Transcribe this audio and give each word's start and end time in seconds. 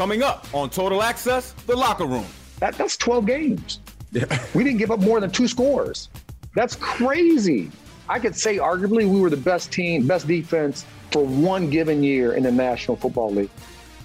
Coming 0.00 0.22
up 0.22 0.46
on 0.54 0.70
Total 0.70 1.02
Access, 1.02 1.52
the 1.66 1.76
locker 1.76 2.06
room. 2.06 2.24
That, 2.58 2.74
that's 2.78 2.96
12 2.96 3.26
games. 3.26 3.80
Yeah. 4.12 4.24
we 4.54 4.64
didn't 4.64 4.78
give 4.78 4.90
up 4.90 5.00
more 5.00 5.20
than 5.20 5.30
two 5.30 5.46
scores. 5.46 6.08
That's 6.54 6.74
crazy. 6.74 7.70
I 8.08 8.18
could 8.18 8.34
say 8.34 8.56
arguably 8.56 9.06
we 9.06 9.20
were 9.20 9.28
the 9.28 9.36
best 9.36 9.70
team, 9.70 10.06
best 10.06 10.26
defense 10.26 10.86
for 11.10 11.26
one 11.26 11.68
given 11.68 12.02
year 12.02 12.32
in 12.32 12.44
the 12.44 12.50
National 12.50 12.96
Football 12.96 13.32
League. 13.32 13.50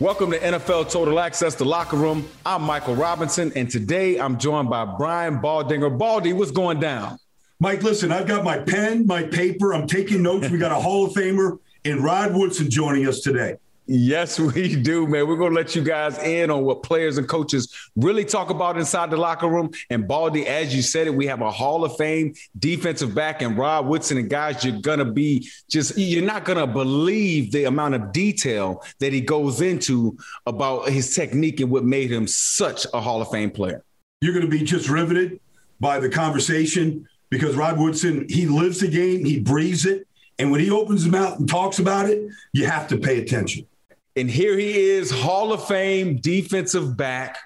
Welcome 0.02 0.32
to 0.32 0.38
NFL 0.38 0.92
Total 0.92 1.18
Access, 1.18 1.56
the 1.56 1.64
locker 1.64 1.96
room. 1.96 2.28
I'm 2.46 2.64
Michael 2.64 2.96
Robinson, 2.96 3.54
and 3.56 3.72
today 3.72 4.20
I'm 4.20 4.38
joined 4.38 4.70
by 4.70 4.84
Brian 4.84 5.40
Baldinger. 5.40 5.98
Baldy, 5.98 6.34
what's 6.34 6.52
going 6.52 6.82
down? 6.82 7.18
Mike, 7.62 7.84
listen, 7.84 8.12
I've 8.12 8.28
got 8.28 8.44
my 8.44 8.58
pen, 8.58 9.08
my 9.08 9.24
paper. 9.24 9.74
I'm 9.74 9.88
taking 9.88 10.24
notes. 10.24 10.50
We 10.50 10.58
got 10.58 10.74
a 10.74 10.76
Hall 10.76 11.06
of 11.06 11.14
Famer 11.14 11.60
in 11.86 12.04
Rod 12.04 12.36
Woodson 12.36 12.70
joining 12.70 13.08
us 13.08 13.22
today. 13.22 13.56
Yes, 13.88 14.40
we 14.40 14.76
do, 14.76 15.08
man. 15.08 15.28
We're 15.28 15.38
going 15.38 15.52
to 15.52 15.56
let 15.56 15.76
you 15.76 15.84
guys 15.84 16.18
in 16.20 16.50
on 16.50 16.64
what 16.64 16.84
players 16.84 17.18
and 17.18 17.28
coaches 17.28 17.74
really 17.96 18.26
talk 18.26 18.50
about 18.50 18.78
inside 18.78 19.12
the 19.12 19.18
locker 19.18 19.48
room. 19.48 19.72
And 19.90 20.08
Baldy, 20.08 20.48
as 20.48 20.76
you 20.76 20.82
said 20.82 21.08
it, 21.08 21.16
we 21.16 21.28
have 21.28 21.42
a 21.42 21.52
Hall 21.52 21.84
of 21.84 21.96
Fame 21.98 22.34
defensive 22.58 23.14
back 23.14 23.42
and 23.42 23.58
Rod 23.58 23.86
Woodson. 23.86 24.18
And 24.18 24.30
guys, 24.30 24.64
you're 24.64 24.82
going 24.82 25.00
to 25.00 25.06
be 25.06 25.48
just, 25.70 25.98
you're 25.98 26.26
not 26.26 26.46
going 26.46 26.58
to 26.58 26.68
believe 26.68 27.52
the 27.52 27.66
amount 27.66 27.96
of 27.96 28.12
detail 28.12 28.84
that 29.00 29.14
he 29.14 29.22
goes 29.22 29.62
into 29.62 30.18
about 30.46 30.90
his 30.90 31.16
technique 31.16 31.60
and 31.60 31.70
what 31.70 31.84
made 31.84 32.12
him 32.12 32.28
such 32.28 32.88
a 32.94 33.02
Hall 33.02 33.22
of 33.22 33.30
Fame 33.30 33.52
player. 33.52 33.84
You're 34.22 34.34
going 34.34 34.46
to 34.46 34.52
be 34.52 34.64
just 34.64 34.90
riveted 34.90 35.40
by 35.80 36.00
the 36.00 36.10
conversation 36.10 37.08
because 37.30 37.56
Rod 37.56 37.78
Woodson, 37.78 38.26
he 38.30 38.46
lives 38.46 38.80
the 38.80 38.88
game, 38.88 39.26
he 39.26 39.40
breathes 39.40 39.86
it. 39.86 40.08
And 40.38 40.52
when 40.52 40.60
he 40.60 40.70
opens 40.70 41.04
his 41.04 41.12
mouth 41.12 41.40
and 41.40 41.48
talks 41.48 41.80
about 41.80 42.10
it, 42.10 42.28
you 42.52 42.66
have 42.66 42.88
to 42.90 42.98
pay 42.98 43.22
attention. 43.22 43.66
And 44.18 44.32
here 44.32 44.58
he 44.58 44.80
is, 44.80 45.12
Hall 45.12 45.52
of 45.52 45.68
Fame 45.68 46.16
defensive 46.16 46.96
back, 46.96 47.38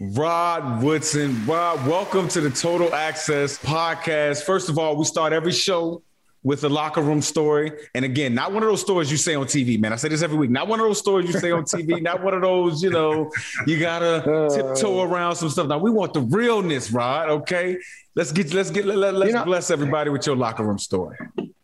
Rod 0.00 0.80
Woodson. 0.80 1.44
Rod, 1.44 1.84
welcome 1.88 2.28
to 2.28 2.40
the 2.40 2.50
Total 2.50 2.94
Access 2.94 3.58
podcast. 3.58 4.44
First 4.44 4.68
of 4.68 4.78
all, 4.78 4.94
we 4.94 5.06
start 5.06 5.32
every 5.32 5.50
show 5.50 6.04
with 6.44 6.62
a 6.62 6.68
locker 6.68 7.02
room 7.02 7.20
story. 7.20 7.72
And 7.96 8.04
again, 8.04 8.32
not 8.32 8.52
one 8.52 8.62
of 8.62 8.68
those 8.68 8.80
stories 8.80 9.10
you 9.10 9.16
say 9.16 9.34
on 9.34 9.46
TV, 9.46 9.76
man. 9.80 9.92
I 9.92 9.96
say 9.96 10.06
this 10.06 10.22
every 10.22 10.38
week. 10.38 10.50
Not 10.50 10.68
one 10.68 10.78
of 10.78 10.86
those 10.86 11.00
stories 11.00 11.26
you 11.26 11.40
say 11.40 11.50
on 11.50 11.64
TV. 11.64 12.00
not 12.00 12.22
one 12.22 12.32
of 12.32 12.42
those, 12.42 12.80
you 12.80 12.90
know, 12.90 13.28
you 13.66 13.80
gotta 13.80 14.20
tiptoe 14.54 15.00
uh. 15.00 15.06
around 15.06 15.34
some 15.34 15.50
stuff. 15.50 15.66
Now 15.66 15.78
we 15.78 15.90
want 15.90 16.14
the 16.14 16.20
realness, 16.20 16.92
Rod. 16.92 17.28
Okay, 17.28 17.76
let's 18.14 18.30
get 18.30 18.54
let's 18.54 18.70
get 18.70 18.84
let, 18.84 19.16
us 19.16 19.26
you 19.26 19.32
know, 19.32 19.44
bless 19.44 19.68
everybody 19.68 20.10
with 20.10 20.26
your 20.26 20.36
locker 20.36 20.62
room 20.62 20.78
story. 20.78 21.16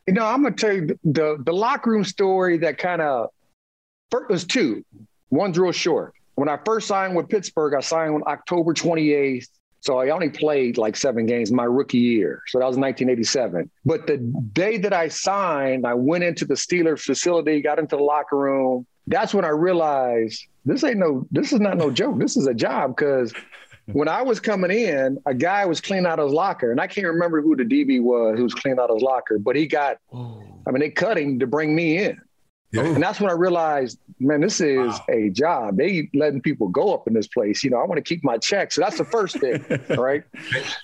You 0.09 0.15
know, 0.15 0.27
I'm 0.27 0.43
gonna 0.43 0.57
tell 0.57 0.73
you 0.73 0.89
the 0.89 0.99
the, 1.05 1.37
the 1.47 1.53
locker 1.53 1.91
room 1.91 2.03
story 2.03 2.59
that 2.59 2.79
kind 2.79 3.01
of 3.01 3.29
First, 4.11 4.29
was 4.29 4.45
two. 4.45 4.85
One's 5.31 5.59
real 5.59 5.73
short. 5.73 6.15
When 6.35 6.49
I 6.49 6.59
first 6.65 6.89
signed 6.89 7.15
with 7.15 7.29
Pittsburgh, 7.29 7.75
I 7.75 7.81
signed 7.81 8.15
on 8.15 8.23
October 8.27 8.75
28th. 8.75 9.49
So 9.83 9.99
I 9.99 10.11
only 10.11 10.29
played 10.29 10.77
like 10.77 10.97
seven 10.97 11.25
games 11.25 11.51
my 11.51 11.65
rookie 11.65 11.99
year. 11.99 12.43
So 12.49 12.59
that 12.59 12.67
was 12.67 12.77
1987. 12.77 13.71
But 13.85 14.07
the 14.07 14.19
day 14.19 14.77
that 14.79 14.93
I 14.93 15.09
signed, 15.09 15.87
I 15.87 15.95
went 15.95 16.25
into 16.25 16.45
the 16.45 16.55
Steelers 16.55 17.01
facility, 17.01 17.63
got 17.63 17.79
into 17.79 17.97
the 17.97 18.03
locker 18.03 18.37
room. 18.37 18.87
That's 19.07 19.33
when 19.33 19.45
I 19.45 19.49
realized 19.49 20.47
this 20.67 20.85
ain't 20.85 20.99
no, 20.99 21.27
this 21.31 21.53
is 21.53 21.61
not 21.61 21.79
no 21.79 21.91
joke. 21.91 22.19
This 22.19 22.37
is 22.37 22.47
a 22.47 22.53
job 22.53 22.95
because 22.95 23.33
when 23.87 24.09
I 24.09 24.23
was 24.23 24.39
coming 24.39 24.71
in, 24.71 25.19
a 25.27 25.35
guy 25.35 25.65
was 25.67 25.81
cleaning 25.81 26.07
out 26.07 26.19
his 26.19 26.33
locker, 26.33 26.71
and 26.71 26.81
I 26.81 26.87
can't 26.87 27.07
remember 27.07 27.41
who 27.43 27.57
the 27.57 27.65
DB 27.65 28.01
was 28.03 28.37
who 28.37 28.45
was 28.45 28.55
cleaning 28.55 28.79
out 28.79 28.91
his 28.93 29.03
locker, 29.03 29.39
but 29.39 29.57
he 29.57 29.67
got. 29.67 29.97
I 30.67 30.71
mean, 30.71 30.81
they 30.81 30.91
cut 30.91 31.19
him 31.19 31.39
to 31.39 31.47
bring 31.47 31.75
me 31.75 31.99
in. 31.99 32.21
Yeah. 32.73 32.85
And 32.85 33.03
that's 33.03 33.21
when 33.21 33.31
I 33.31 33.35
realized, 33.35 33.99
man, 34.21 34.41
this 34.41 34.61
is 34.61 34.89
wow. 34.89 35.05
a 35.09 35.29
job. 35.31 35.77
They 35.77 36.09
letting 36.15 36.41
people 36.41 36.69
go 36.69 36.95
up 36.95 37.09
in 37.09 37.15
this 37.15 37.27
place. 37.27 37.65
You 37.65 37.71
know, 37.71 37.79
I 37.79 37.85
want 37.85 37.97
to 37.97 38.03
keep 38.03 38.23
my 38.23 38.39
check. 38.39 38.71
So 38.71 38.81
that's 38.81 38.99
the 38.99 39.05
first 39.05 39.41
thing, 39.41 39.65
right? 39.97 40.23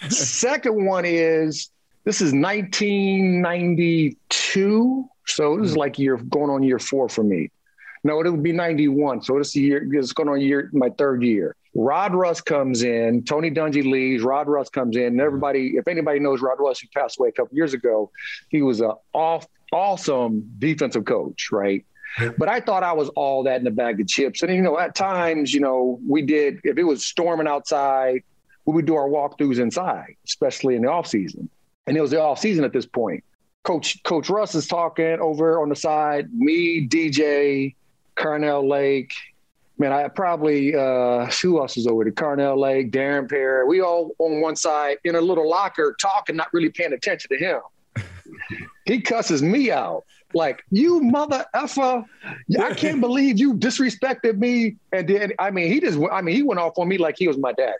Second 0.08 0.84
one 0.84 1.04
is 1.04 1.70
this 2.04 2.20
is 2.20 2.32
1992. 2.32 5.08
So 5.26 5.58
this 5.58 5.69
is 5.69 5.74
hmm. 5.74 5.78
like 5.78 5.97
year 5.98 6.16
going 6.16 6.50
on 6.50 6.62
year 6.62 6.78
four 6.78 7.08
for 7.08 7.22
me. 7.22 7.50
No, 8.03 8.20
it 8.20 8.30
would 8.30 8.42
be 8.42 8.53
91. 8.53 9.22
So 9.22 9.38
this 9.38 9.56
year, 9.56 9.88
it's 9.92 10.12
going 10.12 10.28
on 10.28 10.41
year 10.41 10.70
my 10.72 10.91
third 10.91 11.22
year. 11.22 11.54
Rod 11.76 12.14
Rust 12.14 12.47
comes 12.47 12.82
in, 12.82 13.22
Tony 13.25 13.50
Dungy 13.50 13.84
leaves, 13.84 14.25
Rod 14.25 14.48
Rust 14.48 14.72
comes 14.72 14.97
in, 14.97 15.04
and 15.04 15.20
everybody, 15.20 15.76
if 15.76 15.87
anybody 15.87 16.19
knows 16.19 16.41
Rod 16.41 16.56
Rust, 16.59 16.81
who 16.81 16.88
passed 16.98 17.19
away 17.19 17.28
a 17.28 17.32
couple 17.32 17.54
years 17.54 17.75
ago, 17.75 18.10
he 18.48 18.62
was 18.62 18.81
an 18.81 18.92
off 19.12 19.47
awesome 19.72 20.50
defensive 20.59 21.04
coach, 21.04 21.50
right? 21.53 21.84
But 22.38 22.48
I 22.48 22.60
thought 22.60 22.82
I 22.82 22.94
was 22.94 23.10
all 23.10 23.42
that 23.42 23.60
in 23.60 23.66
a 23.66 23.70
bag 23.70 24.00
of 24.00 24.09
chips. 24.09 24.42
And, 24.42 24.54
you 24.54 24.62
know, 24.62 24.78
at 24.78 24.94
times, 24.94 25.53
you 25.53 25.60
know, 25.60 26.00
we 26.09 26.22
did, 26.22 26.60
if 26.65 26.78
it 26.78 26.84
was 26.84 27.04
storming 27.04 27.47
outside, 27.47 28.22
we 28.65 28.72
would 28.72 28.86
do 28.86 28.94
our 28.94 29.09
walkthroughs 29.09 29.59
inside, 29.59 30.16
especially 30.25 30.76
in 30.76 30.82
the 30.82 30.88
off 30.88 31.06
season. 31.06 31.50
And 31.86 31.97
it 31.97 32.00
was 32.00 32.12
the 32.12 32.20
off 32.22 32.38
season 32.38 32.65
at 32.65 32.72
this 32.72 32.86
point. 32.86 33.22
Coach 33.65 34.03
Coach 34.03 34.31
Rust 34.31 34.54
is 34.54 34.66
talking 34.66 35.19
over 35.20 35.60
on 35.60 35.69
the 35.69 35.76
side. 35.76 36.32
Me, 36.32 36.86
DJ, 36.86 37.75
Carnell 38.16 38.66
Lake. 38.66 39.12
Man, 39.78 39.92
I 39.92 40.09
probably 40.09 40.75
uh, 40.75 41.26
who 41.26 41.60
else 41.60 41.76
is 41.76 41.87
over 41.87 42.04
there? 42.04 42.12
Carnell 42.12 42.59
Lake, 42.59 42.91
Darren 42.91 43.28
Perry. 43.28 43.66
We 43.66 43.82
all 43.82 44.12
on 44.19 44.41
one 44.41 44.56
side 44.56 44.97
in 45.04 45.16
a 45.16 45.20
little 45.20 45.48
locker 45.48 45.94
talking, 46.00 46.34
not 46.37 46.48
really 46.53 46.70
paying 46.70 46.94
attention 46.94 47.28
to 47.31 47.37
him. 47.37 47.60
He 48.86 49.00
cusses 49.00 49.42
me 49.42 49.70
out. 49.70 50.04
Like 50.32 50.62
you 50.70 51.00
mother 51.00 51.44
effer. 51.54 52.04
I 52.60 52.75
can't 52.75 53.00
believe 53.00 53.38
you 53.38 53.54
disrespected 53.54 54.38
me. 54.38 54.76
And 54.92 55.09
then 55.09 55.32
i 55.38 55.50
mean 55.50 55.72
he 55.72 55.81
just 55.81 55.98
i 56.10 56.20
mean 56.20 56.34
he 56.34 56.42
went 56.42 56.60
off 56.60 56.78
on 56.78 56.88
me 56.88 56.98
like 56.98 57.16
he 57.19 57.28
was 57.28 57.38
my 57.38 57.53
dad. 57.53 57.75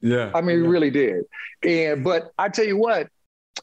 Yeah. 0.00 0.30
I 0.34 0.40
mean 0.40 0.58
yeah. 0.58 0.62
he 0.62 0.68
really 0.68 0.90
did. 0.90 1.24
And 1.62 2.04
but 2.04 2.32
i 2.38 2.48
tell 2.48 2.66
you 2.66 2.76
what 2.76 3.08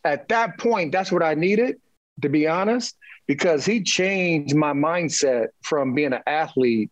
at 0.04 0.28
that 0.30 0.58
point 0.58 0.92
that's 0.92 1.12
what 1.12 1.22
i 1.24 1.34
needed 1.34 1.80
to 2.22 2.30
be 2.30 2.48
honest 2.48 2.96
because 3.28 3.66
he 3.66 3.84
changed 3.84 4.56
my 4.56 4.74
mindset 4.74 5.48
from 5.62 5.94
being 5.94 6.14
an 6.14 6.24
athlete 6.26 6.90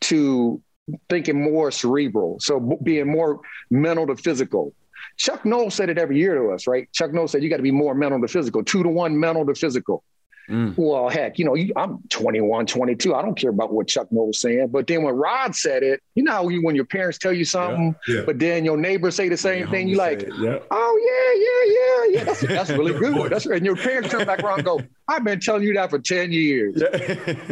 to 0.00 0.60
thinking 1.08 1.42
more 1.42 1.70
cerebral 1.70 2.36
so 2.40 2.78
being 2.82 3.10
more 3.10 3.40
mental 3.70 4.06
to 4.06 4.16
physical 4.16 4.74
Chuck 5.16 5.44
Noll 5.44 5.70
said 5.70 5.90
it 5.90 5.98
every 5.98 6.18
year 6.18 6.34
to 6.34 6.52
us, 6.52 6.66
right? 6.66 6.90
Chuck 6.92 7.12
Noll 7.12 7.28
said 7.28 7.42
you 7.42 7.50
got 7.50 7.58
to 7.58 7.62
be 7.62 7.70
more 7.70 7.94
mental 7.94 8.20
to 8.20 8.28
physical, 8.28 8.64
two 8.64 8.82
to 8.82 8.88
one 8.88 9.18
mental 9.18 9.46
to 9.46 9.54
physical. 9.54 10.02
Mm. 10.48 10.74
Well, 10.76 11.08
heck, 11.08 11.38
you 11.38 11.44
know, 11.44 11.56
I'm 11.76 12.02
21, 12.08 12.66
22. 12.66 13.14
I 13.14 13.22
don't 13.22 13.34
care 13.34 13.50
about 13.50 13.72
what 13.72 13.88
Chuck 13.88 14.10
Noll 14.10 14.28
was 14.28 14.40
saying. 14.40 14.68
But 14.68 14.86
then 14.86 15.02
when 15.02 15.14
Rod 15.14 15.54
said 15.54 15.82
it, 15.82 16.02
you 16.14 16.22
know, 16.22 16.42
when 16.42 16.74
your 16.74 16.84
parents 16.84 17.18
tell 17.18 17.32
you 17.32 17.44
something, 17.44 17.94
yeah, 18.06 18.16
yeah. 18.16 18.22
but 18.24 18.38
then 18.38 18.64
your 18.64 18.76
neighbors 18.76 19.14
say 19.14 19.28
the 19.28 19.36
same 19.36 19.68
thing, 19.68 19.88
you 19.88 19.96
like, 19.96 20.22
yeah. 20.38 20.58
oh, 20.70 21.00
yeah, 21.04 22.14
yeah, 22.14 22.18
yeah, 22.18 22.18
yeah. 22.18 22.24
That's, 22.24 22.40
that's 22.68 22.70
really 22.70 22.92
good. 22.98 23.32
That's, 23.32 23.46
and 23.46 23.64
your 23.64 23.76
parents 23.76 24.10
turn 24.10 24.26
back 24.26 24.40
around 24.40 24.58
and 24.58 24.66
go, 24.66 24.80
I've 25.08 25.24
been 25.24 25.40
telling 25.40 25.62
you 25.62 25.74
that 25.74 25.90
for 25.90 25.98
10 25.98 26.32
years. 26.32 26.76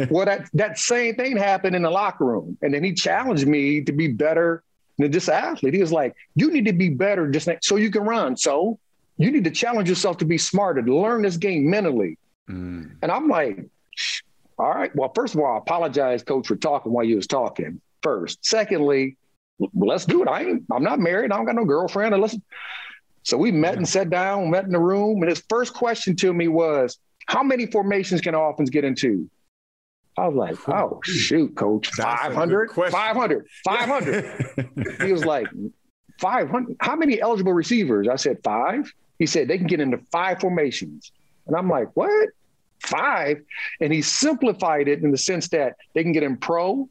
well, 0.09 0.25
that, 0.25 0.49
that 0.53 0.77
same 0.77 1.15
thing 1.15 1.37
happened 1.37 1.75
in 1.75 1.81
the 1.81 1.91
locker 1.91 2.25
room. 2.25 2.57
And 2.61 2.73
then 2.73 2.83
he 2.83 2.93
challenged 2.93 3.47
me 3.47 3.81
to 3.81 3.91
be 3.91 4.07
better 4.07 4.63
than 4.99 5.11
just 5.11 5.27
an 5.27 5.35
athlete. 5.35 5.73
He 5.73 5.81
was 5.81 5.91
like, 5.91 6.15
you 6.35 6.51
need 6.51 6.65
to 6.65 6.73
be 6.73 6.89
better 6.89 7.29
just 7.29 7.49
so 7.61 7.75
you 7.75 7.89
can 7.89 8.03
run. 8.03 8.37
So 8.37 8.79
you 9.17 9.31
need 9.31 9.43
to 9.43 9.51
challenge 9.51 9.89
yourself 9.89 10.17
to 10.17 10.25
be 10.25 10.37
smarter, 10.37 10.81
to 10.81 10.95
learn 10.95 11.21
this 11.21 11.37
game 11.37 11.69
mentally. 11.69 12.17
Mm. 12.49 12.97
And 13.01 13.11
I'm 13.11 13.27
like, 13.27 13.65
all 14.57 14.69
right. 14.69 14.95
Well, 14.95 15.11
first 15.13 15.35
of 15.35 15.41
all, 15.41 15.55
I 15.55 15.57
apologize, 15.57 16.23
coach, 16.23 16.47
for 16.47 16.55
talking 16.55 16.91
while 16.91 17.03
you 17.03 17.15
was 17.15 17.27
talking 17.27 17.81
first. 18.01 18.45
Secondly, 18.45 19.17
let's 19.73 20.05
do 20.05 20.21
it. 20.23 20.27
I 20.27 20.43
ain't, 20.43 20.63
I'm 20.71 20.83
not 20.83 20.99
married. 20.99 21.31
I 21.31 21.37
don't 21.37 21.45
got 21.45 21.55
no 21.55 21.65
girlfriend. 21.65 22.19
Let's, 22.19 22.37
so 23.23 23.37
we 23.37 23.51
met 23.51 23.77
and 23.77 23.87
sat 23.87 24.09
down, 24.09 24.49
met 24.49 24.65
in 24.65 24.71
the 24.71 24.79
room. 24.79 25.21
And 25.21 25.29
his 25.29 25.43
first 25.49 25.73
question 25.73 26.15
to 26.17 26.33
me 26.33 26.47
was, 26.47 26.97
how 27.27 27.41
many 27.41 27.65
formations 27.65 28.21
can 28.21 28.35
offense 28.35 28.69
get 28.69 28.83
into? 28.83 29.29
I 30.17 30.27
was 30.27 30.35
like, 30.35 30.69
oh, 30.69 30.99
shoot, 31.03 31.55
coach, 31.55 31.87
500, 31.87 32.71
500, 32.71 33.47
500. 33.65 35.01
he 35.05 35.11
was 35.11 35.25
like, 35.25 35.47
500. 36.19 36.75
How 36.79 36.95
many 36.95 37.19
eligible 37.19 37.53
receivers? 37.53 38.07
I 38.07 38.17
said, 38.17 38.37
five. 38.43 38.91
He 39.17 39.25
said, 39.25 39.47
they 39.47 39.57
can 39.57 39.67
get 39.67 39.79
into 39.79 39.99
five 40.11 40.39
formations. 40.39 41.11
And 41.47 41.55
I'm 41.55 41.69
like, 41.69 41.89
what? 41.95 42.29
five, 42.83 43.41
and 43.81 43.91
he 43.91 44.01
simplified 44.01 44.87
it 44.87 45.03
in 45.03 45.11
the 45.11 45.17
sense 45.17 45.47
that 45.49 45.77
they 45.93 46.03
can 46.03 46.11
get 46.11 46.23
in 46.23 46.37
pro, 46.37 46.87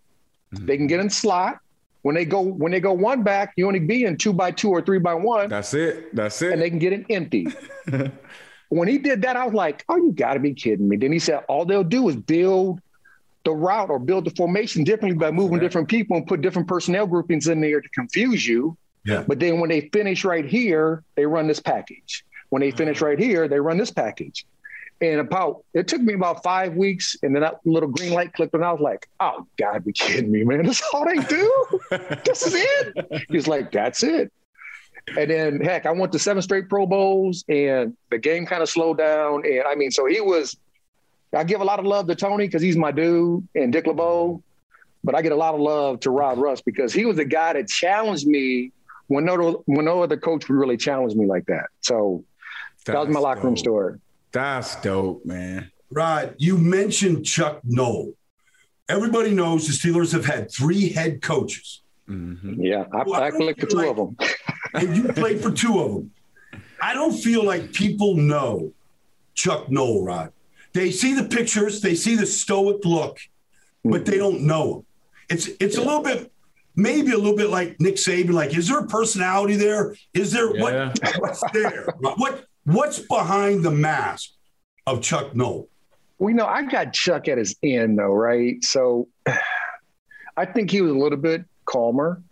mm-hmm. 0.54 0.66
they 0.66 0.76
can 0.76 0.87
get 0.87 1.00
in 1.00 1.10
slot. 1.10 1.58
When 2.02 2.16
they 2.16 2.25
go 2.25 2.40
when 2.40 2.72
they 2.72 2.81
go 2.81 2.93
one 2.93 3.22
back, 3.22 3.52
you 3.56 3.66
only 3.69 3.78
be 3.78 4.04
in 4.04 4.16
two 4.16 4.32
by 4.32 4.50
two 4.50 4.70
or 4.70 4.82
three 4.82 4.99
by 4.99 5.14
one. 5.14 5.49
That's 5.49 5.72
it. 5.72 6.14
That's 6.16 6.43
it. 6.43 6.52
And 6.52 6.60
they 6.60 6.69
can 6.69 6.81
get 6.81 6.93
an 6.93 7.06
empty. 7.08 7.46
when 8.70 8.88
he 8.88 8.99
did 8.99 9.22
that, 9.22 9.37
I 9.37 9.44
was 9.44 9.54
like, 9.54 9.84
"Oh, 9.88 9.96
you 9.96 10.10
got 10.10 10.34
to 10.34 10.40
be 10.40 10.52
kidding 10.52 10.88
me!" 10.88 10.96
Then 10.96 11.12
he 11.12 11.20
said, 11.20 11.44
"All 11.48 11.64
they'll 11.64 11.84
do 11.84 12.08
is 12.08 12.16
build 12.16 12.81
the 13.44 13.52
route 13.52 13.88
or 13.88 14.00
build 14.00 14.25
the 14.25 14.31
formation 14.32 14.82
differently 14.82 15.16
by 15.16 15.31
moving 15.31 15.60
different 15.60 15.88
people 15.88 16.16
and 16.16 16.26
put 16.26 16.40
different 16.40 16.66
personnel 16.66 17.06
groupings 17.06 17.46
in 17.46 17.60
there 17.60 17.81
to 17.81 17.88
confuse 17.90 18.44
you." 18.44 18.76
Yeah. 19.05 19.25
But 19.26 19.38
then 19.38 19.60
when 19.60 19.70
they 19.70 19.88
finish 19.93 20.25
right 20.25 20.44
here, 20.44 21.05
they 21.14 21.25
run 21.25 21.46
this 21.46 21.60
package. 21.60 22.25
When 22.52 22.60
they 22.60 22.70
finish 22.70 22.99
mm-hmm. 22.99 23.06
right 23.06 23.19
here, 23.19 23.49
they 23.49 23.58
run 23.60 23.78
this 23.78 23.90
package. 23.90 24.44
And 25.00 25.20
about 25.20 25.64
it 25.72 25.88
took 25.88 26.02
me 26.02 26.12
about 26.12 26.43
five 26.43 26.75
weeks, 26.75 27.16
and 27.22 27.34
then 27.34 27.40
that 27.40 27.60
little 27.64 27.88
green 27.88 28.12
light 28.12 28.34
clicked, 28.34 28.52
and 28.52 28.62
I 28.62 28.70
was 28.70 28.81
like, 28.82 29.08
"Oh 29.20 29.46
God, 29.58 29.87
be 29.87 29.93
kidding 29.94 30.31
me, 30.31 30.44
man! 30.44 30.62
That's 30.66 30.82
all 30.93 31.06
they 31.06 31.16
do. 31.16 31.64
this 32.26 32.46
is 32.46 32.52
it." 32.54 33.26
He's 33.31 33.49
like, 33.49 33.72
"That's 33.72 34.02
it." 34.02 34.31
And 35.16 35.31
then, 35.31 35.60
heck, 35.62 35.87
I 35.87 35.93
went 35.93 36.12
to 36.12 36.19
seven 36.19 36.43
straight 36.43 36.69
Pro 36.69 36.87
Bowls, 36.87 37.43
and 37.49 37.96
the 38.10 38.19
game 38.19 38.44
kind 38.44 38.62
of 38.62 38.69
slowed 38.69 38.98
down. 38.98 39.46
And 39.46 39.62
I 39.66 39.75
mean, 39.75 39.90
so 39.90 40.05
he 40.05 40.20
was. 40.20 40.55
I 41.34 41.44
give 41.44 41.62
a 41.62 41.64
lot 41.64 41.78
of 41.78 41.87
love 41.87 42.06
to 42.08 42.14
Tony 42.14 42.46
because 42.46 42.60
he's 42.60 42.76
my 42.76 42.93
dude, 42.93 43.48
and 43.55 43.72
Dick 43.72 43.87
LeBeau, 43.87 44.43
but 45.02 45.14
I 45.14 45.22
get 45.22 45.32
a 45.32 45.37
lot 45.37 45.55
of 45.55 45.60
love 45.60 46.00
to 46.00 46.10
Rod 46.10 46.37
Rust 46.37 46.66
because 46.66 46.93
he 46.93 47.06
was 47.06 47.16
the 47.16 47.25
guy 47.25 47.55
that 47.55 47.66
challenged 47.66 48.26
me 48.26 48.72
when 49.06 49.25
no 49.25 49.62
when 49.64 49.87
no 49.87 50.02
other 50.02 50.19
coach 50.19 50.48
would 50.50 50.56
really 50.56 50.76
challenge 50.76 51.14
me 51.14 51.25
like 51.25 51.46
that. 51.46 51.69
So 51.81 52.25
That's 52.84 52.96
that 52.96 53.06
was 53.06 53.14
my 53.14 53.20
locker 53.20 53.43
room 53.43 53.56
story. 53.56 53.99
That's 54.32 54.81
dope, 54.81 55.25
man. 55.25 55.70
Rod, 55.90 56.34
you 56.38 56.56
mentioned 56.56 57.25
Chuck 57.25 57.61
Noll. 57.64 58.14
Everybody 58.88 59.32
knows 59.32 59.67
the 59.67 59.73
Steelers 59.73 60.12
have 60.12 60.25
had 60.25 60.50
three 60.50 60.88
head 60.88 61.23
coaches. 61.23 61.82
Mm-hmm. 62.08 62.61
Yeah, 62.61 62.84
I, 62.93 63.02
well, 63.05 63.23
I, 63.23 63.29
I 63.29 63.31
played 63.31 63.61
for 63.61 63.67
two 63.67 63.76
like, 63.76 63.88
of 63.88 63.96
them. 63.96 64.17
and 64.75 64.96
you 64.96 65.12
played 65.12 65.40
for 65.40 65.50
two 65.50 65.79
of 65.81 65.94
them. 65.94 66.11
I 66.81 66.94
don't 66.94 67.12
feel 67.12 67.44
like 67.44 67.73
people 67.73 68.17
know 68.17 68.73
Chuck 69.34 69.70
Noll, 69.70 70.05
Rod. 70.05 70.32
They 70.73 70.90
see 70.90 71.14
the 71.14 71.25
pictures, 71.25 71.81
they 71.81 71.94
see 71.94 72.17
the 72.17 72.26
stoic 72.26 72.84
look, 72.84 73.19
but 73.84 74.05
they 74.05 74.17
don't 74.17 74.43
know 74.43 74.79
him. 74.79 74.87
It's 75.29 75.49
it's 75.61 75.76
yeah. 75.76 75.84
a 75.84 75.84
little 75.84 76.02
bit 76.02 76.32
maybe 76.75 77.12
a 77.12 77.17
little 77.17 77.37
bit 77.37 77.50
like 77.50 77.81
Nick 77.81 77.96
Saban. 77.96 78.32
Like, 78.32 78.56
is 78.56 78.69
there 78.69 78.81
a 78.81 78.87
personality 78.87 79.56
there? 79.56 79.94
Is 80.14 80.32
there 80.32 80.55
yeah. 80.56 80.62
what, 80.62 81.19
what's 81.19 81.43
there? 81.52 81.87
what 81.99 82.44
what's 82.64 82.99
behind 82.99 83.64
the 83.64 83.70
mask 83.70 84.31
of 84.87 85.03
Chuck 85.03 85.35
Noll? 85.35 85.69
Well, 86.19 86.31
you 86.31 86.37
know, 86.37 86.47
I 86.47 86.62
got 86.62 86.93
Chuck 86.93 87.29
at 87.29 87.38
his 87.38 87.56
end 87.62 87.99
though, 87.99 88.12
right? 88.12 88.62
So 88.62 89.09
I 90.37 90.47
think 90.47 90.70
he 90.70 90.81
was 90.81 90.93
a 90.93 90.99
little 90.99 91.19
bit 91.19 91.44
calmer. 91.64 92.23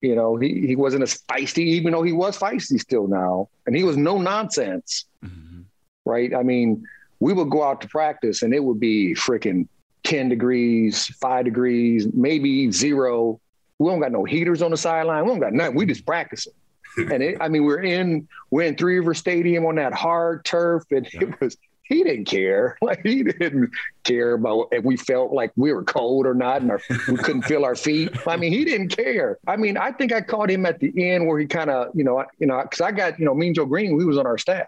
You 0.00 0.16
know, 0.16 0.36
he, 0.36 0.66
he 0.66 0.76
wasn't 0.76 1.04
as 1.04 1.22
feisty, 1.28 1.58
even 1.58 1.92
though 1.92 2.02
he 2.02 2.12
was 2.12 2.36
feisty 2.36 2.80
still 2.80 3.06
now. 3.06 3.48
And 3.66 3.76
he 3.76 3.84
was 3.84 3.96
no 3.96 4.18
nonsense. 4.18 5.04
Mm-hmm. 5.24 5.60
Right. 6.04 6.34
I 6.34 6.42
mean, 6.42 6.84
we 7.20 7.32
would 7.32 7.50
go 7.50 7.62
out 7.62 7.80
to 7.82 7.88
practice 7.88 8.42
and 8.42 8.52
it 8.52 8.64
would 8.64 8.80
be 8.80 9.14
freaking 9.14 9.68
10 10.02 10.28
degrees, 10.28 11.06
five 11.20 11.44
degrees, 11.44 12.08
maybe 12.12 12.72
zero. 12.72 13.40
We 13.78 13.90
don't 13.90 14.00
got 14.00 14.10
no 14.10 14.24
heaters 14.24 14.62
on 14.62 14.72
the 14.72 14.76
sideline. 14.76 15.24
We 15.24 15.30
don't 15.30 15.40
got 15.40 15.52
nothing. 15.52 15.76
We 15.76 15.86
just 15.86 16.04
practicing. 16.04 16.52
And 16.96 17.22
it, 17.22 17.38
I 17.40 17.48
mean, 17.48 17.64
we're 17.64 17.82
in 17.82 18.28
we're 18.50 18.62
in 18.62 18.76
Three 18.76 18.98
River 18.98 19.14
Stadium 19.14 19.64
on 19.66 19.76
that 19.76 19.94
hard 19.94 20.44
turf, 20.44 20.84
and 20.90 21.08
yeah. 21.12 21.22
it 21.22 21.40
was 21.40 21.56
he 21.92 22.02
didn't 22.04 22.24
care. 22.24 22.78
Like 22.82 23.00
he 23.04 23.22
didn't 23.22 23.70
care 24.04 24.34
about 24.34 24.68
if 24.72 24.84
we 24.84 24.96
felt 24.96 25.32
like 25.32 25.52
we 25.56 25.72
were 25.72 25.84
cold 25.84 26.26
or 26.26 26.34
not, 26.34 26.62
and 26.62 26.70
our, 26.70 26.80
we 27.08 27.16
couldn't 27.16 27.42
feel 27.42 27.64
our 27.64 27.76
feet. 27.76 28.10
I 28.26 28.36
mean, 28.36 28.52
he 28.52 28.64
didn't 28.64 28.88
care. 28.88 29.38
I 29.46 29.56
mean, 29.56 29.76
I 29.76 29.92
think 29.92 30.12
I 30.12 30.20
caught 30.20 30.50
him 30.50 30.66
at 30.66 30.80
the 30.80 30.92
end 31.10 31.26
where 31.26 31.38
he 31.38 31.46
kind 31.46 31.70
of, 31.70 31.88
you 31.94 32.04
know, 32.04 32.24
you 32.38 32.46
know, 32.46 32.60
because 32.62 32.80
I 32.80 32.90
got, 32.90 33.18
you 33.18 33.24
know, 33.24 33.34
me 33.34 33.48
and 33.48 33.56
Joe 33.56 33.66
Greene, 33.66 33.96
we 33.96 34.04
was 34.04 34.18
on 34.18 34.26
our 34.26 34.36
staff. 34.36 34.66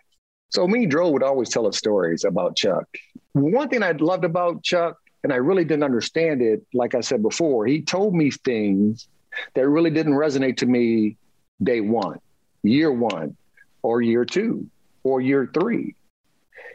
So 0.50 0.68
me 0.68 0.84
and 0.84 0.92
Joe 0.92 1.10
would 1.10 1.22
always 1.22 1.48
tell 1.48 1.66
us 1.66 1.76
stories 1.76 2.24
about 2.24 2.56
Chuck. 2.56 2.86
One 3.32 3.68
thing 3.68 3.82
I 3.82 3.90
loved 3.92 4.24
about 4.24 4.62
Chuck, 4.62 4.96
and 5.24 5.32
I 5.32 5.36
really 5.36 5.64
didn't 5.64 5.82
understand 5.82 6.40
it, 6.40 6.64
like 6.72 6.94
I 6.94 7.00
said 7.00 7.22
before, 7.22 7.66
he 7.66 7.82
told 7.82 8.14
me 8.14 8.30
things 8.30 9.08
that 9.54 9.68
really 9.68 9.90
didn't 9.90 10.14
resonate 10.14 10.58
to 10.58 10.66
me 10.66 11.16
day 11.62 11.80
one, 11.80 12.18
year 12.62 12.90
one, 12.90 13.36
or 13.82 14.02
year 14.02 14.24
two, 14.24 14.68
or 15.02 15.20
year 15.20 15.50
three. 15.52 15.94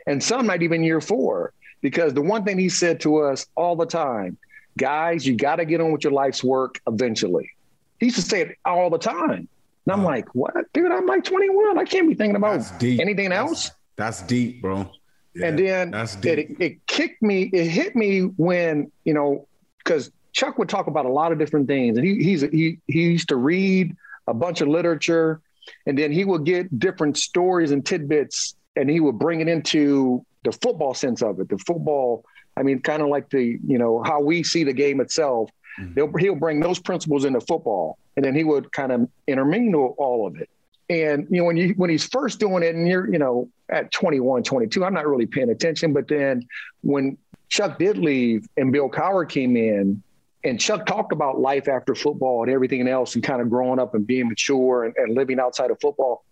And 0.08 0.24
some 0.24 0.48
not 0.48 0.62
even 0.62 0.84
year 0.84 1.02
four. 1.02 1.54
Because 1.82 2.14
the 2.14 2.22
one 2.22 2.44
thing 2.44 2.58
he 2.58 2.70
said 2.70 3.00
to 3.02 3.20
us 3.20 3.46
all 3.56 3.76
the 3.76 3.86
time, 3.86 4.38
guys, 4.78 5.26
you 5.26 5.36
got 5.36 5.58
to 5.58 5.66
get 5.66 5.80
on 5.80 5.92
with 5.92 6.04
your 6.04 6.14
life's 6.14 6.44
work 6.44 6.82
eventually. 6.88 7.52
He 8.00 8.08
used 8.08 8.18
to 8.18 8.22
say 8.22 8.42
it 8.42 8.58
all 8.66 8.90
the 8.90 8.98
time. 8.98 9.48
And 9.86 9.94
I'm 9.94 10.04
like, 10.04 10.34
what? 10.36 10.54
Dude, 10.74 10.92
I'm 10.92 11.06
like 11.06 11.24
21. 11.24 11.78
I 11.78 11.86
can't 11.86 12.08
be 12.08 12.16
thinking 12.16 12.36
about 12.36 12.62
anything 12.82 13.32
else. 13.32 13.72
That's, 13.96 14.22
deep, 14.22 14.62
bro. 14.62 14.90
Yeah, 15.36 15.48
and 15.48 15.60
then 15.60 15.92
that's 15.92 16.16
it, 16.24 16.60
it 16.60 16.88
kicked 16.88 17.22
me, 17.22 17.44
it 17.54 17.68
hit 17.68 17.96
me 17.96 18.22
when, 18.22 18.92
you 19.04 19.14
know, 19.14 19.48
because 19.78 20.12
Chuck 20.32 20.58
would 20.58 20.70
talk 20.70 20.88
about 20.88 21.06
a 21.06 21.10
lot 21.10 21.32
of 21.32 21.38
different 21.38 21.68
things. 21.68 21.98
And 21.98 22.06
he, 22.06 22.24
he's, 22.24 22.42
he, 22.42 22.80
he 22.88 23.04
used 23.04 23.30
to 23.30 23.36
read 23.36 23.96
a 24.30 24.34
bunch 24.34 24.62
of 24.62 24.68
literature, 24.68 25.42
and 25.86 25.98
then 25.98 26.12
he 26.12 26.24
would 26.24 26.46
get 26.46 26.80
different 26.80 27.18
stories 27.18 27.72
and 27.72 27.86
tidbits, 27.86 28.56
and 28.76 28.90
he 28.90 29.00
would 29.00 29.18
bring 29.18 29.42
it 29.42 29.48
into 29.48 30.26
the 30.44 30.52
football 30.52 30.94
sense 30.94 31.22
of 31.22 31.40
it. 31.40 31.50
The 31.50 31.58
football, 31.58 32.24
I 32.56 32.64
mean, 32.64 32.80
kind 32.82 33.02
of 33.02 33.10
like 33.10 33.30
the 33.30 33.60
you 33.66 33.78
know 33.78 34.04
how 34.04 34.22
we 34.22 34.44
see 34.44 34.64
the 34.64 34.74
game 34.74 35.02
itself. 35.02 35.50
Mm-hmm. 35.80 36.18
He'll 36.20 36.36
bring 36.36 36.60
those 36.60 36.80
principles 36.80 37.26
into 37.26 37.42
football, 37.42 37.98
and 38.16 38.24
then 38.24 38.36
he 38.36 38.44
would 38.44 38.72
kind 38.72 38.92
of 38.92 39.10
intermingle 39.28 39.96
all 39.98 40.28
of 40.28 40.40
it. 40.40 40.50
And 40.90 41.28
you 41.30 41.38
know 41.38 41.46
when 41.46 41.58
you 41.58 41.74
when 41.76 41.90
he's 41.90 42.06
first 42.06 42.40
doing 42.40 42.64
it, 42.64 42.76
and 42.76 42.88
you're 42.88 43.12
you 43.12 43.20
know 43.20 43.50
at 43.70 43.92
21, 43.92 44.44
22, 44.44 44.84
I'm 44.86 44.94
not 44.94 45.08
really 45.08 45.26
paying 45.26 45.50
attention. 45.50 45.94
But 45.94 46.08
then 46.08 46.48
when 46.82 47.18
Chuck 47.50 47.80
did 47.80 47.98
leave 47.98 48.48
and 48.58 48.72
Bill 48.72 48.90
Cowher 48.90 49.28
came 49.28 49.58
in, 49.58 50.02
and 50.44 50.60
Chuck 50.60 50.86
talked 50.86 51.12
about 51.12 51.40
life 51.40 51.68
after 51.68 51.94
football 51.96 52.44
and 52.44 52.52
everything 52.52 52.88
else 52.88 53.16
and 53.16 53.24
kind 53.24 53.42
of 53.42 53.50
growing 53.50 53.80
up 53.80 53.94
and 53.96 54.08
being 54.08 54.30
mature 54.30 54.86
and, 54.86 54.94
and 54.98 55.16
living 55.16 55.40
outside 55.40 55.72
of 55.72 55.80
football. 55.82 56.24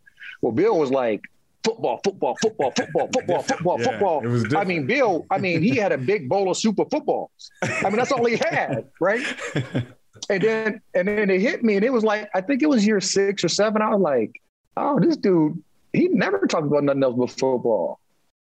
Well, 0.42 0.54
Bill 0.54 0.78
was 0.78 0.92
like, 0.92 1.22
football, 1.64 2.00
football, 2.04 2.38
football, 2.42 2.72
football, 2.76 3.08
football, 3.14 3.42
football, 3.42 3.80
yeah, 3.80 3.86
football. 3.86 4.58
I 4.58 4.64
mean, 4.64 4.86
Bill, 4.88 5.26
I 5.30 5.38
mean, 5.38 5.62
he 5.62 5.76
had 5.76 5.92
a 5.92 5.98
big 5.98 6.30
bowl 6.30 6.50
of 6.50 6.58
super 6.58 6.86
footballs. 6.86 7.52
I 7.62 7.84
mean, 7.84 7.98
that's 7.98 8.12
all 8.12 8.26
he 8.26 8.38
had, 8.38 8.86
right? 9.00 9.26
And 10.30 10.44
then 10.44 10.82
and 10.94 11.08
then 11.08 11.30
it 11.30 11.40
hit 11.40 11.64
me, 11.64 11.76
and 11.76 11.86
it 11.86 11.94
was 11.94 12.04
like, 12.04 12.30
I 12.34 12.42
think 12.42 12.62
it 12.62 12.68
was 12.68 12.86
year 12.86 13.00
six 13.00 13.44
or 13.44 13.50
seven. 13.50 13.82
I 13.82 13.90
was 13.90 14.02
like, 14.02 14.42
oh, 14.76 15.00
this 15.00 15.16
dude, 15.16 15.62
he 15.94 16.08
never 16.10 16.48
talked 16.48 16.66
about 16.66 16.84
nothing 16.84 17.04
else 17.04 17.16
but 17.16 17.30
football. 17.30 18.00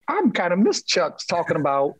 I'm 0.08 0.30
kind 0.30 0.52
of 0.52 0.60
miss 0.60 0.82
Chuck's 0.82 1.26
talking 1.26 1.56
about 1.56 1.94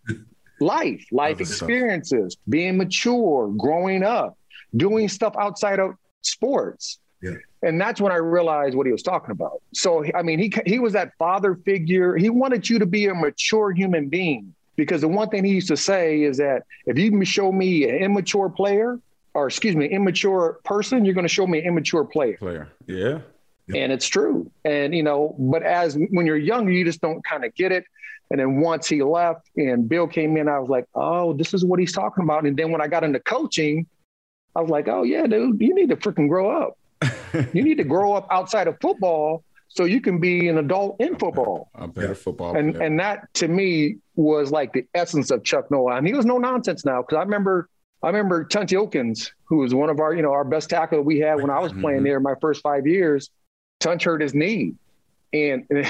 life, 0.61 1.05
life 1.13 1.41
experiences, 1.41 2.37
being 2.49 2.77
mature, 2.77 3.49
growing 3.57 4.03
up, 4.03 4.37
doing 4.77 5.09
stuff 5.09 5.35
outside 5.39 5.79
of 5.79 5.95
sports. 6.23 6.99
Yeah. 7.23 7.35
And 7.63 7.81
that's 7.81 8.01
when 8.01 8.13
I 8.13 8.17
realized 8.17 8.77
what 8.77 8.87
he 8.87 8.93
was 8.93 9.03
talking 9.03 9.31
about. 9.31 9.63
So, 9.73 10.05
I 10.15 10.23
mean, 10.23 10.39
he, 10.39 10.53
he 10.67 10.79
was 10.79 10.93
that 10.93 11.13
father 11.19 11.55
figure. 11.55 12.17
He 12.17 12.29
wanted 12.29 12.69
you 12.69 12.79
to 12.79 12.87
be 12.87 13.07
a 13.07 13.15
mature 13.15 13.73
human 13.73 14.09
being 14.09 14.55
because 14.77 15.01
the 15.01 15.09
one 15.09 15.31
thing 15.31 15.45
he 15.45 15.53
used 15.53 15.69
to 15.69 15.77
say 15.77 16.23
is 16.23 16.37
that 16.37 16.65
if 16.87 16.99
you 16.99 17.25
show 17.25 17.51
me 17.51 17.89
an 17.89 17.97
immature 17.97 18.51
player, 18.51 19.01
or 19.33 19.47
excuse 19.47 19.75
me, 19.75 19.87
immature 19.87 20.61
person, 20.65 21.05
you're 21.05 21.15
going 21.15 21.27
to 21.27 21.33
show 21.33 21.47
me 21.47 21.61
an 21.61 21.65
immature 21.65 22.05
player. 22.05 22.37
Player. 22.37 22.69
Yeah. 22.87 23.21
And 23.75 23.91
it's 23.93 24.07
true. 24.07 24.51
And, 24.65 24.95
you 24.95 25.03
know, 25.03 25.35
but 25.39 25.63
as 25.63 25.97
when 26.11 26.27
you're 26.27 26.37
young, 26.37 26.69
you 26.69 26.85
just 26.85 27.01
don't 27.01 27.25
kind 27.25 27.45
of 27.45 27.55
get 27.55 27.73
it. 27.73 27.85
And 28.31 28.41
then 28.41 28.61
once 28.61 28.89
he 28.89 29.03
left 29.03 29.49
and 29.57 29.89
Bill 29.89 30.07
came 30.07 30.37
in, 30.37 30.49
I 30.49 30.59
was 30.59 30.69
like, 30.69 30.87
oh, 30.95 31.35
this 31.35 31.55
is 31.55 31.65
what 31.65 31.79
he's 31.79 31.93
talking 31.93 32.25
about. 32.25 32.47
And 32.47 32.57
then 32.57 32.71
when 32.71 32.81
I 32.81 32.89
got 32.89 33.05
into 33.05 33.21
coaching, 33.21 33.87
I 34.57 34.61
was 34.61 34.71
like, 34.71 34.89
oh, 34.89 35.03
yeah, 35.03 35.27
dude, 35.27 35.61
you 35.61 35.75
need 35.75 35.91
to 35.91 35.97
freaking 35.97 36.29
grow 36.29 36.51
up. 36.51 36.79
you 37.53 37.63
need 37.63 37.79
to 37.79 37.85
grow 37.85 38.15
up 38.15 38.27
outside 38.31 38.67
of 38.67 38.77
football 38.81 39.45
so 39.69 39.85
you 39.85 40.01
can 40.01 40.21
be 40.21 40.49
an 40.49 40.59
adult 40.59 40.97
in 41.01 41.17
football. 41.19 41.69
A 41.75 41.89
better 41.89 42.15
football. 42.15 42.57
And 42.57 42.75
player. 42.75 42.87
and 42.87 43.01
that 43.01 43.33
to 43.35 43.49
me 43.49 43.97
was 44.15 44.51
like 44.51 44.73
the 44.73 44.87
essence 44.95 45.31
of 45.31 45.45
Chuck 45.45 45.71
Noll. 45.71 45.93
And 45.93 46.07
he 46.07 46.15
was 46.15 46.25
no 46.25 46.39
nonsense 46.39 46.85
now 46.85 47.03
because 47.03 47.17
I 47.17 47.23
remember 47.23 47.69
I 48.03 48.09
remember 48.09 48.45
Tunch 48.45 48.71
Ilkins, 48.71 49.31
who 49.45 49.59
was 49.59 49.75
one 49.75 49.89
of 49.89 49.99
our, 49.99 50.15
you 50.15 50.23
know, 50.23 50.33
our 50.33 50.45
best 50.45 50.69
tackle 50.69 51.01
we 51.01 51.19
had 51.21 51.41
when 51.41 51.51
I 51.51 51.59
was 51.59 51.73
playing 51.73 51.99
mm-hmm. 51.99 52.05
there 52.05 52.21
my 52.21 52.35
first 52.41 52.63
five 52.63 52.87
years. 52.87 53.31
Tunch 53.81 54.05
hurt 54.05 54.21
his 54.21 54.35
knee. 54.35 54.75
And, 55.35 55.65
and 55.71 55.85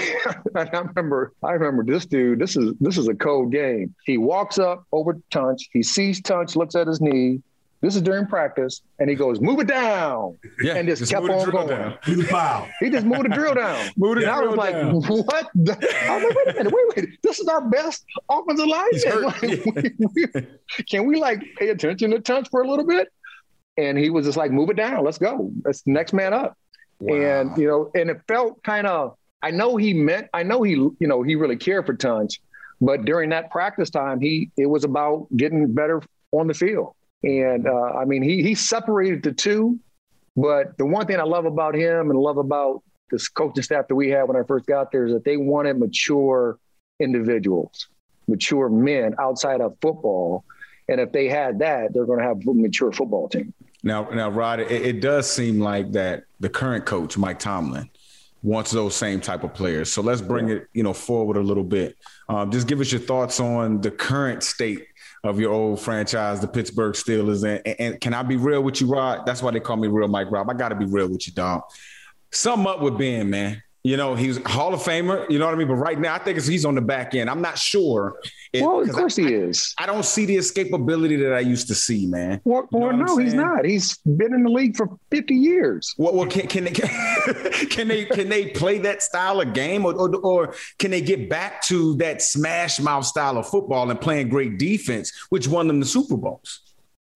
I 0.57 0.63
remember, 0.79 1.33
I 1.43 1.53
remember 1.53 1.85
this 1.85 2.07
dude. 2.07 2.39
This 2.39 2.57
is 2.57 2.73
this 2.81 2.97
is 2.97 3.09
a 3.09 3.15
cold 3.15 3.53
game. 3.53 3.95
He 4.07 4.17
walks 4.17 4.59
up 4.59 4.85
over 4.91 5.19
Tunch. 5.31 5.69
He 5.73 5.83
sees 5.83 6.21
Tunch, 6.23 6.57
looks 6.57 6.75
at 6.75 6.87
his 6.87 7.01
knee, 7.03 7.43
This 7.83 7.95
is 7.95 8.01
during 8.01 8.27
practice, 8.27 8.81
and 8.99 9.11
he 9.11 9.15
goes, 9.17 9.41
"Move 9.43 9.61
it 9.61 9.67
down," 9.67 10.39
Yeah, 10.63 10.77
and 10.77 10.89
just, 10.89 11.11
kept 11.13 11.29
on 11.29 11.51
going. 11.51 11.69
down. 11.69 11.99
Do 12.07 12.15
the 12.17 12.25
foul. 12.25 12.67
He 12.81 12.89
just 12.89 13.05
moved 13.05 13.27
the 13.27 13.29
drill 13.29 13.53
down. 13.55 13.91
Move 13.99 14.17
the 14.17 14.23
and 14.23 14.31
I 14.31 14.41
was 14.41 14.57
like, 14.57 14.73
down. 14.77 14.95
"What?" 15.03 15.51
the- 15.55 15.95
I 16.09 16.17
was 16.17 16.25
like, 16.25 16.37
"Wait 16.37 16.49
a 16.49 16.59
minute, 16.65 16.73
wait, 16.75 16.97
wait. 17.05 17.19
This 17.23 17.39
is 17.39 17.47
our 17.47 17.61
best 17.69 18.03
offensive 18.31 18.67
hurt. 18.71 19.25
Like, 19.25 19.43
we- 19.43 20.27
we- 20.33 20.85
can 20.89 21.05
we 21.07 21.17
like 21.21 21.45
pay 21.59 21.69
attention 21.69 22.13
to 22.13 22.21
Tunch 22.21 22.49
for 22.51 22.63
a 22.63 22.67
little 22.69 22.87
bit?" 22.87 23.09
And 23.77 23.99
he 23.99 24.09
was 24.09 24.25
just 24.25 24.39
like, 24.39 24.51
"Move 24.53 24.71
it 24.71 24.77
down. 24.77 25.05
Let's 25.05 25.19
go. 25.19 25.51
That's 25.65 25.83
the 25.83 25.93
next 25.93 26.15
man 26.15 26.33
up." 26.33 26.57
And 27.07 27.55
you 27.59 27.67
know, 27.69 27.91
and 27.95 28.09
it 28.09 28.23
felt 28.27 28.63
kind 28.63 28.87
of. 28.87 29.19
I 29.45 29.51
know 29.51 29.77
he 29.77 29.93
meant. 29.93 30.29
I 30.33 30.43
know 30.43 30.63
he. 30.63 30.73
You 30.73 30.97
know, 31.01 31.23
he 31.23 31.35
really 31.35 31.57
cared 31.57 31.85
for 31.85 31.93
Tunch, 31.93 32.41
but 32.81 33.05
during 33.05 33.29
that 33.29 33.51
practice 33.51 33.91
time, 33.91 34.19
he 34.19 34.51
it 34.57 34.65
was 34.65 34.85
about 34.85 35.27
getting 35.37 35.75
better 35.75 36.03
on 36.33 36.47
the 36.47 36.55
field. 36.55 36.95
And 37.23 37.67
uh, 37.67 37.93
I 38.01 38.07
mean, 38.07 38.23
he 38.23 38.43
he 38.43 38.55
separated 38.55 39.23
the 39.23 39.33
two. 39.33 39.79
But 40.35 40.79
the 40.79 40.87
one 40.87 41.07
thing 41.07 41.21
I 41.21 41.25
love 41.25 41.45
about 41.45 41.75
him 41.75 42.09
and 42.09 42.19
love 42.19 42.39
about 42.39 42.83
this 43.11 43.29
coaching 43.29 43.63
staff 43.63 43.87
that 43.89 43.95
we 43.95 44.09
had 44.09 44.25
when 44.25 44.37
I 44.37 44.45
first 44.45 44.65
got 44.65 44.91
there 44.91 45.05
is 45.05 45.13
that 45.13 45.25
they 45.25 45.37
wanted 45.37 45.79
mature 45.79 46.59
individuals, 46.99 47.89
mature 48.27 48.71
men 48.71 49.15
outside 49.21 49.61
of 49.61 49.77
football. 49.83 50.43
And 50.89 51.01
if 51.01 51.13
they 51.13 51.29
had 51.29 51.59
that, 51.59 51.93
they're 51.93 52.07
going 52.07 52.19
to 52.19 52.25
have 52.25 52.39
a 52.47 52.55
mature 52.55 52.93
football 52.93 53.29
team. 53.29 53.53
Now, 53.83 54.09
now, 54.11 54.31
Rod, 54.31 54.61
it, 54.61 54.71
it 54.71 55.01
does 55.01 55.31
seem 55.31 55.61
like 55.61 55.93
that 55.93 56.25
the 56.41 56.49
current 56.49 56.87
coach, 56.87 57.19
Mike 57.19 57.39
Tomlin, 57.39 57.91
wants 58.45 58.71
those 58.71 58.95
same 58.95 59.23
type 59.23 59.43
of 59.43 59.55
players. 59.55 59.91
So 59.91 60.03
let's 60.03 60.21
bring 60.21 60.51
it, 60.51 60.69
you 60.75 60.83
know, 60.83 60.93
forward 60.93 61.39
a 61.39 61.41
little 61.41 61.65
bit. 61.65 61.97
Um, 62.29 62.51
just 62.51 62.69
give 62.69 62.79
us 62.79 62.93
your 62.93 63.01
thoughts 63.01 63.41
on 63.41 63.81
the 63.81 63.91
current 63.91 64.43
state 64.43 64.87
of 65.25 65.41
your 65.41 65.51
old 65.51 65.81
franchise, 65.81 66.41
the 66.41 66.47
Pittsburgh 66.47 66.93
Steelers. 66.93 67.43
And, 67.43 67.81
and 67.81 68.01
can 68.03 68.13
I 68.13 68.23
be 68.23 68.37
real 68.37 68.63
with 68.63 68.83
you, 68.83 68.87
Rod? 68.87 69.25
That's 69.25 69.43
why 69.43 69.51
they 69.51 69.61
call 69.61 69.79
me 69.79 69.89
Real 69.89 70.09
Mike 70.09 70.31
Rob. 70.31 70.51
I 70.51 70.53
got 70.53 70.69
to 70.69 70.75
be 70.75 70.85
real 70.85 71.09
with 71.09 71.27
you, 71.27 71.33
dog. 71.33 71.63
Sum 72.33 72.67
up 72.67 72.83
with 72.83 72.99
Ben, 72.99 73.31
man. 73.31 73.63
You 73.87 73.99
know, 73.99 74.15
he's 74.15 74.39
Hall 74.47 74.73
of 74.73 74.81
Famer. 74.81 75.31
You 75.31 75.39
know 75.39 75.45
what 75.45 75.55
I 75.55 75.59
mean? 75.59 75.69
But 75.69 75.75
right 75.75 76.01
now, 76.01 76.15
I 76.15 76.19
think 76.19 76.39
it's, 76.39 76.47
he's 76.47 76.65
on 76.65 76.75
the 76.75 76.81
back 76.81 77.15
end. 77.15 77.29
I'm 77.29 77.43
not 77.43 77.59
sure. 77.59 78.19
if- 78.51 78.63
well, 78.63 78.81
of 78.81 78.89
course 78.91 79.19
I, 79.19 79.23
he 79.23 79.35
is. 79.35 79.75
I 79.79 79.85
don't 79.85 80.07
see 80.07 80.25
the 80.25 80.37
escapability 80.39 81.21
that 81.23 81.35
I 81.35 81.41
used 81.41 81.69
to 81.69 81.75
see, 81.75 82.07
man. 82.07 82.41
Well, 82.45 82.67
You 82.73 82.81
know 82.81 82.87
well 82.87 82.97
no, 82.97 83.17
he's 83.19 83.35
not. 83.35 83.67
He's 83.67 83.99
been 83.99 84.33
in 84.33 84.43
the 84.43 84.51
league 84.51 84.75
for 84.75 84.89
50 85.11 85.35
years. 85.35 85.95
Well, 85.99 86.15
well 86.15 86.27
can, 86.27 86.47
can 86.47 86.65
they 86.65 86.71
can 87.71 87.89
they 87.89 88.07
can 88.07 88.31
they 88.31 88.47
play 88.47 88.79
that 88.79 89.03
style 89.03 89.43
of 89.43 89.53
game, 89.53 89.85
or, 89.85 89.93
or 89.93 90.17
or 90.17 90.55
can 90.79 90.91
they 90.91 91.03
get 91.03 91.29
back 91.29 91.61
to 91.65 91.95
that 91.97 92.23
smash 92.23 92.81
mouth 92.81 93.05
style 93.05 93.37
of 93.37 93.47
football 93.47 93.91
and 93.91 94.01
playing 94.01 94.31
great 94.31 94.59
defense, 94.59 95.13
which 95.29 95.47
won 95.47 95.67
them 95.69 95.79
the 95.81 95.87
Super 95.87 96.17
Bowls? 96.17 96.64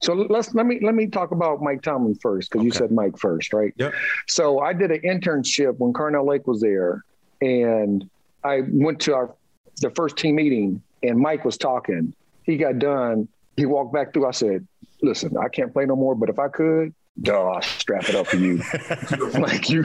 So 0.01 0.15
let's 0.15 0.55
let 0.55 0.67
me 0.67 0.79
let 0.81 0.95
me 0.95 1.09
talk 1.09 1.33
about 1.33 1.61
Mike 1.61 1.83
Tomlin 1.83 2.15
first 2.15 2.51
because 2.51 2.65
you 2.65 2.71
said 2.71 2.93
Mike 2.93 3.19
first, 3.19 3.53
right? 3.53 3.73
Yep. 3.77 3.95
So 4.29 4.61
I 4.61 4.73
did 4.73 4.93
an 4.93 5.01
internship 5.01 5.75
when 5.79 5.93
Carnell 5.93 6.27
Lake 6.27 6.47
was 6.47 6.61
there, 6.61 7.05
and 7.41 8.09
I 8.45 8.63
went 8.69 9.01
to 9.01 9.15
our 9.15 9.35
the 9.81 9.91
first 9.91 10.17
team 10.17 10.37
meeting, 10.37 10.83
and 11.03 11.19
Mike 11.19 11.45
was 11.45 11.59
talking. 11.59 12.13
He 12.45 12.57
got 12.57 12.79
done. 12.79 13.29
He 13.57 13.67
walked 13.67 13.93
back 13.93 14.13
through. 14.13 14.27
I 14.27 14.31
said, 14.31 14.67
"Listen, 15.03 15.37
I 15.37 15.49
can't 15.49 15.73
play 15.73 15.85
no 15.85 15.97
more, 15.97 16.15
but 16.15 16.29
if 16.29 16.39
I 16.39 16.49
could." 16.49 16.95
Duh, 17.23 17.33
I'll 17.51 17.63
strap 17.63 18.09
it 18.09 18.15
up 18.15 18.29
for 18.29 18.37
you. 18.37 18.59
like 19.41 19.69
you, 19.69 19.83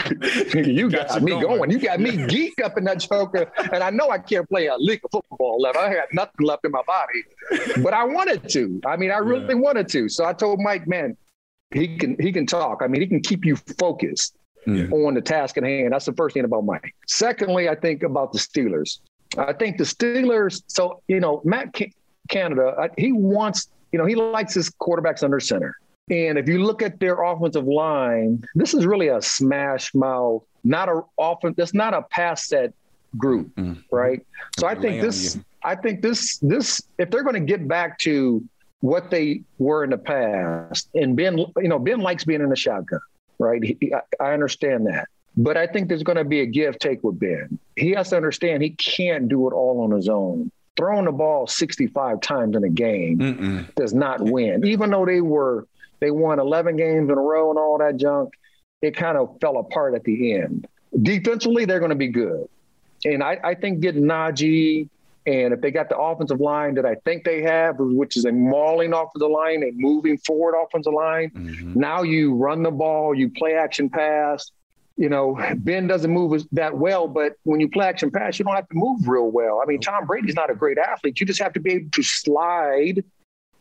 you 0.53 0.89
got, 0.89 1.07
Got 1.09 1.23
me 1.23 1.31
going. 1.31 1.57
going. 1.57 1.71
You 1.71 1.79
got 1.79 1.99
me 1.99 2.11
geeked 2.11 2.63
up 2.63 2.77
in 2.77 2.83
that 2.83 2.99
choker, 2.99 3.51
and 3.71 3.83
I 3.83 3.89
know 3.89 4.09
I 4.11 4.19
can't 4.19 4.47
play 4.47 4.67
a 4.67 4.75
league 4.77 5.01
of 5.03 5.11
football 5.11 5.59
left. 5.59 5.77
I 5.77 5.89
had 5.89 6.05
nothing 6.13 6.45
left 6.45 6.63
in 6.63 6.71
my 6.71 6.83
body, 6.85 7.23
but 7.81 7.93
I 7.93 8.03
wanted 8.03 8.47
to. 8.49 8.79
I 8.85 8.97
mean, 8.97 9.09
I 9.09 9.17
really 9.17 9.55
wanted 9.55 9.87
to. 9.89 10.09
So 10.09 10.25
I 10.25 10.33
told 10.33 10.59
Mike, 10.59 10.87
man, 10.87 11.17
he 11.73 11.97
can 11.97 12.15
he 12.19 12.31
can 12.31 12.45
talk. 12.45 12.81
I 12.83 12.87
mean, 12.87 13.01
he 13.01 13.07
can 13.07 13.21
keep 13.21 13.45
you 13.45 13.55
focused 13.79 14.35
Yeah. 14.67 14.83
on 14.91 15.15
the 15.15 15.21
task 15.21 15.57
at 15.57 15.63
hand. 15.63 15.91
That's 15.93 16.05
the 16.05 16.13
first 16.13 16.35
thing 16.35 16.43
about 16.45 16.65
Mike. 16.65 16.93
Secondly, 17.07 17.67
I 17.67 17.73
think 17.75 18.03
about 18.03 18.31
the 18.31 18.37
Steelers. 18.39 18.99
I 19.39 19.53
think 19.53 19.77
the 19.79 19.85
Steelers. 19.85 20.61
So 20.67 21.01
you 21.07 21.19
know, 21.19 21.41
Matt 21.45 21.75
Canada, 22.29 22.75
uh, 22.79 22.89
he 22.95 23.11
wants 23.11 23.69
you 23.91 23.97
know 23.97 24.05
he 24.05 24.13
likes 24.13 24.53
his 24.53 24.69
quarterbacks 24.69 25.23
under 25.23 25.39
center. 25.39 25.75
And 26.09 26.37
if 26.37 26.47
you 26.49 26.63
look 26.63 26.81
at 26.81 26.99
their 26.99 27.21
offensive 27.23 27.65
line, 27.65 28.43
this 28.55 28.73
is 28.73 28.85
really 28.85 29.07
a 29.07 29.21
smash 29.21 29.93
mouth, 29.95 30.43
not 30.63 30.89
a 30.89 31.01
offense. 31.17 31.55
That's 31.57 31.73
not 31.73 31.93
a 31.93 32.01
pass 32.03 32.47
set 32.47 32.73
group, 33.17 33.53
Mm. 33.55 33.83
right? 33.91 34.25
So 34.59 34.67
I 34.67 34.75
think 34.75 35.01
this. 35.01 35.39
I 35.63 35.75
think 35.75 36.01
this. 36.01 36.37
This 36.39 36.81
if 36.97 37.09
they're 37.09 37.23
going 37.23 37.35
to 37.35 37.39
get 37.39 37.67
back 37.67 37.97
to 37.99 38.43
what 38.81 39.09
they 39.09 39.43
were 39.59 39.85
in 39.85 39.91
the 39.91 39.97
past, 39.97 40.89
and 40.93 41.15
Ben, 41.15 41.37
you 41.37 41.69
know, 41.69 41.79
Ben 41.79 41.99
likes 42.01 42.25
being 42.25 42.41
in 42.41 42.49
the 42.49 42.55
shotgun, 42.55 42.99
right? 43.39 43.63
He, 43.63 43.93
I, 43.93 44.01
I 44.25 44.33
understand 44.33 44.85
that. 44.87 45.07
But 45.37 45.55
I 45.57 45.65
think 45.67 45.87
there's 45.87 46.03
going 46.03 46.17
to 46.17 46.25
be 46.25 46.41
a 46.41 46.45
give 46.45 46.77
take 46.79 47.01
with 47.03 47.17
Ben. 47.17 47.57
He 47.77 47.91
has 47.91 48.09
to 48.09 48.17
understand 48.17 48.61
he 48.61 48.71
can't 48.71 49.29
do 49.29 49.47
it 49.47 49.53
all 49.53 49.81
on 49.81 49.91
his 49.91 50.09
own. 50.09 50.51
Throwing 50.75 51.05
the 51.05 51.11
ball 51.11 51.47
65 51.47 52.19
times 52.21 52.55
in 52.55 52.63
a 52.63 52.69
game 52.69 53.19
Mm-mm. 53.19 53.75
does 53.75 53.93
not 53.93 54.19
win. 54.21 54.65
Even 54.65 54.89
though 54.89 55.05
they 55.05 55.21
were 55.21 55.65
they 56.03 56.11
won 56.11 56.39
11 56.39 56.75
games 56.75 57.09
in 57.09 57.17
a 57.17 57.21
row 57.21 57.49
and 57.49 57.57
all 57.57 57.77
that 57.77 57.95
junk, 57.97 58.33
it 58.81 58.95
kind 58.95 59.17
of 59.17 59.37
fell 59.39 59.57
apart 59.57 59.95
at 59.95 60.03
the 60.03 60.33
end. 60.33 60.67
Defensively, 61.01 61.65
they're 61.65 61.79
going 61.79 61.89
to 61.89 61.95
be 61.95 62.09
good, 62.09 62.47
and 63.05 63.23
I, 63.23 63.39
I 63.43 63.55
think 63.55 63.79
getting 63.79 64.03
Najee 64.03 64.89
and 65.25 65.53
if 65.53 65.61
they 65.61 65.71
got 65.71 65.87
the 65.87 65.97
offensive 65.97 66.41
line 66.41 66.75
that 66.75 66.85
I 66.85 66.95
think 67.05 67.23
they 67.23 67.41
have, 67.43 67.77
which 67.79 68.17
is 68.17 68.25
a 68.25 68.31
mauling 68.33 68.91
offensive 68.91 69.29
line, 69.29 69.63
a 69.63 69.71
moving 69.73 70.17
forward 70.17 70.53
offensive 70.61 70.91
line. 70.91 71.29
Mhm. 71.29 71.75
Now 71.77 72.01
you 72.03 72.35
run 72.35 72.61
the 72.61 72.71
ball, 72.71 73.15
you 73.15 73.29
play 73.29 73.53
action 73.53 73.89
pass. 73.89 74.51
You 74.97 75.07
know, 75.07 75.39
Ben 75.59 75.87
doesn't 75.87 76.11
move 76.11 76.43
that 76.51 76.77
well, 76.77 77.07
but 77.07 77.37
when 77.43 77.61
you 77.61 77.69
play 77.69 77.85
action 77.87 78.11
pass, 78.11 78.37
you 78.37 78.43
don't 78.43 78.53
have 78.53 78.67
to 78.67 78.75
move 78.75 79.07
real 79.07 79.31
well. 79.31 79.61
I 79.63 79.65
mean, 79.65 79.79
Tom 79.79 80.05
Brady's 80.05 80.35
not 80.35 80.51
a 80.51 80.55
great 80.55 80.77
athlete. 80.77 81.17
You 81.19 81.25
just 81.25 81.41
have 81.41 81.53
to 81.53 81.61
be 81.61 81.71
able 81.75 81.89
to 81.91 82.03
slide 82.03 83.03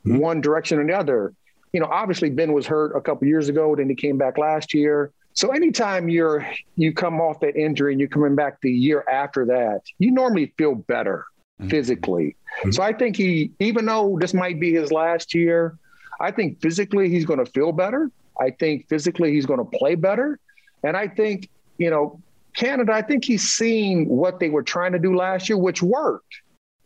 Mhm. 0.04 0.20
one 0.20 0.40
direction 0.40 0.80
or 0.80 0.84
the 0.84 0.98
other. 0.98 1.32
You 1.72 1.80
know, 1.80 1.86
obviously 1.90 2.30
Ben 2.30 2.52
was 2.52 2.66
hurt 2.66 2.94
a 2.96 3.00
couple 3.00 3.26
years 3.26 3.48
ago, 3.48 3.74
then 3.74 3.88
he 3.88 3.94
came 3.94 4.18
back 4.18 4.38
last 4.38 4.74
year. 4.74 5.10
So 5.34 5.50
anytime 5.50 6.08
you're 6.10 6.46
you 6.76 6.92
come 6.92 7.20
off 7.20 7.40
that 7.40 7.56
injury 7.56 7.92
and 7.92 8.00
you're 8.00 8.08
coming 8.10 8.34
back 8.34 8.60
the 8.60 8.70
year 8.70 9.04
after 9.10 9.46
that, 9.46 9.80
you 9.98 10.10
normally 10.10 10.52
feel 10.58 10.74
better 10.74 11.24
Mhm. 11.60 11.70
physically. 11.70 12.36
Mhm. 12.62 12.74
So 12.74 12.82
I 12.82 12.92
think 12.92 13.16
he, 13.16 13.50
even 13.58 13.86
though 13.86 14.18
this 14.20 14.34
might 14.34 14.60
be 14.60 14.72
his 14.72 14.92
last 14.92 15.34
year, 15.34 15.78
I 16.20 16.30
think 16.30 16.60
physically 16.60 17.08
he's 17.08 17.24
going 17.24 17.38
to 17.44 17.50
feel 17.50 17.72
better. 17.72 18.10
I 18.40 18.50
think 18.50 18.88
physically 18.88 19.32
he's 19.32 19.46
going 19.46 19.58
to 19.58 19.78
play 19.78 19.94
better. 19.94 20.38
And 20.84 20.96
I 20.96 21.08
think, 21.08 21.48
you 21.78 21.90
know, 21.90 22.20
Canada, 22.54 22.92
I 22.92 23.00
think 23.02 23.24
he's 23.24 23.42
seen 23.42 24.06
what 24.08 24.38
they 24.38 24.50
were 24.50 24.62
trying 24.62 24.92
to 24.92 24.98
do 24.98 25.16
last 25.16 25.48
year, 25.48 25.56
which 25.56 25.82
worked. 25.82 26.42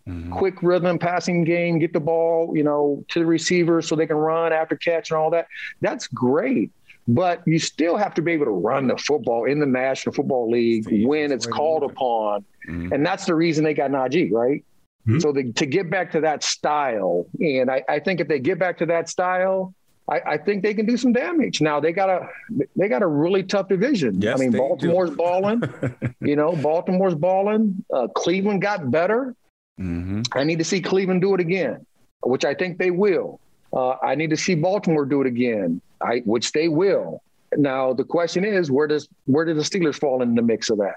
Mhm. 0.09 0.31
Quick 0.31 0.63
rhythm, 0.63 0.99
passing 0.99 1.43
game, 1.45 1.79
get 1.79 1.93
the 1.93 2.01
ball, 2.01 2.53
you 2.55 2.63
know, 2.63 3.05
to 3.09 3.19
the 3.19 3.27
receiver 3.27 3.83
so 3.83 3.97
they 3.97 4.07
can 4.07 4.17
run 4.17 4.53
after 4.53 4.77
catch 4.77 5.11
and 5.11 5.19
all 5.19 5.31
that. 5.31 5.47
That's 5.81 6.07
great. 6.07 6.71
But 7.09 7.43
you 7.47 7.59
still 7.59 7.97
have 7.97 8.15
to 8.15 8.23
be 8.23 8.33
able 8.33 8.47
to 8.47 8.51
run 8.53 8.89
the 8.89 8.97
football 8.97 9.45
in 9.45 9.61
the 9.61 9.67
National 9.67 10.13
Football 10.13 10.51
League 10.51 10.89
See, 10.89 11.07
when 11.07 11.31
it's 11.33 11.47
the 11.47 11.51
way 11.51 11.53
to 11.53 11.57
called 11.57 11.83
upon. 11.85 12.45
Mhm. 12.69 12.93
And 12.93 13.07
that's 13.07 13.27
the 13.27 13.35
reason 13.35 13.65
they 13.65 13.75
got 13.75 13.91
Najee, 13.91 14.33
right? 14.33 14.65
Mhm. 15.09 15.23
So 15.23 15.33
the, 15.33 15.53
to 15.53 15.67
get 15.67 15.89
back 15.89 16.11
to 16.13 16.21
that 16.23 16.43
style, 16.43 17.27
and 17.41 17.71
I, 17.71 17.85
I 17.89 17.99
think 18.01 18.21
if 18.21 18.27
they 18.27 18.41
get 18.41 18.59
back 18.59 18.79
to 18.79 18.87
that 18.87 19.09
style, 19.09 19.73
I, 20.09 20.21
I 20.27 20.37
think 20.37 20.63
they 20.63 20.75
can 20.75 20.87
do 20.87 20.97
some 20.97 21.13
damage. 21.13 21.61
Now 21.61 21.79
they 21.81 21.93
got 21.93 22.09
a 22.11 22.29
they 22.77 22.89
got 22.89 23.03
a 23.03 23.07
really 23.09 23.43
tough 23.43 23.69
division. 23.69 24.21
Yes, 24.21 24.39
I 24.39 24.41
mean, 24.41 24.53
do. 24.53 24.59
Baltimore's 24.59 25.11
balling. 25.11 25.63
you 26.21 26.37
know, 26.37 26.55
Baltimore's 26.57 27.15
balling. 27.15 27.85
Uh, 27.93 28.07
Cleveland 28.15 28.63
got 28.63 28.89
better. 28.91 29.35
Mhm. 29.81 30.27
I 30.33 30.45
need 30.45 30.59
to 30.59 30.65
see 30.65 30.81
Cleveland 30.81 31.21
do 31.21 31.35
it 31.35 31.41
again, 31.41 31.85
which 32.23 32.45
I 32.45 32.55
think 32.55 32.79
they 32.79 32.91
will. 32.91 33.41
Uh, 33.73 33.97
I 34.03 34.15
need 34.15 34.31
to 34.31 34.37
see 34.37 34.55
Baltimore 34.55 35.05
do 35.05 35.21
it 35.21 35.27
again, 35.27 35.81
I, 36.01 36.23
which 36.25 36.53
they 36.53 36.69
will. 36.69 37.23
Now 37.57 37.93
the 37.93 38.05
question 38.05 38.45
is, 38.45 38.71
where 38.71 38.87
does 38.87 39.09
where 39.27 39.45
do 39.45 39.55
the 39.55 39.63
Steelers 39.63 39.97
fall 39.97 40.23
in 40.23 40.35
the 40.35 40.43
mix 40.43 40.71
of 40.71 40.79
that? 40.79 40.97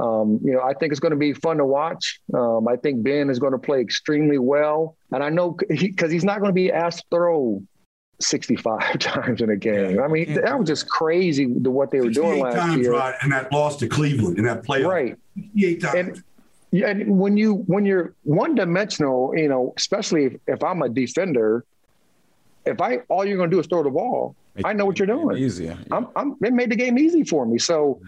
Um, 0.00 0.38
you 0.44 0.52
know, 0.52 0.60
I 0.60 0.74
think 0.74 0.92
it's 0.92 1.00
going 1.00 1.12
to 1.12 1.16
be 1.18 1.32
fun 1.32 1.56
to 1.56 1.64
watch. 1.64 2.20
Um, 2.34 2.68
I 2.68 2.76
think 2.76 3.02
Ben 3.02 3.30
is 3.30 3.38
going 3.38 3.52
to 3.52 3.58
play 3.58 3.80
extremely 3.80 4.38
well, 4.38 4.96
and 5.12 5.24
I 5.24 5.30
know 5.30 5.56
because 5.68 6.12
he's 6.12 6.24
not 6.24 6.40
going 6.40 6.50
to 6.50 6.54
be 6.54 6.70
asked 6.70 6.98
to 6.98 7.16
throw 7.16 7.62
65 8.20 8.98
times 8.98 9.40
in 9.40 9.50
a 9.50 9.56
game. 9.56 9.96
Yeah, 9.96 10.02
I 10.02 10.08
mean, 10.08 10.34
that 10.34 10.58
was 10.58 10.68
just 10.68 10.88
crazy 10.88 11.46
to 11.62 11.70
what 11.70 11.90
they 11.90 12.00
were 12.00 12.10
doing 12.10 12.40
last 12.40 12.56
times, 12.56 12.82
year. 12.82 12.92
Rod, 12.92 13.14
and 13.22 13.32
that 13.32 13.50
loss 13.52 13.76
to 13.76 13.88
Cleveland 13.88 14.38
in 14.38 14.44
that 14.44 14.62
playoff. 14.62 14.88
Right. 14.88 15.16
68 15.36 15.80
times. 15.80 15.94
And 15.94 16.24
yeah, 16.70 16.88
and 16.88 17.18
when 17.18 17.36
you 17.36 17.54
when 17.66 17.84
you're 17.86 18.14
one 18.24 18.54
dimensional, 18.54 19.32
you 19.36 19.48
know, 19.48 19.72
especially 19.76 20.24
if, 20.26 20.34
if 20.46 20.64
I'm 20.64 20.82
a 20.82 20.88
defender, 20.88 21.64
if 22.66 22.80
I 22.80 22.98
all 23.08 23.24
you're 23.24 23.38
going 23.38 23.50
to 23.50 23.56
do 23.56 23.60
is 23.60 23.66
throw 23.66 23.82
the 23.82 23.90
ball, 23.90 24.36
I 24.64 24.72
know 24.72 24.84
what 24.84 24.98
you're 24.98 25.06
doing. 25.06 25.38
Easier. 25.38 25.78
I'm, 25.90 26.08
I'm 26.16 26.36
it 26.42 26.52
made 26.52 26.70
the 26.70 26.76
game 26.76 26.98
easy 26.98 27.24
for 27.24 27.46
me. 27.46 27.58
So, 27.58 28.00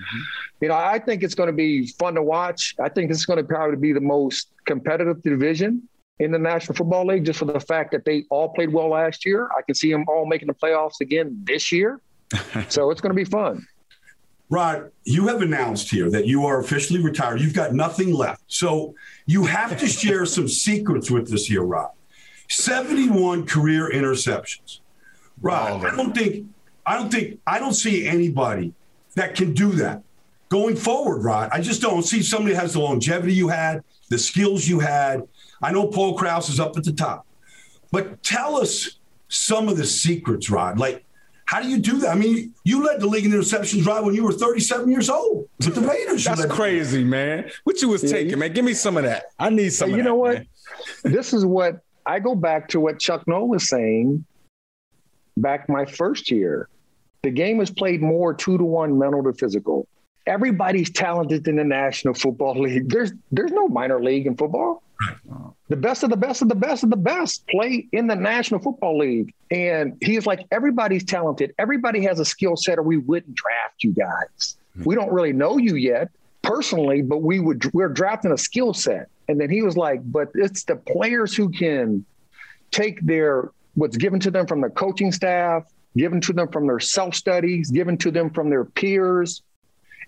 you 0.61 0.69
know, 0.69 0.75
I 0.75 0.99
think 0.99 1.23
it's 1.23 1.35
going 1.35 1.47
to 1.47 1.55
be 1.55 1.87
fun 1.87 2.15
to 2.15 2.23
watch. 2.23 2.75
I 2.81 2.89
think 2.89 3.09
this 3.09 3.19
is 3.19 3.27
going 3.27 3.39
to 3.39 3.45
probably 3.45 3.77
be 3.77 3.93
the 3.93 4.01
most 4.01 4.49
competitive 4.67 5.23
division. 5.23 5.89
in 6.19 6.31
the 6.31 6.39
National 6.39 6.75
Football 6.75 7.07
League 7.07 7.25
just 7.25 7.39
for 7.39 7.47
the 7.47 7.61
fact 7.61 7.93
that 7.93 8.05
they 8.05 8.25
all 8.31 8.51
played 8.51 8.71
well 8.71 8.91
last 8.91 9.25
year. 9.25 9.49
I 9.57 9.63
can 9.63 9.75
see 9.75 9.91
them 9.91 10.05
all 10.07 10.27
making 10.27 10.49
the 10.49 10.55
playoffs 10.55 11.01
again 11.01 11.41
this 11.45 11.73
year. 11.73 12.01
so 12.69 12.91
it's 12.91 13.01
going 13.01 13.15
to 13.15 13.17
be 13.17 13.25
fun. 13.25 13.67
Rod, 14.51 14.91
you 15.05 15.29
have 15.29 15.43
announced 15.43 15.91
here 15.91 16.11
that 16.11 16.27
you 16.27 16.45
are 16.45 16.59
officially 16.59 17.01
retired. 17.01 17.41
You've 17.41 17.55
got 17.55 17.73
nothing 17.73 18.13
left. 18.13 18.43
So 18.49 18.95
you 19.27 19.45
have 19.45 19.79
to 19.79 19.87
share 19.87 20.27
some 20.27 20.49
secrets 20.49 21.09
with 21.09 21.33
us 21.33 21.47
here, 21.47 21.63
Rod. 21.63 21.93
71 22.49 23.47
career 23.47 23.89
interceptions. 23.95 24.81
Rod, 25.41 25.85
I 25.85 25.97
don't 25.97 26.13
think 26.13 26.47
I 26.85 26.97
don't 26.97 27.11
think 27.11 27.39
I 27.47 27.61
don't 27.61 27.75
see 27.75 28.07
anybody 28.09 28.75
that 29.15 29.37
can 29.37 29.55
do 29.55 29.71
that 29.73 30.03
going 30.49 30.75
forward, 30.75 31.23
Rod. 31.23 31.49
I 31.53 31.61
just 31.61 31.81
don't 31.81 32.03
see 32.03 32.21
somebody 32.21 32.55
that 32.55 32.61
has 32.61 32.73
the 32.73 32.81
longevity 32.81 33.33
you 33.33 33.49
had, 33.49 33.85
the 34.09 34.19
skills 34.19 34.67
you 34.67 34.81
had. 34.81 35.23
I 35.63 35.71
know 35.71 35.87
Paul 35.87 36.15
Krause 36.15 36.49
is 36.49 36.59
up 36.59 36.77
at 36.77 36.83
the 36.83 36.93
top. 36.93 37.25
But 37.93 38.23
tell 38.23 38.57
us 38.57 38.99
some 39.29 39.69
of 39.69 39.77
the 39.77 39.87
secrets, 39.87 40.51
Rod. 40.51 40.79
Like 40.79 41.05
how 41.51 41.61
do 41.61 41.69
you 41.69 41.79
do 41.79 41.99
that? 41.99 42.11
I 42.11 42.15
mean, 42.15 42.55
you 42.63 42.87
led 42.87 43.01
the 43.01 43.09
league 43.09 43.25
in 43.25 43.33
interceptions 43.33 43.83
drive 43.83 44.05
when 44.05 44.15
you 44.15 44.23
were 44.23 44.31
37 44.31 44.89
years 44.89 45.11
old 45.11 45.49
with 45.59 45.75
the 45.75 45.81
Raiders. 45.81 46.25
That's 46.25 46.47
crazy, 46.47 47.03
man. 47.03 47.51
What 47.65 47.83
you 47.83 47.89
was 47.89 48.05
yeah, 48.05 48.11
taking, 48.11 48.39
man? 48.39 48.53
Give 48.53 48.65
me 48.65 48.73
some 48.73 48.97
of 48.97 49.03
that. 49.03 49.25
I 49.37 49.51
need 49.51 49.71
some. 49.71 49.91
You 49.91 49.97
that, 49.97 50.03
know 50.05 50.15
what? 50.15 50.35
Man. 50.35 50.47
this 51.13 51.33
is 51.33 51.45
what 51.45 51.81
I 52.07 52.21
go 52.21 52.37
back 52.37 52.69
to 52.69 52.79
what 52.79 53.01
Chuck 53.01 53.27
Noll 53.27 53.49
was 53.49 53.69
saying 53.69 54.25
back 55.37 55.69
my 55.69 55.87
first 55.87 56.31
year. 56.31 56.69
The 57.25 57.33
game 57.33 57.61
is 57.61 57.69
played 57.69 58.01
more 58.01 58.33
two 58.33 58.57
to 58.57 58.65
one 58.65 58.97
mental 58.97 59.25
to 59.25 59.33
physical. 59.33 59.89
Everybody's 60.29 60.91
talented 60.91 61.49
in 61.49 61.57
the 61.57 61.65
National 61.65 62.15
Football 62.15 62.61
League. 62.63 62.91
There's 62.91 63.11
there's 63.33 63.51
no 63.51 63.67
minor 63.67 64.01
league 64.01 64.29
in 64.29 64.37
football. 64.37 64.85
The 65.69 65.77
best 65.77 66.03
of 66.03 66.11
the 66.11 66.17
best 66.17 66.43
of 66.43 66.49
the 66.49 66.55
best 66.55 66.83
of 66.83 66.91
the 66.91 66.97
best 66.97 67.47
play 67.47 67.87
in 67.93 68.07
the 68.07 68.17
National 68.17 68.61
Football 68.61 68.99
League. 68.99 69.35
And 69.51 69.97
he's 70.01 70.27
like, 70.27 70.47
everybody's 70.51 71.05
talented. 71.05 71.55
Everybody 71.59 72.03
has 72.05 72.19
a 72.21 72.25
skill 72.25 72.57
set, 72.57 72.79
or 72.79 72.83
we 72.83 72.97
wouldn't 72.97 73.35
draft 73.35 73.83
you 73.83 73.93
guys. 73.93 74.57
Mm-hmm. 74.77 74.85
We 74.85 74.95
don't 74.95 75.13
really 75.13 75.33
know 75.33 75.59
you 75.59 75.77
yet 75.77 76.11
personally, 76.43 77.03
but 77.03 77.19
we 77.19 77.41
would 77.41 77.73
we're 77.73 77.89
drafting 77.89 78.33
a 78.33 78.39
skill 78.39 78.75
set. 78.75 79.09
And 79.29 79.41
then 79.41 79.51
he 79.51 79.63
was 79.63 79.77
like, 79.77 80.01
but 80.05 80.29
it's 80.35 80.65
the 80.65 80.77
players 80.77 81.37
who 81.37 81.51
can 81.51 82.05
take 82.71 83.01
their 83.03 83.51
what's 83.75 83.97
given 83.97 84.21
to 84.21 84.31
them 84.31 84.47
from 84.47 84.61
the 84.61 84.71
coaching 84.71 85.13
staff, 85.13 85.65
given 85.97 86.21
to 86.23 86.33
them 86.33 86.49
from 86.49 86.67
their 86.67 86.81
self 86.81 87.15
studies, 87.15 87.71
given 87.71 87.97
to 87.99 88.11
them 88.11 88.31
from 88.31 88.51
their 88.51 88.65
peers, 88.65 89.43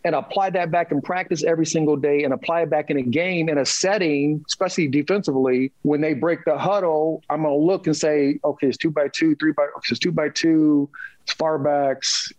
and 0.05 0.15
apply 0.15 0.51
that 0.51 0.71
back 0.71 0.91
in 0.91 1.01
practice 1.01 1.45
every 1.45 1.67
single 1.67 1.97
day 1.97 2.25
and 2.25 2.35
apply 2.35 2.63
it 2.63 2.71
back 2.71 2.91
in 2.91 2.97
a 2.97 3.03
game 3.03 3.49
in 3.49 3.59
a 3.59 3.65
setting, 3.65 4.45
especially 4.49 4.89
defensively. 4.89 5.73
When 5.83 6.01
they 6.01 6.15
break 6.15 6.45
the 6.45 6.59
huddle, 6.59 7.23
I'm 7.31 7.43
going 7.43 7.59
to 7.59 7.65
look 7.65 7.87
and 7.87 7.97
say, 7.97 8.39
okay, 8.45 8.69
it's 8.69 8.77
two 8.77 8.91
by 8.91 9.09
two, 9.09 9.37
three 9.37 9.53
by, 9.53 9.67
it's 9.89 9.99
two 9.99 10.13
by 10.13 10.29
two, 10.31 10.89
it's 11.23 11.33
far 11.35 11.59
backs, 11.59 12.33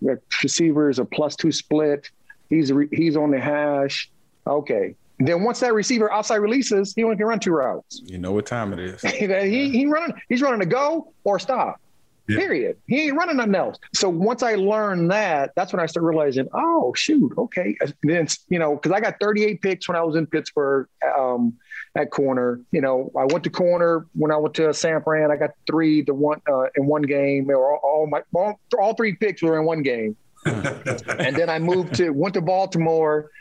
receivers, 0.43 0.99
a 0.99 1.05
plus 1.05 1.35
two 1.35 1.51
split. 1.51 2.09
He's, 2.49 2.71
he's 2.91 3.15
on 3.15 3.31
the 3.31 3.39
hash. 3.39 4.11
Okay. 4.45 4.95
Then 5.19 5.43
once 5.43 5.61
that 5.61 5.73
receiver 5.73 6.11
outside 6.11 6.37
releases, 6.37 6.93
he 6.93 7.03
only 7.03 7.15
can 7.15 7.27
run 7.27 7.39
two 7.39 7.51
routes. 7.51 8.01
You 8.03 8.17
know 8.17 8.33
what 8.33 8.45
time 8.45 8.73
it 8.73 8.79
is. 8.79 9.01
he, 9.01 9.69
he 9.69 9.85
running, 9.85 10.19
he's 10.27 10.41
running 10.41 10.59
to 10.59 10.65
go 10.65 11.13
or 11.23 11.39
stop. 11.39 11.79
Yeah. 12.27 12.37
Period. 12.37 12.77
He 12.87 13.07
ain't 13.07 13.17
running 13.17 13.37
nothing 13.37 13.55
else. 13.55 13.77
So 13.93 14.07
once 14.07 14.43
I 14.43 14.55
learned 14.55 15.11
that, 15.11 15.51
that's 15.55 15.73
when 15.73 15.81
I 15.81 15.87
started 15.87 16.07
realizing, 16.07 16.47
oh 16.53 16.93
shoot, 16.95 17.33
okay. 17.37 17.75
And 17.81 17.93
then 18.01 18.27
you 18.47 18.59
know, 18.59 18.75
because 18.75 18.93
I 18.93 19.01
got 19.01 19.19
38 19.19 19.61
picks 19.61 19.87
when 19.89 19.97
I 19.97 20.03
was 20.03 20.15
in 20.15 20.25
Pittsburgh 20.27 20.87
um, 21.17 21.53
at 21.95 22.11
corner. 22.11 22.61
You 22.71 22.79
know, 22.79 23.11
I 23.17 23.25
went 23.25 23.43
to 23.43 23.49
corner 23.49 24.07
when 24.13 24.31
I 24.31 24.37
went 24.37 24.55
to 24.55 24.73
San 24.73 25.03
Fran. 25.03 25.31
I 25.31 25.35
got 25.35 25.51
three 25.67 26.01
the 26.01 26.13
one 26.13 26.41
uh, 26.49 26.67
in 26.77 26.85
one 26.85 27.01
game. 27.01 27.49
Or 27.49 27.77
all, 27.77 27.79
all, 27.83 28.07
my 28.07 28.21
all, 28.33 28.59
all 28.79 28.93
three 28.93 29.15
picks 29.15 29.41
were 29.41 29.59
in 29.59 29.65
one 29.65 29.83
game. 29.83 30.15
and 30.45 31.35
then 31.35 31.49
I 31.49 31.59
moved 31.59 31.95
to 31.95 32.09
went 32.11 32.35
to 32.35 32.41
Baltimore, 32.41 33.31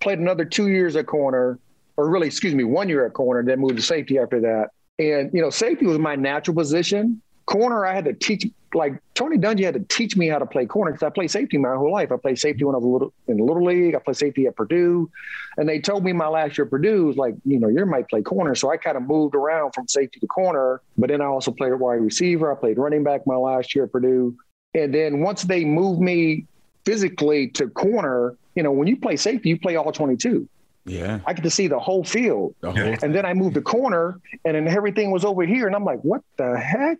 played 0.00 0.18
another 0.18 0.46
two 0.46 0.68
years 0.68 0.96
at 0.96 1.06
corner, 1.06 1.58
or 1.98 2.08
really, 2.08 2.26
excuse 2.26 2.54
me, 2.54 2.64
one 2.64 2.88
year 2.88 3.04
at 3.04 3.12
corner. 3.12 3.42
Then 3.42 3.60
moved 3.60 3.76
to 3.76 3.82
safety 3.82 4.18
after 4.18 4.40
that. 4.40 4.70
And 4.98 5.30
you 5.34 5.42
know, 5.42 5.50
safety 5.50 5.84
was 5.84 5.98
my 5.98 6.16
natural 6.16 6.54
position 6.54 7.20
corner, 7.50 7.84
I 7.84 7.94
had 7.94 8.04
to 8.04 8.14
teach 8.14 8.46
like 8.72 9.02
Tony 9.14 9.36
Dungy 9.36 9.64
had 9.64 9.74
to 9.74 9.80
teach 9.80 10.16
me 10.16 10.28
how 10.28 10.38
to 10.38 10.46
play 10.46 10.64
corner 10.64 10.92
because 10.92 11.04
I 11.04 11.10
played 11.10 11.30
safety 11.30 11.58
my 11.58 11.74
whole 11.74 11.90
life. 11.90 12.12
I 12.12 12.16
played 12.16 12.38
safety 12.38 12.62
when 12.62 12.76
I 12.76 12.78
was 12.78 12.86
little 12.86 13.12
in 13.26 13.38
little 13.38 13.64
league. 13.64 13.96
I 13.96 13.98
played 13.98 14.16
safety 14.16 14.46
at 14.46 14.54
Purdue, 14.54 15.10
and 15.56 15.68
they 15.68 15.80
told 15.80 16.04
me 16.04 16.12
my 16.12 16.28
last 16.28 16.56
year 16.56 16.66
at 16.66 16.70
Purdue 16.70 17.06
was 17.06 17.16
like, 17.16 17.34
you 17.44 17.58
know, 17.58 17.66
you 17.66 17.84
might 17.84 18.08
play 18.08 18.22
corner. 18.22 18.54
So 18.54 18.70
I 18.70 18.76
kind 18.76 18.96
of 18.96 19.02
moved 19.02 19.34
around 19.34 19.72
from 19.74 19.88
safety 19.88 20.20
to 20.20 20.26
corner. 20.28 20.80
But 20.96 21.08
then 21.10 21.20
I 21.20 21.24
also 21.24 21.50
played 21.50 21.72
wide 21.74 21.94
receiver. 22.00 22.52
I 22.52 22.54
played 22.54 22.78
running 22.78 23.02
back 23.02 23.26
my 23.26 23.34
last 23.34 23.74
year 23.74 23.84
at 23.86 23.92
Purdue, 23.92 24.36
and 24.74 24.94
then 24.94 25.20
once 25.20 25.42
they 25.42 25.64
moved 25.64 26.00
me 26.00 26.46
physically 26.84 27.48
to 27.48 27.68
corner, 27.70 28.36
you 28.54 28.62
know, 28.62 28.70
when 28.70 28.86
you 28.86 28.96
play 28.96 29.16
safety, 29.16 29.48
you 29.48 29.58
play 29.58 29.74
all 29.74 29.90
twenty 29.90 30.16
two. 30.16 30.48
Yeah. 30.90 31.20
I 31.24 31.32
get 31.32 31.42
to 31.42 31.50
see 31.50 31.68
the 31.68 31.78
whole 31.78 32.02
field. 32.02 32.54
The 32.60 32.72
whole 32.72 32.96
and 33.02 33.14
then 33.14 33.24
I 33.24 33.32
moved 33.32 33.54
the 33.54 33.62
corner 33.62 34.20
and 34.44 34.56
then 34.56 34.66
everything 34.66 35.10
was 35.10 35.24
over 35.24 35.44
here. 35.44 35.66
And 35.66 35.76
I'm 35.76 35.84
like, 35.84 36.00
what 36.00 36.22
the 36.36 36.58
heck? 36.58 36.98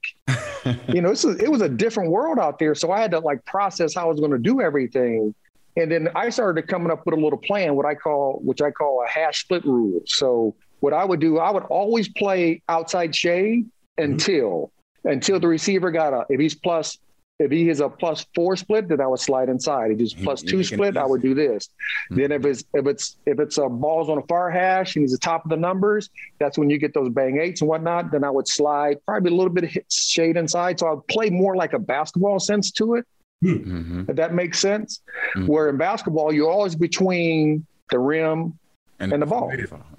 you 0.89 1.03
know, 1.03 1.11
it 1.11 1.51
was 1.51 1.61
a 1.61 1.69
different 1.69 2.11
world 2.11 2.39
out 2.39 2.59
there. 2.59 2.75
So 2.75 2.93
I 2.93 3.01
had 3.01 3.11
to 3.11 3.19
like 3.19 3.45
process 3.45 3.95
how 3.95 4.03
I 4.03 4.05
was 4.07 4.21
going 4.21 4.33
to 4.33 4.39
do 4.39 4.61
everything. 4.61 5.35
And 5.77 5.91
then 5.91 6.09
I 6.15 6.31
started 6.31 6.69
coming 6.69 6.91
up 6.91 7.05
with 7.05 7.19
a 7.19 7.21
little 7.21 7.39
plan, 7.39 7.75
what 7.75 7.87
I 7.87 7.95
call, 7.95 8.41
which 8.45 8.63
I 8.63 8.71
call 8.71 9.05
a 9.05 9.09
hash 9.09 9.43
split 9.43 9.65
rule. 9.65 10.01
So 10.07 10.55
what 10.81 10.93
I 10.93 11.05
would 11.05 11.21
do, 11.21 11.39
I 11.39 11.51
would 11.51 11.65
always 11.65 12.09
play 12.09 12.63
outside 12.69 13.15
shade 13.15 13.65
mm-hmm. 13.99 14.13
until, 14.13 14.73
mm-hmm. 15.05 15.09
until 15.11 15.41
the 15.41 15.49
receiver 15.49 15.91
got 15.91 16.13
a, 16.13 16.27
if 16.29 16.41
he's 16.41 16.55
plus 16.55 16.99
if 17.41 17.51
he 17.51 17.71
is 17.71 17.81
a 17.81 17.89
plus 17.89 18.27
four 18.35 18.55
split, 18.55 18.89
then 18.89 19.01
I 19.01 19.07
would 19.07 19.19
slide 19.19 19.49
inside. 19.49 19.91
If 19.93 19.99
he's 19.99 20.13
plus 20.13 20.43
two 20.43 20.63
split, 20.63 20.99
I 20.99 21.07
would 21.07 21.23
do 21.23 21.35
this. 21.35 21.71
Mm-hmm. 22.11 22.21
Then 22.21 22.33
if 22.33 22.45
it's 22.45 22.65
if 22.75 22.87
it's 22.87 23.17
if 23.25 23.41
it's 23.41 23.57
a 23.57 23.67
balls 23.67 24.11
on 24.11 24.19
a 24.19 24.23
far 24.23 24.51
hash 24.51 24.95
and 24.95 25.03
he's 25.03 25.13
the 25.13 25.19
top 25.19 25.45
of 25.45 25.51
the 25.51 25.57
numbers, 25.57 26.11
that's 26.39 26.59
when 26.59 26.69
you 26.69 26.77
get 26.77 26.93
those 26.93 27.09
bang 27.09 27.41
eights 27.41 27.63
and 27.63 27.69
whatnot. 27.69 28.13
Then 28.13 28.25
I 28.25 28.31
would 28.31 28.47
slide 28.47 28.99
probably 29.07 29.33
a 29.33 29.35
little 29.35 29.53
bit 29.53 29.65
of 29.65 29.83
shade 29.91 30.37
inside. 30.37 30.79
So 30.79 30.87
I 30.87 30.93
would 30.93 31.07
play 31.07 31.31
more 31.31 31.57
like 31.57 31.73
a 31.73 31.79
basketball 31.79 32.39
sense 32.39 32.71
to 32.73 32.97
it. 32.97 33.07
Mm-hmm. 33.43 34.05
If 34.11 34.17
that 34.17 34.35
makes 34.35 34.59
sense. 34.59 35.01
Mm-hmm. 35.35 35.47
Where 35.47 35.71
in 35.71 35.79
basketball, 35.79 36.35
you're 36.35 36.51
always 36.51 36.77
between 36.77 37.67
the 37.91 37.99
rim 37.99 38.59
and, 38.99 39.15
and 39.15 39.23
the 39.23 39.27
ball. 39.27 39.51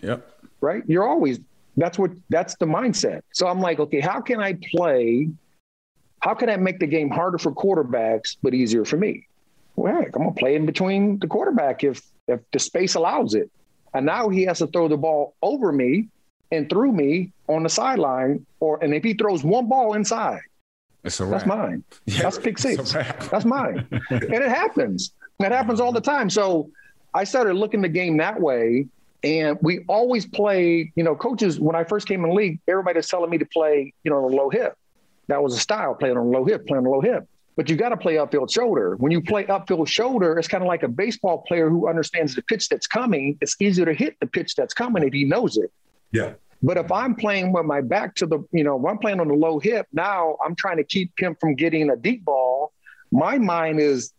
Yep. 0.03 0.31
Right. 0.61 0.83
You're 0.87 1.07
always 1.07 1.39
that's 1.75 1.97
what 1.97 2.11
that's 2.29 2.55
the 2.57 2.67
mindset. 2.67 3.21
So 3.33 3.47
I'm 3.47 3.61
like, 3.61 3.79
okay, 3.79 3.99
how 3.99 4.21
can 4.21 4.39
I 4.39 4.59
play 4.75 5.29
how 6.21 6.33
can 6.33 6.49
I 6.49 6.57
make 6.57 6.79
the 6.79 6.87
game 6.87 7.09
harder 7.09 7.37
for 7.37 7.51
quarterbacks 7.51 8.37
but 8.41 8.53
easier 8.53 8.85
for 8.85 8.97
me? 8.97 9.27
Well, 9.75 9.95
heck, 9.95 10.15
I'm 10.15 10.23
gonna 10.23 10.33
play 10.33 10.55
in 10.55 10.65
between 10.65 11.19
the 11.19 11.27
quarterback 11.27 11.83
if 11.83 12.01
if 12.27 12.39
the 12.51 12.59
space 12.59 12.95
allows 12.95 13.33
it. 13.33 13.49
And 13.93 14.05
now 14.05 14.29
he 14.29 14.43
has 14.43 14.59
to 14.59 14.67
throw 14.67 14.87
the 14.87 14.97
ball 14.97 15.35
over 15.41 15.71
me 15.71 16.07
and 16.51 16.69
through 16.69 16.93
me 16.93 17.33
on 17.47 17.63
the 17.63 17.69
sideline, 17.69 18.45
or 18.59 18.81
and 18.83 18.93
if 18.93 19.03
he 19.03 19.13
throws 19.13 19.43
one 19.43 19.67
ball 19.67 19.93
inside, 19.93 20.41
that's 21.03 21.19
mine. 21.19 21.83
Yeah, 22.05 22.23
that's 22.23 22.37
pick 22.37 22.57
six. 22.57 22.93
That's 22.93 23.45
mine. 23.45 23.87
and 24.09 24.23
it 24.33 24.49
happens. 24.49 25.13
That 25.39 25.51
happens 25.51 25.79
all 25.79 25.91
the 25.91 26.01
time. 26.01 26.29
So 26.29 26.69
I 27.13 27.23
started 27.23 27.55
looking 27.55 27.81
the 27.81 27.89
game 27.89 28.17
that 28.17 28.39
way. 28.39 28.87
And 29.23 29.59
we 29.61 29.85
always 29.87 30.25
play, 30.25 30.91
you 30.95 31.03
know, 31.03 31.15
coaches, 31.15 31.59
when 31.59 31.75
I 31.75 31.83
first 31.83 32.07
came 32.07 32.23
in 32.23 32.31
the 32.31 32.35
league, 32.35 32.59
everybody 32.67 32.97
was 32.97 33.07
telling 33.07 33.29
me 33.29 33.37
to 33.37 33.45
play, 33.45 33.93
you 34.03 34.09
know, 34.09 34.25
a 34.25 34.27
low 34.27 34.49
hip. 34.49 34.75
That 35.31 35.41
was 35.41 35.55
a 35.55 35.59
style, 35.59 35.95
playing 35.95 36.17
on 36.17 36.29
low 36.29 36.43
hip, 36.43 36.67
playing 36.67 36.85
on 36.85 36.91
low 36.91 36.99
hip. 36.99 37.25
But 37.55 37.69
you 37.69 37.77
got 37.77 37.89
to 37.89 37.97
play 37.97 38.15
upfield 38.15 38.51
shoulder. 38.51 38.97
When 38.97 39.11
you 39.13 39.21
play 39.21 39.45
upfield 39.45 39.87
shoulder, 39.87 40.37
it's 40.37 40.49
kind 40.49 40.61
of 40.61 40.67
like 40.67 40.83
a 40.83 40.89
baseball 40.89 41.39
player 41.47 41.69
who 41.69 41.87
understands 41.87 42.35
the 42.35 42.41
pitch 42.41 42.67
that's 42.67 42.85
coming. 42.85 43.37
It's 43.39 43.55
easier 43.61 43.85
to 43.85 43.93
hit 43.93 44.17
the 44.19 44.27
pitch 44.27 44.55
that's 44.55 44.73
coming 44.73 45.03
if 45.03 45.13
he 45.13 45.23
knows 45.23 45.55
it. 45.55 45.71
Yeah. 46.11 46.33
But 46.61 46.75
if 46.77 46.91
I'm 46.91 47.15
playing 47.15 47.53
with 47.53 47.65
my 47.65 47.79
back 47.79 48.13
to 48.15 48.25
the, 48.25 48.39
you 48.51 48.65
know, 48.65 48.77
if 48.77 48.85
I'm 48.85 48.97
playing 48.97 49.21
on 49.21 49.29
the 49.29 49.33
low 49.33 49.57
hip, 49.59 49.87
now 49.93 50.35
I'm 50.45 50.53
trying 50.53 50.77
to 50.77 50.83
keep 50.83 51.11
him 51.17 51.37
from 51.39 51.55
getting 51.55 51.89
a 51.89 51.95
deep 51.95 52.25
ball. 52.25 52.73
My 53.09 53.37
mind 53.37 53.79
is 53.79 54.11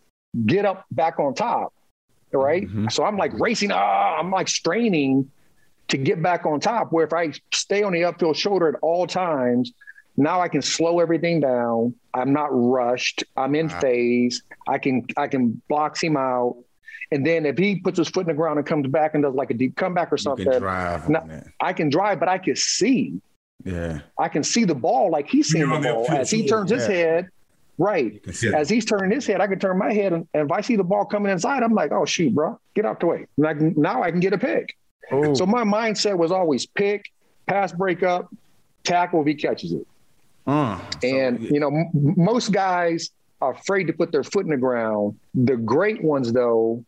get 0.46 0.64
up 0.64 0.86
back 0.90 1.18
on 1.20 1.34
top. 1.34 1.74
Right. 2.32 2.66
Mm-hmm. 2.66 2.88
So 2.88 3.04
I'm 3.04 3.18
like 3.18 3.38
racing, 3.38 3.70
ah, 3.70 4.16
I'm 4.18 4.30
like 4.30 4.48
straining 4.48 5.30
to 5.88 5.98
get 5.98 6.22
back 6.22 6.46
on 6.46 6.60
top. 6.60 6.90
Where 6.90 7.04
if 7.04 7.12
I 7.12 7.32
stay 7.52 7.82
on 7.82 7.92
the 7.92 8.00
upfield 8.00 8.36
shoulder 8.36 8.68
at 8.68 8.76
all 8.80 9.06
times, 9.06 9.72
now 10.16 10.40
I 10.40 10.48
can 10.48 10.62
slow 10.62 11.00
everything 11.00 11.40
down. 11.40 11.94
I'm 12.14 12.32
not 12.32 12.48
rushed. 12.50 13.24
I'm 13.36 13.54
in 13.54 13.68
wow. 13.68 13.80
phase. 13.80 14.42
I 14.68 14.78
can 14.78 15.06
I 15.16 15.28
can 15.28 15.60
box 15.68 16.02
him 16.02 16.16
out. 16.16 16.56
And 17.10 17.26
then 17.26 17.44
if 17.44 17.58
he 17.58 17.76
puts 17.76 17.98
his 17.98 18.08
foot 18.08 18.22
in 18.22 18.28
the 18.28 18.34
ground 18.34 18.58
and 18.58 18.66
comes 18.66 18.86
back 18.88 19.14
and 19.14 19.22
does 19.22 19.34
like 19.34 19.50
a 19.50 19.54
deep 19.54 19.76
comeback 19.76 20.12
or 20.12 20.16
something, 20.16 20.46
now, 20.46 21.42
I 21.60 21.74
can 21.74 21.90
drive, 21.90 22.18
but 22.18 22.28
I 22.28 22.38
can 22.38 22.56
see. 22.56 23.20
Yeah. 23.64 24.00
I 24.18 24.28
can 24.28 24.42
see 24.42 24.64
the 24.64 24.74
ball 24.74 25.10
like 25.10 25.28
he's 25.28 25.48
seeing 25.48 25.68
the 25.68 25.78
ball. 25.78 26.10
As 26.10 26.30
he 26.30 26.46
turns 26.46 26.70
yeah. 26.70 26.78
his 26.78 26.86
head, 26.86 27.28
right. 27.76 28.18
As 28.54 28.70
he's 28.70 28.86
turning 28.86 29.10
his 29.10 29.26
head, 29.26 29.42
I 29.42 29.46
can 29.46 29.58
turn 29.58 29.78
my 29.78 29.92
head. 29.92 30.14
And, 30.14 30.26
and, 30.32 30.50
if 30.50 30.52
I 30.52 30.62
see 30.62 30.76
the 30.76 30.84
ball 30.84 31.04
coming 31.04 31.30
inside, 31.30 31.62
I'm 31.62 31.74
like, 31.74 31.92
oh, 31.92 32.06
shoot, 32.06 32.34
bro, 32.34 32.58
get 32.74 32.86
out 32.86 33.00
the 33.00 33.06
way. 33.06 33.26
And 33.36 33.46
I 33.46 33.54
can, 33.54 33.74
now 33.76 34.02
I 34.02 34.10
can 34.10 34.20
get 34.20 34.32
a 34.32 34.38
pick. 34.38 34.74
Oh. 35.10 35.34
So 35.34 35.44
my 35.44 35.64
mindset 35.64 36.16
was 36.16 36.32
always 36.32 36.64
pick, 36.64 37.12
pass 37.46 37.72
break 37.72 38.02
up, 38.02 38.34
tackle 38.84 39.20
if 39.20 39.26
he 39.26 39.34
catches 39.34 39.72
it. 39.72 39.86
Uh, 40.46 40.80
And 41.02 41.40
so- 41.40 41.54
you 41.54 41.60
know, 41.60 41.68
m- 41.68 41.90
most 41.92 42.52
guys 42.52 43.10
are 43.40 43.52
afraid 43.52 43.86
to 43.88 43.92
put 43.92 44.12
their 44.12 44.22
foot 44.24 44.44
in 44.44 44.50
the 44.50 44.56
ground. 44.56 45.18
The 45.34 45.56
great 45.56 46.02
ones, 46.02 46.32
though, 46.32 46.84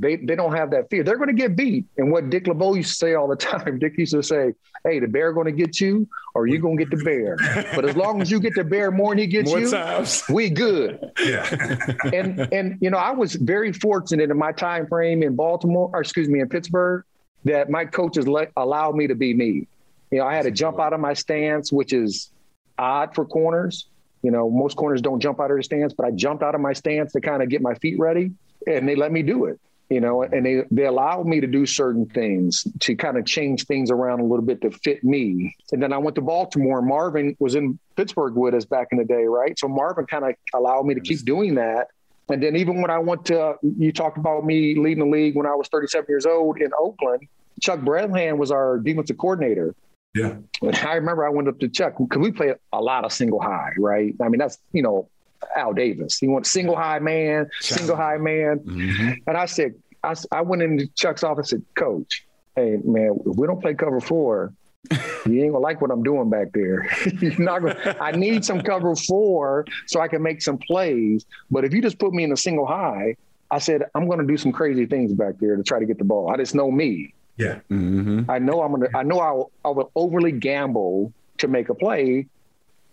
they 0.00 0.14
they 0.14 0.36
don't 0.36 0.54
have 0.54 0.70
that 0.70 0.88
fear. 0.90 1.02
They're 1.02 1.16
going 1.16 1.28
to 1.28 1.34
get 1.34 1.56
beat. 1.56 1.84
And 1.96 2.12
what 2.12 2.30
Dick 2.30 2.46
LeBeau 2.46 2.74
used 2.74 2.90
to 2.90 2.94
say 2.94 3.14
all 3.14 3.26
the 3.26 3.34
time, 3.50 3.80
Dick 3.80 3.98
used 3.98 4.12
to 4.12 4.22
say, 4.22 4.52
"Hey, 4.84 5.00
the 5.00 5.08
bear 5.08 5.32
going 5.32 5.46
to 5.46 5.52
get 5.52 5.80
you, 5.80 6.06
or 6.36 6.46
you 6.46 6.60
going 6.60 6.78
to 6.78 6.84
get 6.84 6.96
the 6.96 7.02
bear. 7.04 7.36
But 7.74 7.84
as 7.84 7.96
long 7.96 8.22
as 8.22 8.30
you 8.30 8.38
get 8.38 8.54
the 8.54 8.62
bear 8.62 8.92
more 8.92 9.10
than 9.10 9.18
he 9.18 9.26
gets 9.26 9.50
more 9.50 9.58
you, 9.58 9.70
times. 9.70 10.22
we 10.30 10.50
good." 10.50 11.00
Yeah. 11.18 11.86
and 12.12 12.48
and 12.52 12.78
you 12.80 12.90
know, 12.90 12.98
I 12.98 13.10
was 13.10 13.34
very 13.34 13.72
fortunate 13.72 14.30
in 14.30 14.38
my 14.38 14.52
time 14.52 14.86
frame 14.86 15.24
in 15.24 15.34
Baltimore, 15.34 15.90
or 15.92 16.00
excuse 16.00 16.28
me, 16.28 16.38
in 16.40 16.48
Pittsburgh, 16.48 17.02
that 17.44 17.68
my 17.68 17.84
coaches 17.84 18.28
let, 18.28 18.52
allowed 18.56 18.94
me 18.94 19.08
to 19.08 19.16
be 19.16 19.34
me. 19.34 19.66
You 20.12 20.18
know, 20.18 20.26
I 20.26 20.34
had 20.36 20.42
to 20.44 20.52
jump 20.52 20.78
out 20.78 20.92
of 20.92 21.00
my 21.00 21.14
stance, 21.14 21.72
which 21.72 21.92
is 21.92 22.30
odd 22.78 23.14
for 23.14 23.24
corners. 23.24 23.86
You 24.22 24.30
know, 24.30 24.50
most 24.50 24.76
corners 24.76 25.00
don't 25.00 25.20
jump 25.20 25.40
out 25.40 25.50
of 25.50 25.56
their 25.56 25.62
stance, 25.62 25.92
but 25.92 26.06
I 26.06 26.10
jumped 26.10 26.42
out 26.42 26.54
of 26.54 26.60
my 26.60 26.72
stance 26.72 27.12
to 27.12 27.20
kind 27.20 27.42
of 27.42 27.48
get 27.48 27.62
my 27.62 27.74
feet 27.74 27.98
ready, 27.98 28.32
and 28.66 28.88
they 28.88 28.96
let 28.96 29.12
me 29.12 29.22
do 29.22 29.46
it. 29.46 29.60
You 29.90 30.02
know, 30.02 30.22
and 30.22 30.44
they 30.44 30.64
they 30.70 30.84
allowed 30.84 31.26
me 31.26 31.40
to 31.40 31.46
do 31.46 31.64
certain 31.64 32.04
things 32.04 32.66
to 32.80 32.94
kind 32.94 33.16
of 33.16 33.24
change 33.24 33.64
things 33.64 33.90
around 33.90 34.20
a 34.20 34.24
little 34.24 34.44
bit 34.44 34.60
to 34.62 34.70
fit 34.70 35.02
me. 35.02 35.56
And 35.72 35.82
then 35.82 35.94
I 35.94 35.98
went 35.98 36.14
to 36.16 36.20
Baltimore. 36.20 36.82
Marvin 36.82 37.36
was 37.38 37.54
in 37.54 37.78
Pittsburgh 37.96 38.34
with 38.34 38.54
us 38.54 38.66
back 38.66 38.88
in 38.92 38.98
the 38.98 39.04
day, 39.04 39.24
right? 39.24 39.58
So 39.58 39.66
Marvin 39.66 40.04
kind 40.04 40.26
of 40.26 40.34
allowed 40.52 40.84
me 40.84 40.94
to 40.94 41.00
keep 41.00 41.24
doing 41.24 41.54
that. 41.54 41.88
And 42.28 42.42
then 42.42 42.56
even 42.56 42.82
when 42.82 42.90
I 42.90 42.98
went 42.98 43.24
to, 43.26 43.54
you 43.62 43.90
talked 43.92 44.18
about 44.18 44.44
me 44.44 44.78
leading 44.78 45.04
the 45.04 45.10
league 45.10 45.34
when 45.34 45.46
I 45.46 45.54
was 45.54 45.68
37 45.68 46.04
years 46.08 46.26
old 46.26 46.60
in 46.60 46.70
Oakland. 46.78 47.26
Chuck 47.60 47.80
Bradland 47.80 48.36
was 48.36 48.50
our 48.50 48.78
defensive 48.78 49.16
coordinator. 49.16 49.74
Yeah. 50.14 50.36
And 50.62 50.74
I 50.76 50.94
remember 50.94 51.26
I 51.26 51.30
went 51.30 51.48
up 51.48 51.58
to 51.60 51.68
Chuck 51.68 51.94
because 51.98 52.20
we 52.20 52.32
played 52.32 52.54
a 52.72 52.80
lot 52.80 53.04
of 53.04 53.12
single 53.12 53.40
high, 53.40 53.72
right? 53.78 54.14
I 54.20 54.28
mean, 54.28 54.38
that's, 54.38 54.58
you 54.72 54.82
know, 54.82 55.08
Al 55.56 55.72
Davis. 55.72 56.18
He 56.18 56.26
went 56.28 56.46
single 56.46 56.76
high 56.76 56.98
man, 56.98 57.48
single 57.60 57.96
high 57.96 58.16
man. 58.18 58.58
Mhm. 58.60 59.16
And 59.26 59.36
I 59.36 59.46
said, 59.46 59.74
I, 60.02 60.14
I 60.32 60.40
went 60.42 60.62
into 60.62 60.86
Chuck's 60.94 61.22
office 61.22 61.52
and 61.52 61.62
said, 61.62 61.74
Coach, 61.74 62.24
hey, 62.56 62.78
man, 62.84 63.18
if 63.26 63.36
we 63.36 63.46
don't 63.46 63.60
play 63.60 63.74
cover 63.74 64.00
four, 64.00 64.52
you 64.90 65.42
ain't 65.42 65.52
gonna 65.52 65.58
like 65.58 65.80
what 65.80 65.90
I'm 65.90 66.02
doing 66.02 66.30
back 66.30 66.52
there. 66.52 66.88
You're 67.20 67.38
not 67.38 67.60
gonna, 67.62 67.96
I 68.00 68.12
need 68.12 68.44
some 68.44 68.60
cover 68.62 68.94
four 68.96 69.66
so 69.86 70.00
I 70.00 70.08
can 70.08 70.22
make 70.22 70.40
some 70.40 70.58
plays. 70.58 71.26
But 71.50 71.64
if 71.64 71.72
you 71.74 71.82
just 71.82 71.98
put 71.98 72.12
me 72.12 72.24
in 72.24 72.32
a 72.32 72.36
single 72.36 72.66
high, 72.66 73.16
I 73.50 73.58
said, 73.58 73.84
I'm 73.94 74.08
gonna 74.08 74.26
do 74.26 74.36
some 74.36 74.52
crazy 74.52 74.86
things 74.86 75.12
back 75.12 75.34
there 75.38 75.56
to 75.56 75.62
try 75.62 75.78
to 75.78 75.86
get 75.86 75.98
the 75.98 76.04
ball. 76.04 76.30
I 76.30 76.36
just 76.36 76.54
know 76.54 76.70
me. 76.70 77.14
Yeah. 77.38 77.60
Mhm. 77.70 78.26
I 78.28 78.38
know 78.38 78.60
I'm 78.62 78.72
gonna. 78.72 78.88
I 78.94 79.02
know 79.04 79.20
I 79.20 79.30
will, 79.30 79.50
I 79.64 79.68
will 79.70 79.90
overly 79.96 80.32
gamble 80.32 81.12
to 81.38 81.48
make 81.48 81.68
a 81.68 81.74
play, 81.74 82.26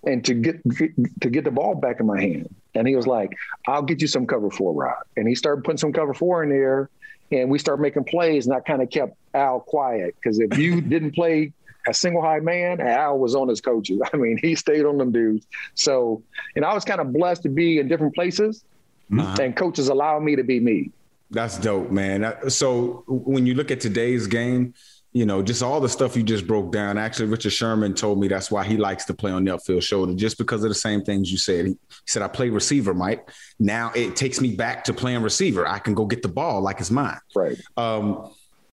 and 0.05 0.23
to 0.25 0.33
get, 0.35 0.61
get 0.77 0.91
to 1.21 1.29
get 1.29 1.43
the 1.43 1.51
ball 1.51 1.75
back 1.75 1.99
in 1.99 2.05
my 2.05 2.21
hand. 2.21 2.53
And 2.75 2.87
he 2.87 2.95
was 2.95 3.07
like, 3.07 3.31
"I'll 3.67 3.81
get 3.81 4.01
you 4.01 4.07
some 4.07 4.27
cover 4.27 4.49
four, 4.51 4.71
Rod." 4.73 4.95
And 5.17 5.27
he 5.27 5.33
started 5.35 5.63
putting 5.63 5.79
some 5.79 5.91
cover 5.91 6.13
four 6.13 6.43
in 6.43 6.49
there, 6.49 6.89
and 7.31 7.49
we 7.49 7.57
started 7.57 7.81
making 7.81 8.03
plays. 8.05 8.45
And 8.45 8.55
I 8.55 8.59
kind 8.59 8.81
of 8.83 8.89
kept 8.91 9.15
Al 9.33 9.59
quiet 9.61 10.15
because 10.21 10.39
if 10.39 10.57
you 10.59 10.79
didn't 10.93 11.11
play 11.15 11.51
a 11.87 11.93
single 11.93 12.21
high 12.21 12.39
man, 12.39 12.81
Al 12.81 13.17
was 13.17 13.33
on 13.35 13.47
his 13.47 13.61
coaches. 13.61 13.99
I 14.13 14.17
mean, 14.17 14.37
he 14.41 14.53
stayed 14.55 14.85
on 14.85 14.97
them 14.99 15.11
dudes. 15.11 15.47
So, 15.73 16.21
and 16.55 16.63
I 16.65 16.73
was 16.73 16.85
kind 16.85 17.01
of 17.01 17.11
blessed 17.13 17.43
to 17.43 17.49
be 17.49 17.79
in 17.79 17.87
different 17.87 18.13
places, 18.13 18.63
Uh-huh. 19.11 19.37
and 19.41 19.55
coaches 19.55 19.87
allowed 19.89 20.21
me 20.21 20.35
to 20.35 20.43
be 20.43 20.59
me. 20.59 20.91
That's 21.35 21.57
dope, 21.57 21.91
man. 21.91 22.49
So 22.49 23.03
when 23.07 23.45
you 23.45 23.55
look 23.55 23.69
at 23.69 23.81
today's 23.81 24.25
game, 24.25 24.73
you 25.11 25.25
know, 25.25 25.43
just 25.43 25.61
all 25.61 25.81
the 25.81 25.89
stuff 25.89 26.15
you 26.15 26.23
just 26.23 26.47
broke 26.47 26.71
down. 26.71 26.97
Actually, 26.97 27.27
Richard 27.27 27.51
Sherman 27.51 27.93
told 27.93 28.21
me 28.21 28.29
that's 28.29 28.49
why 28.49 28.63
he 28.63 28.77
likes 28.77 29.03
to 29.05 29.13
play 29.13 29.31
on 29.31 29.43
the 29.43 29.51
upfield 29.51 29.83
shoulder, 29.83 30.13
just 30.13 30.37
because 30.37 30.63
of 30.63 30.69
the 30.69 30.75
same 30.75 31.03
things 31.03 31.29
you 31.29 31.37
said. 31.37 31.65
He, 31.65 31.77
said, 32.07 32.21
I 32.21 32.29
play 32.29 32.49
receiver, 32.49 32.93
Mike. 32.93 33.29
Now 33.59 33.91
it 33.95 34.15
takes 34.15 34.39
me 34.39 34.55
back 34.55 34.85
to 34.85 34.93
playing 34.93 35.23
receiver. 35.23 35.67
I 35.67 35.79
can 35.79 35.93
go 35.93 36.05
get 36.05 36.21
the 36.21 36.29
ball 36.29 36.61
like 36.61 36.79
it's 36.79 36.89
mine. 36.89 37.19
Right. 37.35 37.57
Um, 37.75 38.33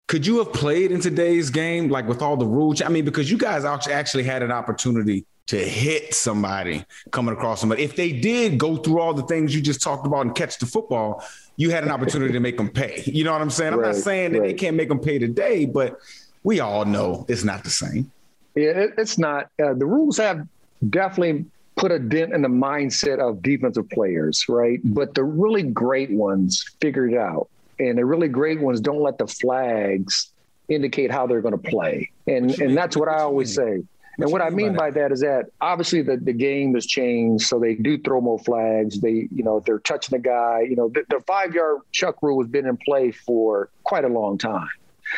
could 0.08 0.26
you 0.26 0.38
have 0.38 0.52
played 0.54 0.92
in 0.92 1.00
today's 1.02 1.50
game, 1.50 1.90
like 1.90 2.08
with 2.08 2.22
all 2.22 2.38
the 2.38 2.46
rules? 2.46 2.80
I 2.80 2.88
mean, 2.88 3.04
because 3.04 3.30
you 3.30 3.36
guys 3.36 3.66
actually 3.66 4.24
had 4.24 4.42
an 4.42 4.50
opportunity 4.50 5.26
to 5.46 5.56
hit 5.56 6.12
somebody 6.12 6.84
coming 7.12 7.34
across 7.34 7.60
somebody. 7.60 7.82
If 7.82 7.96
they 7.96 8.12
did 8.12 8.58
go 8.58 8.76
through 8.76 9.00
all 9.00 9.14
the 9.14 9.22
things 9.22 9.54
you 9.54 9.60
just 9.60 9.80
talked 9.80 10.06
about 10.06 10.26
and 10.26 10.34
catch 10.34 10.58
the 10.58 10.66
football, 10.66 11.24
you 11.56 11.70
had 11.70 11.84
an 11.84 11.90
opportunity 11.90 12.32
to 12.32 12.40
make 12.40 12.56
them 12.56 12.68
pay. 12.68 13.02
You 13.06 13.24
know 13.24 13.32
what 13.32 13.40
I'm 13.40 13.50
saying? 13.50 13.72
I'm 13.72 13.82
not 13.82 13.96
saying 13.96 14.32
that 14.32 14.42
they 14.42 14.54
can't 14.54 14.76
make 14.76 14.88
them 14.88 14.98
pay 15.00 15.18
today, 15.18 15.64
but 15.66 15.98
we 16.42 16.60
all 16.60 16.84
know 16.84 17.24
it's 17.28 17.44
not 17.44 17.64
the 17.64 17.70
same. 17.70 18.10
Yeah, 18.54 18.70
it, 18.70 18.94
it's 18.98 19.18
not. 19.18 19.48
Uh, 19.62 19.74
the 19.74 19.86
rules 19.86 20.16
have 20.18 20.46
definitely 20.90 21.46
put 21.76 21.92
a 21.92 21.98
dent 21.98 22.32
in 22.32 22.42
the 22.42 22.48
mindset 22.48 23.18
of 23.18 23.42
defensive 23.42 23.88
players, 23.90 24.44
right? 24.48 24.80
But 24.84 25.14
the 25.14 25.24
really 25.24 25.62
great 25.62 26.10
ones 26.10 26.64
figured 26.80 27.12
it 27.12 27.18
out. 27.18 27.48
And 27.78 27.98
the 27.98 28.04
really 28.06 28.28
great 28.28 28.60
ones 28.60 28.80
don't 28.80 29.02
let 29.02 29.18
the 29.18 29.26
flags 29.26 30.30
indicate 30.68 31.10
how 31.10 31.26
they're 31.26 31.42
going 31.42 31.58
to 31.60 31.70
play. 31.70 32.10
And 32.26 32.50
and 32.50 32.58
mean? 32.58 32.74
that's 32.74 32.96
what 32.96 33.08
I 33.08 33.12
What 33.12 33.18
you 33.18 33.24
always 33.24 33.58
mean? 33.58 33.82
say. 33.82 33.86
And 34.18 34.32
what 34.32 34.40
I 34.40 34.48
mean 34.50 34.74
by 34.74 34.90
that 34.92 35.12
is 35.12 35.20
that 35.20 35.46
obviously 35.60 36.00
the, 36.02 36.16
the 36.16 36.32
game 36.32 36.74
has 36.74 36.86
changed, 36.86 37.46
so 37.46 37.58
they 37.58 37.74
do 37.74 37.98
throw 37.98 38.20
more 38.20 38.38
flags. 38.38 38.98
They, 39.00 39.28
you 39.30 39.42
know, 39.44 39.58
if 39.58 39.64
they're 39.64 39.78
touching 39.80 40.16
the 40.16 40.22
guy, 40.22 40.60
you 40.68 40.74
know, 40.76 40.88
the, 40.88 41.04
the 41.10 41.20
five 41.26 41.52
yard 41.54 41.80
chuck 41.92 42.16
rule 42.22 42.42
has 42.42 42.50
been 42.50 42.66
in 42.66 42.76
play 42.78 43.10
for 43.10 43.68
quite 43.84 44.04
a 44.04 44.08
long 44.08 44.38
time, 44.38 44.68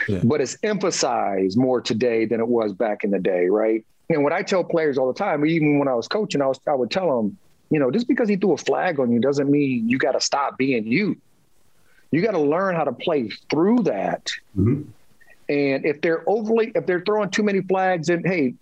Yeah. 0.09 0.21
but 0.25 0.41
it's 0.41 0.57
emphasized 0.65 1.57
more 1.57 1.81
today 1.81 2.25
than 2.25 2.41
it 2.41 2.49
was 2.49 2.73
back 2.73 3.05
in 3.05 3.11
the 3.13 3.21
day, 3.21 3.47
right? 3.49 3.85
And 4.11 4.25
what 4.25 4.33
I 4.33 4.43
tell 4.43 4.65
players 4.65 4.99
all 4.99 5.07
the 5.13 5.19
time, 5.19 5.47
even 5.47 5.79
when 5.79 5.87
I 5.87 5.95
was 5.95 6.09
coaching, 6.09 6.43
I 6.43 6.47
was 6.47 6.59
I 6.67 6.75
would 6.75 6.91
tell 6.91 7.17
them, 7.23 7.37
you 7.71 7.79
know, 7.79 7.91
just 7.91 8.09
because 8.09 8.29
he 8.29 8.37
threw 8.37 8.53
a 8.53 8.57
flag 8.57 8.99
on 8.99 9.13
you 9.13 9.21
doesn't 9.21 9.49
mean 9.51 9.89
you 9.89 9.99
got 9.99 10.13
to 10.13 10.21
stop 10.21 10.59
being 10.59 10.87
you. 10.87 11.17
You 12.11 12.23
got 12.23 12.33
to 12.33 12.41
learn 12.41 12.75
how 12.75 12.85
to 12.85 12.93
play 12.93 13.29
through 13.51 13.81
that. 13.85 14.31
Mhm. 14.57 14.87
And 15.51 15.85
if 15.87 16.01
they're 16.01 16.25
overly, 16.29 16.73
if 16.75 16.85
they're 16.87 17.01
throwing 17.03 17.31
too 17.31 17.43
many 17.43 17.61
flags, 17.61 18.09
and 18.09 18.27
hey, 18.27 18.55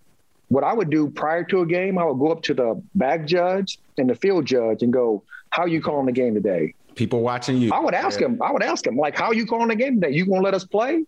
what 0.48 0.64
I 0.64 0.72
would 0.72 0.90
do 0.90 1.08
prior 1.08 1.44
to 1.44 1.60
a 1.60 1.66
game, 1.66 1.98
I 1.98 2.04
would 2.04 2.18
go 2.18 2.30
up 2.30 2.42
to 2.42 2.54
the 2.54 2.82
back 2.94 3.26
judge 3.26 3.78
and 3.98 4.08
the 4.08 4.14
field 4.14 4.46
judge 4.46 4.82
and 4.82 4.92
go, 4.92 5.22
"How 5.50 5.66
you 5.66 5.80
calling 5.80 6.06
the 6.06 6.12
game 6.12 6.34
today?" 6.34 6.74
People 6.94 7.22
watching 7.22 7.58
you. 7.58 7.70
I 7.72 7.80
would 7.80 7.94
ask 7.94 8.20
him. 8.20 8.40
I 8.42 8.52
would 8.52 8.62
ask 8.62 8.86
him, 8.86 8.96
like, 8.96 9.16
"How 9.16 9.26
are 9.26 9.34
you 9.34 9.46
calling 9.46 9.68
the 9.68 9.76
game 9.76 10.00
today? 10.00 10.14
You 10.14 10.26
gonna 10.26 10.42
let 10.42 10.54
us 10.54 10.64
play, 10.64 11.04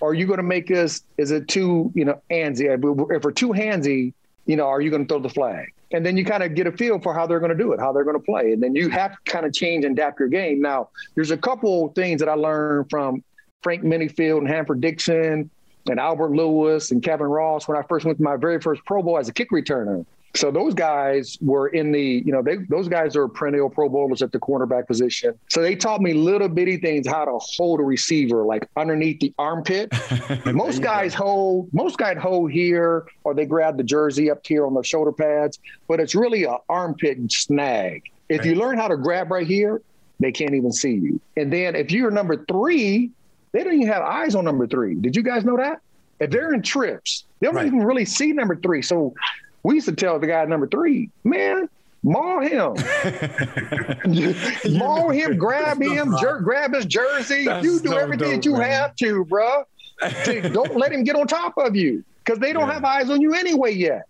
or 0.00 0.10
are 0.10 0.14
you 0.14 0.26
gonna 0.26 0.42
make 0.42 0.70
us? 0.70 1.02
Is 1.18 1.30
it 1.30 1.48
too, 1.48 1.92
you 1.94 2.04
know, 2.04 2.20
handsy? 2.30 2.66
If 2.72 3.24
we're 3.24 3.32
too 3.32 3.48
handsy, 3.48 4.12
you 4.46 4.56
know, 4.56 4.66
are 4.66 4.80
you 4.80 4.90
gonna 4.90 5.06
throw 5.06 5.18
the 5.18 5.28
flag?" 5.28 5.72
And 5.92 6.06
then 6.06 6.16
you 6.16 6.24
kind 6.24 6.44
of 6.44 6.54
get 6.54 6.68
a 6.68 6.72
feel 6.72 7.00
for 7.00 7.12
how 7.12 7.26
they're 7.26 7.40
going 7.40 7.50
to 7.50 7.58
do 7.58 7.72
it, 7.72 7.80
how 7.80 7.92
they're 7.92 8.04
going 8.04 8.16
to 8.16 8.22
play, 8.22 8.52
and 8.52 8.62
then 8.62 8.76
you 8.76 8.90
have 8.90 9.10
to 9.10 9.18
kind 9.32 9.44
of 9.44 9.52
change 9.52 9.84
and 9.84 9.98
adapt 9.98 10.20
your 10.20 10.28
game. 10.28 10.60
Now, 10.60 10.90
there's 11.16 11.32
a 11.32 11.36
couple 11.36 11.88
things 11.88 12.20
that 12.20 12.28
I 12.28 12.34
learned 12.34 12.88
from 12.90 13.24
Frank 13.64 13.82
Minnifield 13.82 14.38
and 14.38 14.46
Hanford 14.46 14.80
Dixon 14.80 15.50
and 15.90 16.00
Albert 16.00 16.30
Lewis 16.30 16.90
and 16.90 17.02
Kevin 17.02 17.26
Ross 17.26 17.68
when 17.68 17.76
I 17.76 17.82
first 17.82 18.06
went 18.06 18.18
to 18.18 18.24
my 18.24 18.36
very 18.36 18.60
first 18.60 18.84
Pro 18.84 19.02
Bowl 19.02 19.18
as 19.18 19.28
a 19.28 19.32
kick 19.32 19.50
returner. 19.50 20.06
So 20.36 20.52
those 20.52 20.74
guys 20.74 21.36
were 21.40 21.68
in 21.68 21.90
the, 21.90 22.22
you 22.24 22.30
know, 22.30 22.40
they, 22.40 22.58
those 22.68 22.86
guys 22.86 23.16
are 23.16 23.26
perennial 23.26 23.68
Pro 23.68 23.88
Bowlers 23.88 24.22
at 24.22 24.30
the 24.30 24.38
cornerback 24.38 24.86
position. 24.86 25.36
So 25.48 25.60
they 25.60 25.74
taught 25.74 26.00
me 26.00 26.12
little 26.12 26.48
bitty 26.48 26.76
things 26.76 27.08
how 27.08 27.24
to 27.24 27.36
hold 27.38 27.80
a 27.80 27.82
receiver, 27.82 28.44
like 28.44 28.68
underneath 28.76 29.18
the 29.18 29.34
armpit. 29.38 29.92
most 30.46 30.82
guys 30.82 31.14
hold, 31.14 31.68
most 31.74 31.98
guys 31.98 32.16
hold 32.18 32.52
here, 32.52 33.06
or 33.24 33.34
they 33.34 33.44
grab 33.44 33.76
the 33.76 33.82
jersey 33.82 34.30
up 34.30 34.46
here 34.46 34.66
on 34.66 34.74
the 34.74 34.84
shoulder 34.84 35.10
pads, 35.10 35.58
but 35.88 35.98
it's 35.98 36.14
really 36.14 36.44
an 36.44 36.58
armpit 36.68 37.18
snag. 37.32 38.04
If 38.28 38.46
you 38.46 38.54
learn 38.54 38.78
how 38.78 38.86
to 38.86 38.96
grab 38.96 39.32
right 39.32 39.46
here, 39.46 39.82
they 40.20 40.30
can't 40.30 40.54
even 40.54 40.70
see 40.70 40.92
you. 40.92 41.20
And 41.36 41.52
then 41.52 41.74
if 41.74 41.90
you're 41.90 42.12
number 42.12 42.44
three, 42.44 43.10
they 43.52 43.64
don't 43.64 43.74
even 43.74 43.88
have 43.88 44.02
eyes 44.02 44.34
on 44.34 44.44
number 44.44 44.66
three. 44.66 44.94
Did 44.94 45.16
you 45.16 45.22
guys 45.22 45.44
know 45.44 45.56
that? 45.56 45.80
If 46.20 46.30
they're 46.30 46.52
in 46.52 46.62
trips, 46.62 47.24
they 47.40 47.46
don't 47.46 47.56
Right. 47.56 47.66
even 47.66 47.82
really 47.82 48.04
see 48.04 48.32
number 48.32 48.56
three. 48.56 48.82
So 48.82 49.14
we 49.62 49.76
used 49.76 49.88
to 49.88 49.94
tell 49.94 50.18
the 50.18 50.26
guy 50.26 50.44
number 50.44 50.66
three, 50.66 51.10
man, 51.24 51.68
maul 52.02 52.40
him. 52.40 52.74
maul 54.78 55.10
him, 55.10 55.36
grab 55.36 55.80
him, 55.82 56.14
jer- 56.20 56.40
grab 56.40 56.74
his 56.74 56.86
jersey. 56.86 57.44
That's 57.46 57.64
you 57.64 57.80
do 57.80 57.88
so 57.88 57.96
everything 57.96 58.28
dope, 58.30 58.36
that 58.36 58.44
you 58.44 58.52
man. 58.56 58.70
have 58.70 58.96
to, 58.96 59.24
bro. 59.24 59.64
don't 60.24 60.76
let 60.76 60.92
him 60.92 61.04
get 61.04 61.16
on 61.16 61.26
top 61.26 61.54
of 61.58 61.76
you 61.76 62.04
because 62.24 62.38
they 62.38 62.52
don't 62.52 62.68
Yeah. 62.68 62.74
have 62.74 62.84
eyes 62.84 63.10
on 63.10 63.20
you 63.20 63.34
anyway 63.34 63.72
yet. 63.74 64.02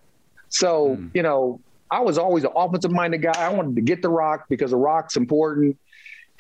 So, 0.49 0.97
Mm. 0.97 1.11
you 1.15 1.23
know, 1.23 1.61
I 1.91 2.01
was 2.01 2.19
always 2.19 2.45
an 2.45 2.51
offensive 2.55 2.93
minded 2.93 3.23
guy. 3.23 3.33
I 3.37 3.53
wanted 3.53 3.75
to 3.77 3.83
get 3.83 4.03
the 4.03 4.09
rock 4.09 4.47
because 4.49 4.71
the 4.71 4.77
rock's 4.77 5.17
important. 5.17 5.77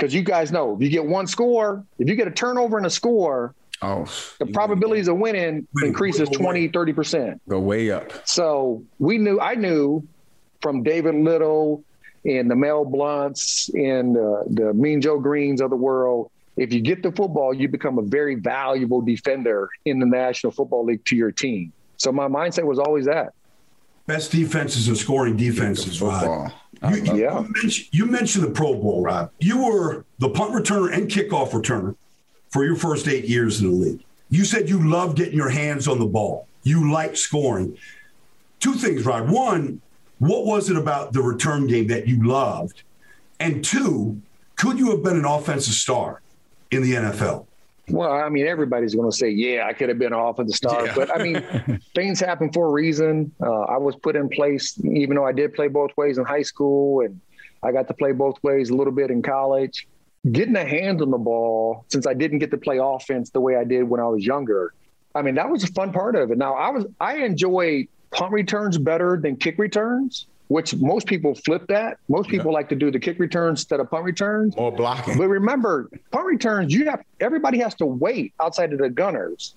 Because 0.01 0.15
you 0.15 0.23
guys 0.23 0.51
know, 0.51 0.75
if 0.75 0.81
you 0.81 0.89
get 0.89 1.05
one 1.05 1.27
score, 1.27 1.85
if 1.99 2.09
you 2.09 2.15
get 2.15 2.27
a 2.27 2.31
turnover 2.31 2.79
and 2.79 2.87
a 2.87 2.91
score, 2.91 3.55
oh, 3.83 4.07
the 4.39 4.47
probabilities 4.47 5.09
of 5.09 5.19
winning 5.19 5.69
Wait, 5.75 5.89
increases 5.89 6.31
wait, 6.31 6.41
wait. 6.41 6.73
20, 6.73 6.93
30%. 6.95 7.41
go 7.47 7.61
way 7.61 7.91
up. 7.91 8.11
So 8.27 8.83
we 8.99 9.19
knew, 9.19 9.39
I 9.39 9.57
knew 9.57 10.07
from 10.63 10.83
David 10.83 11.17
Little 11.17 11.85
and 12.25 12.51
the 12.51 12.57
Mel 12.57 12.87
Blounts 12.87 13.69
and 13.75 14.17
uh, 14.17 14.45
the 14.47 14.73
Mean 14.73 15.03
Joe 15.03 15.19
Greenes 15.19 15.61
of 15.61 15.69
the 15.69 15.77
world, 15.77 16.31
if 16.57 16.73
you 16.73 16.81
get 16.81 17.03
the 17.03 17.13
football, 17.13 17.53
you 17.53 17.69
become 17.69 17.99
a 17.99 18.03
very 18.03 18.37
valuable 18.37 19.03
defender 19.03 19.69
in 19.85 19.99
the 19.99 20.07
National 20.07 20.51
Football 20.51 20.87
League 20.87 21.05
to 21.07 21.17
your 21.17 21.31
team. 21.31 21.75
So 21.99 22.11
my 22.11 22.27
mindset 22.27 22.65
was 22.65 22.79
always 22.79 23.05
that. 23.05 23.35
best 24.07 24.33
defenses 24.33 24.89
are 24.89 24.95
scoring 24.95 25.37
defenses, 25.37 26.01
Rod. 26.01 26.53
You, 26.89 26.97
Yeah. 27.15 27.41
you, 27.41 27.49
mentioned, 27.63 27.89
you 27.93 28.07
mentioned 28.07 28.45
the 28.45 28.51
Pro 28.51 28.75
Bowl, 28.75 29.03
Rod. 29.03 29.31
You 29.39 29.65
were 29.65 30.05
the 30.19 30.31
punt 30.31 30.53
returner 30.55 30.93
and 30.93 31.11
kickoff 31.11 31.51
returner 31.51 31.95
for 32.51 32.65
your 32.65 32.77
first 32.77 33.07
eight 33.07 33.25
years 33.27 33.61
in 33.61 33.69
the 33.69 33.75
league. 33.75 34.05
You 34.31 34.45
said 34.45 34.69
you 34.69 34.89
loved 34.89 35.17
getting 35.17 35.35
your 35.37 35.51
hands 35.51 35.87
on 35.89 35.99
the 35.99 36.07
ball. 36.07 36.47
You 36.63 36.91
liked 36.91 37.19
scoring. 37.19 37.77
Two 38.61 38.75
things, 38.75 39.05
Rod. 39.05 39.29
One, 39.29 39.81
what 40.19 40.45
was 40.47 40.71
it 40.71 40.77
about 40.77 41.13
the 41.13 41.23
return 41.23 41.67
game 41.67 41.87
that 41.89 42.07
you 42.07 42.27
loved? 42.27 42.83
And 43.41 43.65
two, 43.65 44.21
could 44.57 44.79
you 44.79 44.91
have 44.91 45.03
been 45.03 45.17
an 45.17 45.25
offensive 45.25 45.75
star 45.75 46.21
in 46.71 46.83
the 46.83 46.93
NFL? 46.93 47.47
Well, 47.89 48.13
I 48.13 48.29
mean, 48.29 48.47
everybody's 48.47 48.95
going 48.95 49.11
to 49.11 49.17
say, 49.17 49.31
"Yeah, 49.31 49.67
I 49.67 49.73
could 49.73 49.89
have 49.89 49.99
been 49.99 50.13
off 50.13 50.39
of 50.39 50.47
the 50.47 50.53
star," 50.53 50.87
Yeah. 50.87 50.95
but 50.95 51.15
I 51.15 51.23
mean, 51.23 51.81
things 51.95 52.21
happen 52.21 52.53
for 52.53 52.67
a 52.67 52.71
reason. 52.71 53.33
Uh, 53.43 53.63
I 53.63 53.79
was 53.79 53.97
put 53.97 54.17
in 54.17 54.29
place, 54.29 54.79
even 54.85 55.17
though 55.17 55.27
I 55.27 55.33
did 55.33 55.55
play 55.55 55.69
both 55.69 55.91
ways 55.97 56.19
in 56.19 56.25
high 56.25 56.43
school, 56.43 57.01
and 57.05 57.21
I 57.63 57.73
got 57.73 57.89
to 57.89 57.95
play 57.95 58.13
both 58.13 58.43
ways 58.43 58.71
a 58.71 58.75
little 58.77 58.93
bit 58.93 59.11
in 59.11 59.23
college. 59.23 59.87
Getting 60.31 60.57
a 60.57 60.65
hand 60.65 61.01
on 61.01 61.11
the 61.11 61.19
ball, 61.19 61.85
since 61.89 62.07
I 62.07 62.13
didn't 62.15 62.39
get 62.41 62.51
to 62.51 62.59
play 62.59 62.79
offense 62.81 63.31
the 63.31 63.41
way 63.41 63.57
I 63.57 63.65
did 63.65 63.85
when 63.85 64.01
I 64.01 64.07
was 64.07 64.25
younger, 64.25 64.75
I 65.15 65.23
mean, 65.23 65.35
that 65.37 65.49
was 65.49 65.65
a 65.65 65.69
fun 65.69 65.93
part 65.93 66.15
of 66.15 66.31
it. 66.31 66.39
Now, 66.39 66.55
I 66.55 66.71
was 66.71 66.85
I 67.01 67.17
enjoy 67.19 67.89
punt 68.11 68.33
returns 68.33 68.77
better 68.79 69.19
than 69.21 69.37
kick 69.37 69.59
returns, 69.59 70.27
which 70.51 70.75
most 70.75 71.07
people 71.07 71.33
flip 71.33 71.65
that. 71.69 71.99
Most 72.09 72.29
people 72.29 72.53
like 72.53 72.69
to 72.71 72.75
do 72.75 72.91
the 72.91 72.99
kick 72.99 73.21
returns 73.21 73.61
instead 73.61 73.79
of 73.79 73.89
punt 73.89 74.03
returns. 74.05 74.57
More 74.57 74.73
blocking. 74.73 75.17
But 75.17 75.29
remember, 75.29 75.89
punt 76.11 76.27
returns, 76.27 76.75
you 76.75 76.91
have 76.91 77.05
everybody 77.21 77.59
has 77.61 77.77
to 77.77 77.87
wait 77.87 78.35
outside 78.43 78.73
of 78.73 78.81
the 78.81 78.91
gunners 78.91 79.55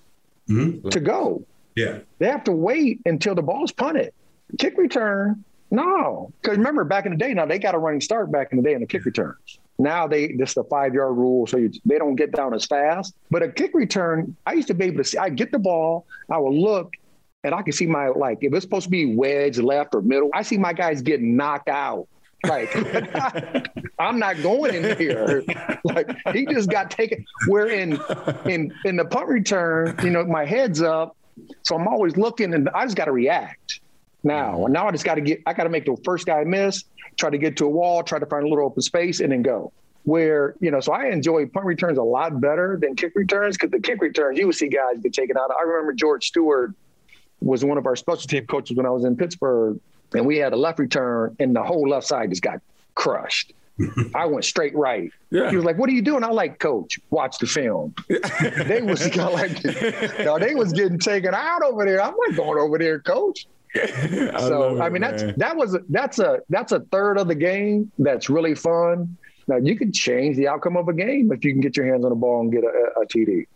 Mhm. 0.48 0.88
to 0.92 1.00
go. 1.00 1.42
Yeah. 1.74 1.98
They 2.20 2.26
have 2.28 2.44
to 2.44 2.52
wait 2.52 3.00
until 3.06 3.34
the 3.34 3.42
ball's 3.42 3.72
punted. 3.72 4.12
Kick 4.60 4.78
return, 4.78 5.42
no. 5.72 6.30
Because 6.40 6.58
remember, 6.58 6.84
back 6.84 7.06
in 7.06 7.10
the 7.12 7.18
day, 7.18 7.34
now 7.34 7.44
they 7.44 7.58
got 7.58 7.74
a 7.74 7.78
running 7.78 8.00
start 8.00 8.30
back 8.30 8.52
in 8.52 8.58
the 8.58 8.62
day 8.62 8.74
in 8.74 8.80
the 8.80 8.86
kick 8.86 9.04
returns. 9.04 9.58
Now 9.80 10.06
they 10.06 10.28
this 10.34 10.54
the 10.54 10.62
five 10.62 10.94
yard 10.94 11.16
rule, 11.16 11.48
so 11.48 11.56
you, 11.56 11.72
they 11.84 11.98
don't 11.98 12.14
get 12.14 12.30
down 12.30 12.54
as 12.54 12.66
fast. 12.66 13.16
But 13.32 13.42
a 13.42 13.48
kick 13.48 13.72
return, 13.74 14.36
I 14.46 14.52
used 14.52 14.68
to 14.68 14.74
be 14.74 14.84
able 14.84 14.98
to 14.98 15.04
see. 15.04 15.18
I 15.18 15.28
get 15.30 15.50
the 15.50 15.58
ball, 15.58 16.06
I 16.30 16.38
will 16.38 16.56
look, 16.56 16.92
and 17.44 17.54
I 17.54 17.62
can 17.62 17.72
see 17.72 17.86
my 17.86 18.08
like 18.08 18.38
if 18.40 18.52
it's 18.52 18.64
supposed 18.64 18.84
to 18.84 18.90
be 18.90 19.14
wedge 19.14 19.58
left 19.58 19.94
or 19.94 20.00
middle. 20.00 20.30
I 20.32 20.42
see 20.42 20.58
my 20.58 20.72
guys 20.72 21.02
getting 21.02 21.36
knocked 21.36 21.68
out. 21.68 22.08
Like 22.42 22.74
I'm 23.98 24.18
not 24.18 24.42
going 24.42 24.74
in 24.74 24.96
here. 24.96 25.44
Like 25.84 26.10
he 26.32 26.46
just 26.46 26.70
got 26.70 26.90
taken. 26.90 27.24
Where 27.46 27.68
in 27.68 28.00
in 28.46 28.74
in 28.84 28.96
the 28.96 29.04
punt 29.04 29.28
return, 29.28 29.96
you 30.02 30.10
know, 30.10 30.24
my 30.24 30.44
head's 30.44 30.82
up, 30.82 31.16
so 31.62 31.76
I'm 31.76 31.86
always 31.86 32.16
looking, 32.16 32.54
and 32.54 32.68
I 32.70 32.84
just 32.84 32.96
got 32.96 33.04
to 33.06 33.12
react. 33.12 33.80
Now, 34.22 34.64
And 34.64 34.72
now 34.72 34.88
I 34.88 34.90
just 34.90 35.04
got 35.04 35.16
to 35.16 35.20
get. 35.20 35.42
I 35.46 35.52
got 35.52 35.64
to 35.64 35.70
make 35.70 35.84
the 35.84 35.96
first 36.04 36.26
guy 36.26 36.44
miss, 36.44 36.84
try 37.18 37.28
to 37.28 37.38
get 37.38 37.58
to 37.58 37.66
a 37.66 37.68
wall, 37.68 38.02
try 38.02 38.18
to 38.18 38.26
find 38.26 38.44
a 38.44 38.48
little 38.48 38.64
open 38.64 38.82
space, 38.82 39.20
and 39.20 39.30
then 39.30 39.42
go. 39.42 39.72
Where 40.04 40.54
you 40.60 40.70
know, 40.70 40.80
so 40.80 40.92
I 40.92 41.08
enjoy 41.08 41.46
punt 41.46 41.66
returns 41.66 41.98
a 41.98 42.02
lot 42.02 42.40
better 42.40 42.78
than 42.80 42.94
kick 42.94 43.12
returns 43.14 43.56
because 43.56 43.70
the 43.70 43.80
kick 43.80 44.00
returns 44.02 44.38
you 44.38 44.46
would 44.46 44.56
see 44.56 44.68
guys 44.68 44.98
get 45.02 45.12
taken 45.12 45.36
out. 45.36 45.50
I 45.50 45.62
remember 45.62 45.92
George 45.92 46.26
Stewart 46.26 46.74
was 47.44 47.64
one 47.64 47.78
of 47.78 47.86
our 47.86 47.96
special 47.96 48.26
team 48.26 48.46
coaches 48.48 48.76
when 48.76 48.86
I 48.86 48.90
was 48.90 49.04
in 49.04 49.16
Pittsburgh, 49.16 49.78
and 50.14 50.26
we 50.26 50.38
had 50.38 50.52
a 50.52 50.56
left 50.56 50.78
return, 50.78 51.36
and 51.38 51.54
the 51.54 51.62
whole 51.62 51.88
left 51.88 52.06
side 52.06 52.30
just 52.30 52.42
got 52.42 52.60
crushed. 52.94 53.52
I 54.14 54.26
went 54.26 54.44
straight 54.44 54.74
right. 54.76 55.10
Yeah. 55.30 55.50
He 55.50 55.56
was 55.56 55.64
like, 55.64 55.76
"What 55.78 55.88
are 55.88 55.92
you 55.92 56.02
doing?" 56.02 56.22
I 56.22 56.28
like, 56.28 56.60
"Coach, 56.60 57.00
watch 57.10 57.38
the 57.38 57.46
film." 57.46 57.94
they 58.08 58.80
was 58.82 59.16
like, 59.16 59.64
no, 60.24 60.38
they 60.38 60.54
was 60.54 60.72
getting 60.72 60.98
taken 60.98 61.34
out 61.34 61.62
over 61.62 61.84
there. 61.84 62.00
I'm 62.00 62.14
not 62.16 62.36
going 62.36 62.58
over 62.58 62.78
there, 62.78 63.00
Coach. 63.00 63.46
so 63.74 64.80
I 64.80 64.88
mean, 64.88 65.02
that's 65.02 65.24
that 65.36 65.56
was 65.56 65.74
a, 65.74 65.80
that's 65.88 66.20
a 66.20 66.40
that's 66.48 66.70
a 66.70 66.80
third 66.80 67.18
of 67.18 67.26
the 67.26 67.34
game 67.34 67.90
that's 67.98 68.30
really 68.30 68.54
fun. 68.54 69.16
Now 69.48 69.56
you 69.56 69.76
can 69.76 69.92
change 69.92 70.36
the 70.36 70.46
outcome 70.46 70.76
of 70.76 70.88
a 70.88 70.94
game 70.94 71.32
if 71.32 71.44
you 71.44 71.50
can 71.52 71.60
get 71.60 71.76
your 71.76 71.86
hands 71.86 72.04
on 72.04 72.10
the 72.10 72.16
ball 72.16 72.42
and 72.42 72.52
get 72.52 72.62
a, 72.62 73.00
a 73.00 73.06
TD. 73.06 73.46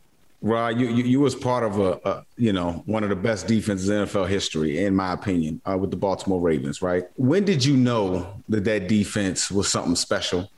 Rod, 0.41 0.79
you, 0.79 0.87
you 0.89 1.05
you 1.05 1.21
was 1.21 1.35
part 1.35 1.65
of 1.65 1.81
a, 1.81 2.01
a 2.05 2.25
you 2.37 2.53
know 2.53 2.83
one 2.87 3.03
of 3.03 3.11
the 3.11 3.17
best 3.17 3.49
defenses 3.49 3.89
in 3.89 4.07
NFL 4.07 4.29
history, 4.29 4.85
in 4.85 4.95
my 4.95 5.13
opinion, 5.13 5.61
uh, 5.65 5.77
with 5.77 5.91
the 5.91 5.97
Baltimore 5.97 6.41
Ravens. 6.41 6.81
Right? 6.81 7.07
When 7.17 7.45
did 7.45 7.65
you 7.65 7.77
know 7.77 8.41
that 8.49 8.65
that 8.65 8.87
defense 8.87 9.51
was 9.51 9.69
something 9.69 9.97
special, 9.97 10.49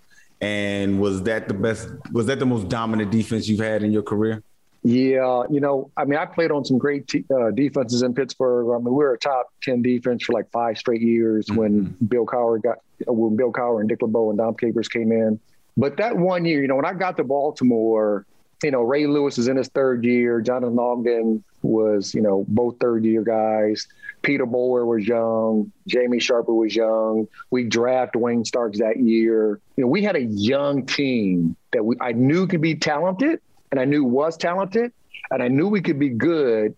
and 0.43 1.01
was 1.01 1.23
that 1.23 1.49
the 1.49 1.55
best? 1.55 1.89
Was 2.13 2.27
that 2.27 2.39
the 2.39 2.47
most 2.47 2.69
dominant 2.69 3.11
defense 3.11 3.49
you've 3.49 3.61
had 3.61 3.83
in 3.83 3.91
your 3.91 4.03
career? 4.03 4.43
Yeah, 4.83 5.45
you 5.51 5.61
know, 5.61 5.91
I 5.97 6.07
mean, 6.07 6.19
I 6.19 6.25
played 6.25 6.51
on 6.51 6.65
some 6.65 6.79
great 6.79 7.07
t- 7.07 7.25
uh, 7.35 7.51
defenses 7.51 8.01
in 8.01 8.15
Pittsburgh. 8.15 8.75
I 8.75 8.79
mean, 8.79 8.95
we 8.95 9.05
were 9.05 9.15
a 9.15 9.19
top 9.19 9.51
ten 9.63 9.81
defense 9.81 10.25
for 10.25 10.33
like 10.33 10.51
five 10.51 10.77
straight 10.77 11.03
years 11.03 11.51
when 11.51 11.97
Bill 12.07 12.27
Cowher 12.27 12.63
got 12.63 12.79
when 13.07 13.37
Bill 13.37 13.53
Cowher 13.53 13.81
and 13.81 13.89
Dick 13.89 14.03
LeBeau 14.03 14.31
and 14.31 14.39
Dom 14.39 14.55
Capers 14.57 14.89
came 14.89 15.11
in. 15.11 15.41
But 15.77 15.97
that 15.97 16.17
one 16.17 16.45
year, 16.45 16.61
you 16.61 16.69
know, 16.69 16.77
when 16.77 16.85
I 16.85 16.93
got 16.93 17.17
to 17.17 17.25
Baltimore, 17.25 18.27
you 18.63 18.71
know, 18.71 18.83
Ray 18.83 19.07
Lewis 19.07 19.39
is 19.39 19.49
in 19.49 19.57
his 19.57 19.69
third 19.69 20.05
year. 20.05 20.41
Jonathan 20.41 20.79
Ogden 20.79 21.45
was, 21.63 22.15
you 22.15 22.23
know, 22.23 22.45
both 22.49 22.79
third 22.79 23.05
year 23.05 23.23
guys. 23.23 23.87
Peter 24.23 24.47
Boulware 24.47 24.87
was 24.87 25.07
young. 25.07 25.73
Jamie 25.87 26.21
Sharper 26.21 26.53
was 26.53 26.75
young. 26.75 27.27
We 27.51 27.65
drafted 27.65 28.21
Duane 28.21 28.45
Starks 28.45 28.79
that 28.79 28.99
year. 28.99 29.61
You 29.77 29.85
know, 29.85 29.89
we 29.89 30.03
had 30.03 30.17
a 30.17 30.23
young 30.23 30.85
team 30.85 31.57
that 31.73 31.85
we 31.85 31.97
I 32.01 32.13
knew 32.13 32.47
could 32.47 32.61
be 32.61 32.75
talented 32.75 33.41
and 33.71 33.81
I 33.81 33.85
knew 33.85 34.05
was 34.05 34.37
talented 34.37 34.93
and 35.31 35.43
I 35.43 35.49
knew 35.49 35.69
we 35.69 35.81
could 35.81 35.99
be 35.99 36.11
good. 36.11 36.75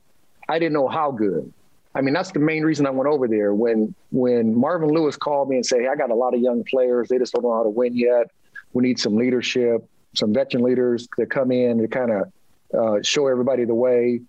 I 0.48 0.58
didn't 0.58 0.74
know 0.74 0.88
how 0.88 1.10
good. 1.10 1.52
I 1.94 2.00
mean, 2.00 2.14
that's 2.14 2.32
the 2.32 2.38
main 2.38 2.62
reason 2.62 2.86
I 2.86 2.90
went 2.90 3.08
over 3.08 3.28
there. 3.28 3.54
When 3.54 3.94
when 4.10 4.56
Marvin 4.56 4.90
Lewis 4.90 5.16
called 5.16 5.48
me 5.48 5.56
and 5.56 5.66
said, 5.66 5.80
hey, 5.80 5.88
I 5.88 5.96
got 5.96 6.10
a 6.10 6.14
lot 6.14 6.34
of 6.34 6.40
young 6.40 6.64
players. 6.64 7.08
They 7.08 7.18
just 7.18 7.32
don't 7.32 7.42
know 7.42 7.54
how 7.54 7.64
to 7.64 7.70
win 7.70 7.96
yet. 7.96 8.30
We 8.72 8.82
need 8.82 8.98
some 8.98 9.16
leadership, 9.16 9.86
some 10.14 10.32
veteran 10.32 10.62
leaders 10.62 11.08
to 11.18 11.26
come 11.26 11.50
in 11.50 11.78
to 11.78 11.88
kind 11.88 12.10
of 12.10 12.32
uh, 12.78 13.02
show 13.02 13.26
everybody 13.28 13.64
the 13.64 13.74
way. 13.74 14.20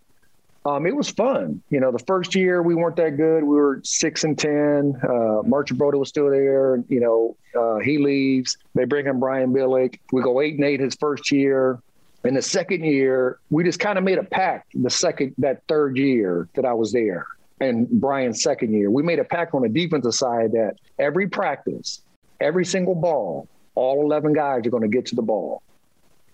Um, 0.66 0.86
it 0.86 0.96
was 0.96 1.10
fun. 1.10 1.62
You 1.70 1.82
know, 1.82 1.92
the 1.92 2.00
first 2.00 2.36
year 2.36 2.62
we 2.62 2.74
weren't 2.74 2.96
that 2.96 3.18
good. 3.18 3.44
We 3.44 3.56
were 3.56 3.82
six 3.84 4.24
and 4.24 4.40
ten. 4.40 4.98
Uh, 5.04 5.44
Marchibroda 5.44 6.00
was 6.00 6.08
still 6.08 6.30
there. 6.30 6.82
You 6.88 7.02
know, 7.02 7.38
uh, 7.60 7.80
he 7.80 7.98
leaves. 7.98 8.58
They 8.74 8.86
bring 8.86 9.08
in 9.08 9.20
Brian 9.20 9.54
Billick. 9.54 10.00
We 10.14 10.22
go 10.22 10.40
eight 10.40 10.56
and 10.56 10.64
eight 10.64 10.80
his 10.80 10.96
first 10.96 11.32
year. 11.32 11.82
In 12.24 12.34
the 12.34 12.42
second 12.42 12.86
year, 12.86 13.40
we 13.50 13.66
just 13.66 13.82
kind 13.82 13.98
of 13.98 14.06
made 14.06 14.18
a 14.18 14.24
pact. 14.24 14.72
The 14.74 14.90
second, 14.90 15.36
that 15.40 15.64
third 15.68 15.98
year 15.98 16.48
that 16.56 16.64
I 16.64 16.72
was 16.72 16.94
there, 16.94 17.28
and 17.60 17.90
Brian's 17.90 18.42
second 18.42 18.72
year, 18.72 18.90
we 18.90 19.04
made 19.04 19.20
a 19.20 19.26
pact 19.26 19.54
on 19.54 19.64
the 19.64 19.68
defensive 19.68 20.16
side 20.16 20.54
that 20.54 20.76
every 20.98 21.28
practice, 21.28 22.02
every 22.40 22.64
single 22.64 22.96
ball, 22.96 23.50
all 23.76 24.02
eleven 24.02 24.32
guys 24.32 24.66
are 24.66 24.70
going 24.70 24.84
to 24.84 24.88
get 24.88 25.08
to 25.08 25.16
the 25.16 25.22
ball. 25.22 25.62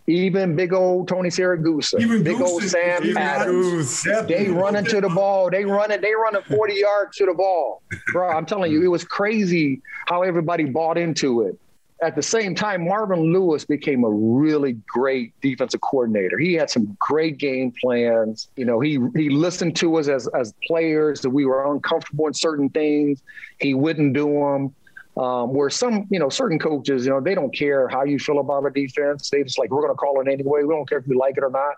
Even 0.10 0.56
big 0.56 0.74
old 0.74 1.08
Tony 1.08 1.30
Siragusa, 1.30 2.00
Even 2.02 2.24
big 2.24 2.41
old 2.41 2.63
Sam 2.63 3.04
even 3.04 3.17
Adams. 3.17 4.04
They 4.28 4.50
running 4.50 4.86
to 4.86 5.02
the 5.02 5.10
ball. 5.10 5.52
They 5.52 5.65
running. 5.65 6.02
They 6.02 6.13
running 6.15 6.41
forty 6.41 6.76
yards 6.76 7.15
to 7.17 7.28
the 7.28 7.34
ball, 7.36 7.84
bro. 8.12 8.30
I'm 8.30 8.45
telling 8.48 8.72
you, 8.72 8.82
it 8.84 8.88
was 8.88 9.04
crazy 9.04 9.82
how 10.08 10.24
everybody 10.24 10.65
bought 10.65 10.98
into 10.98 11.43
it. 11.43 11.60
At 12.02 12.15
the 12.15 12.24
same 12.24 12.56
time, 12.56 12.86
Marvin 12.88 13.34
Lewis 13.34 13.65
became 13.65 14.04
a 14.04 14.10
really 14.10 14.78
great 14.88 15.34
defensive 15.41 15.82
coordinator. 15.82 16.39
He 16.39 16.54
had 16.54 16.69
some 16.69 16.98
great 17.00 17.38
game 17.38 17.72
plans. 17.80 18.48
You 18.56 18.65
know, 18.65 18.80
he 18.80 19.00
he 19.15 19.30
listened 19.30 19.76
to 19.78 19.98
us 19.98 20.08
as 20.08 20.28
as 20.30 20.56
players 20.65 21.22
that 21.22 21.30
we 21.30 21.45
were 21.45 21.72
uncomfortable 21.72 22.26
in 22.26 22.34
certain 22.34 22.69
things. 22.69 23.22
He 23.60 23.76
wouldn't 23.76 24.13
do 24.13 24.26
them. 24.28 24.74
Um, 25.17 25.54
where 25.54 25.69
some, 25.69 26.08
you 26.10 26.19
know, 26.19 26.30
certain 26.30 26.60
coaches, 26.60 27.06
you 27.06 27.12
know, 27.12 27.19
they 27.19 27.36
don't 27.36 27.54
care 27.54 27.89
how 27.89 28.06
you 28.06 28.19
feel 28.19 28.39
about 28.39 28.65
a 28.65 28.69
defense. 28.69 29.30
They 29.30 29.43
just 29.43 29.60
like, 29.60 29.69
we're 29.69 29.82
going 29.82 29.91
to 29.91 29.98
call 29.98 30.22
it 30.22 30.32
anyway. 30.32 30.63
We 30.63 30.74
don't 30.74 30.88
care 30.88 31.00
if 31.00 31.08
you 31.08 31.17
like 31.17 31.36
it 31.36 31.43
or 31.43 31.50
not. 31.50 31.76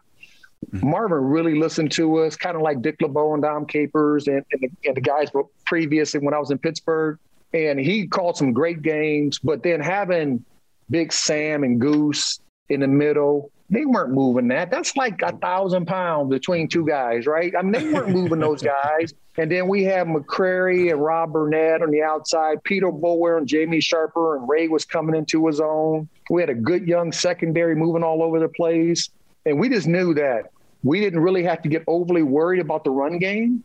Marvin 0.72 1.18
really 1.18 1.58
listened 1.58 1.92
to 1.94 2.20
us, 2.20 2.36
kind 2.36 2.56
of 2.56 2.62
like 2.62 2.82
Dick 2.82 2.98
LeBeau 3.02 3.34
and 3.34 3.42
Dom 3.42 3.66
Capers 3.66 4.28
and, 4.28 4.46
and, 4.52 4.62
the, 4.62 4.70
and 4.88 4.96
the 4.96 5.02
guys 5.02 5.30
previous 5.66 6.14
when 6.14 6.34
I 6.34 6.40
was 6.40 6.52
in 6.52 6.60
Pittsburgh. 6.60 7.18
And 7.54 7.80
he 7.80 8.08
called 8.08 8.38
some 8.38 8.54
great 8.54 8.82
games, 8.82 9.40
but 9.40 9.64
then 9.64 9.82
having 9.82 10.46
Big 10.90 11.12
Sam 11.12 11.64
and 11.64 11.82
Goose 11.82 12.40
in 12.70 12.80
the 12.82 12.88
middle, 12.88 13.52
they 13.70 13.86
weren't 13.86 14.14
moving 14.14 14.48
that. 14.50 14.72
That's 14.72 14.96
like 14.96 15.22
a 15.22 15.36
thousand 15.36 15.86
pounds 15.86 16.30
between 16.30 16.68
two 16.68 16.86
guys, 16.86 17.26
right? 17.26 17.54
I 17.58 17.62
mean, 17.62 17.72
they 17.72 17.92
weren't 17.92 18.10
moving 18.10 18.40
those 18.40 18.62
guys. 18.84 19.14
And 19.38 19.50
then 19.50 19.68
we 19.68 19.84
have 19.86 20.08
McCrary 20.08 20.92
and 20.92 21.02
Rob 21.02 21.32
Burnett 21.32 21.82
on 21.82 21.90
the 21.90 22.02
outside, 22.02 22.64
Peter 22.64 22.92
Boulware 22.92 23.38
and 23.38 23.48
Jamie 23.48 23.80
Sharper, 23.80 24.36
and 24.36 24.48
Ray 24.48 24.68
was 24.68 24.84
coming 24.84 25.16
into 25.16 25.48
his 25.48 25.62
own. 25.62 26.10
We 26.30 26.42
had 26.42 26.50
a 26.50 26.56
good 26.56 26.88
young 26.88 27.12
secondary 27.12 27.76
moving 27.76 28.04
all 28.04 28.22
over 28.22 28.40
the 28.40 28.50
place. 28.50 29.10
And 29.46 29.60
we 29.60 29.70
just 29.70 29.88
knew 29.88 30.14
that 30.16 30.52
we 30.84 31.00
didn't 31.00 31.22
really 31.22 31.44
have 31.44 31.62
to 31.62 31.70
get 31.70 31.84
overly 31.88 32.24
worried 32.24 32.60
about 32.60 32.84
the 32.84 32.92
run 32.92 33.20
game. 33.20 33.64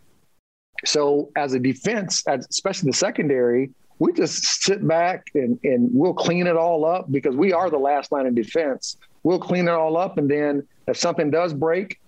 So 0.84 1.30
as 1.36 1.54
a 1.54 1.58
defense, 1.58 2.22
especially 2.26 2.90
the 2.90 2.96
secondary, 2.96 3.70
we 3.98 4.12
just 4.12 4.62
sit 4.62 4.86
back 4.86 5.26
and, 5.34 5.58
and 5.64 5.88
we'll 5.92 6.14
clean 6.14 6.46
it 6.46 6.56
all 6.56 6.84
up 6.84 7.10
because 7.10 7.34
we 7.34 7.52
are 7.52 7.70
the 7.70 7.78
last 7.78 8.12
line 8.12 8.26
of 8.26 8.34
defense. 8.34 8.98
We'll 9.22 9.40
clean 9.40 9.68
it 9.68 9.72
all 9.72 9.96
up. 9.96 10.18
And 10.18 10.30
then 10.30 10.66
if 10.86 10.96
something 10.96 11.30
does 11.30 11.54
break, 11.54 11.98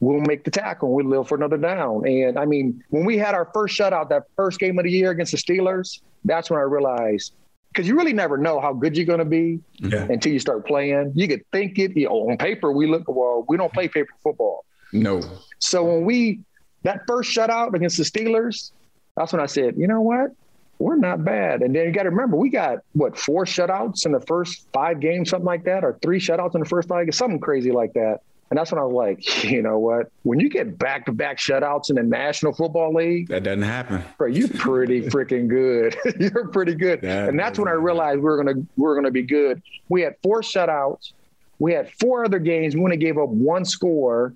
we'll 0.00 0.20
make 0.20 0.44
the 0.44 0.50
tackle. 0.50 0.88
And 0.88 0.96
we 0.96 1.02
live 1.16 1.28
for 1.28 1.36
another 1.36 1.56
down. 1.56 2.06
And 2.06 2.38
I 2.38 2.44
mean, 2.44 2.82
when 2.90 3.04
we 3.04 3.18
had 3.18 3.34
our 3.34 3.50
first 3.52 3.78
shutout, 3.78 4.08
that 4.10 4.24
first 4.36 4.58
game 4.60 4.78
of 4.78 4.84
the 4.84 4.90
year 4.90 5.10
against 5.10 5.32
the 5.32 5.38
Steelers, 5.38 6.00
that's 6.24 6.50
when 6.50 6.58
I 6.58 6.62
realized 6.62 7.32
because 7.72 7.86
you 7.86 7.96
really 7.96 8.12
never 8.12 8.36
know 8.36 8.60
how 8.60 8.72
good 8.72 8.96
you're 8.96 9.06
going 9.06 9.18
to 9.18 9.24
be 9.24 9.60
yeah. 9.76 10.06
until 10.10 10.32
you 10.32 10.38
start 10.38 10.66
playing. 10.66 11.12
You 11.14 11.28
could 11.28 11.42
think 11.52 11.78
it 11.78 11.96
you 11.96 12.08
know, 12.08 12.30
on 12.30 12.36
paper. 12.36 12.72
We 12.72 12.86
look 12.86 13.04
well. 13.06 13.44
We 13.48 13.56
don't 13.56 13.72
play 13.72 13.88
paper 13.88 14.12
football. 14.22 14.64
No. 14.92 15.20
So 15.58 15.84
when 15.84 16.04
we 16.04 16.40
that 16.82 17.02
first 17.06 17.30
shutout 17.36 17.74
against 17.74 17.96
the 17.98 18.04
Steelers, 18.04 18.72
that's 19.16 19.32
when 19.32 19.40
I 19.42 19.46
said, 19.46 19.74
you 19.76 19.86
know 19.86 20.00
what, 20.00 20.32
we're 20.78 20.96
not 20.96 21.24
bad. 21.24 21.62
And 21.62 21.74
then 21.74 21.86
you 21.86 21.92
got 21.92 22.04
to 22.04 22.10
remember, 22.10 22.36
we 22.36 22.50
got 22.50 22.78
what 22.92 23.18
four 23.18 23.44
shutouts 23.44 24.06
in 24.06 24.12
the 24.12 24.20
first 24.20 24.66
five 24.72 25.00
games, 25.00 25.30
something 25.30 25.46
like 25.46 25.64
that, 25.64 25.84
or 25.84 25.98
three 26.02 26.20
shutouts 26.20 26.54
in 26.54 26.60
the 26.60 26.68
first 26.68 26.88
five 26.88 27.06
something 27.12 27.40
crazy 27.40 27.72
like 27.72 27.92
that. 27.94 28.20
And 28.50 28.58
that's 28.58 28.72
when 28.72 28.80
I 28.80 28.84
was 28.84 28.94
like, 28.94 29.44
you 29.50 29.62
know 29.62 29.78
what? 29.78 30.10
When 30.22 30.40
you 30.40 30.48
get 30.48 30.78
back 30.78 31.06
to 31.06 31.12
back 31.12 31.38
shutouts 31.38 31.90
in 31.90 31.96
the 31.96 32.02
National 32.02 32.52
Football 32.52 32.94
League, 32.94 33.28
that 33.28 33.42
doesn't 33.42 33.62
happen. 33.62 34.02
Bro, 34.16 34.28
you're 34.28 34.48
pretty 34.48 35.02
freaking 35.10 35.48
good. 35.48 35.96
you're 36.20 36.48
pretty 36.48 36.74
good. 36.74 37.02
That 37.02 37.28
and 37.28 37.38
that's 37.38 37.58
when 37.58 37.68
I 37.68 37.72
realized 37.72 38.20
we 38.20 38.28
are 38.30 38.36
gonna 38.36 38.62
we 38.76 38.86
are 38.86 38.94
gonna 38.94 39.10
be 39.10 39.22
good. 39.22 39.62
We 39.88 40.02
had 40.02 40.16
four 40.22 40.40
shutouts. 40.42 41.12
We 41.58 41.72
had 41.72 41.90
four 42.00 42.24
other 42.24 42.38
games. 42.38 42.74
We 42.74 42.82
only 42.82 42.96
gave 42.96 43.18
up 43.18 43.28
one 43.28 43.64
score. 43.64 44.32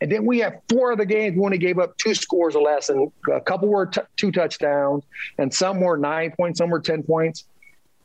And 0.00 0.10
then 0.10 0.24
we 0.24 0.38
had 0.38 0.60
four 0.68 0.92
other 0.92 1.04
games. 1.04 1.36
We 1.36 1.44
only 1.44 1.58
gave 1.58 1.78
up 1.78 1.96
two 1.96 2.14
scores 2.14 2.54
or 2.54 2.62
less, 2.62 2.90
and 2.90 3.10
a 3.32 3.40
couple 3.40 3.68
were 3.68 3.86
t- 3.86 4.00
two 4.16 4.30
touchdowns, 4.30 5.02
and 5.38 5.52
some 5.52 5.80
were 5.80 5.96
nine 5.96 6.32
points, 6.36 6.58
some 6.58 6.70
were 6.70 6.78
10 6.78 7.02
points. 7.02 7.44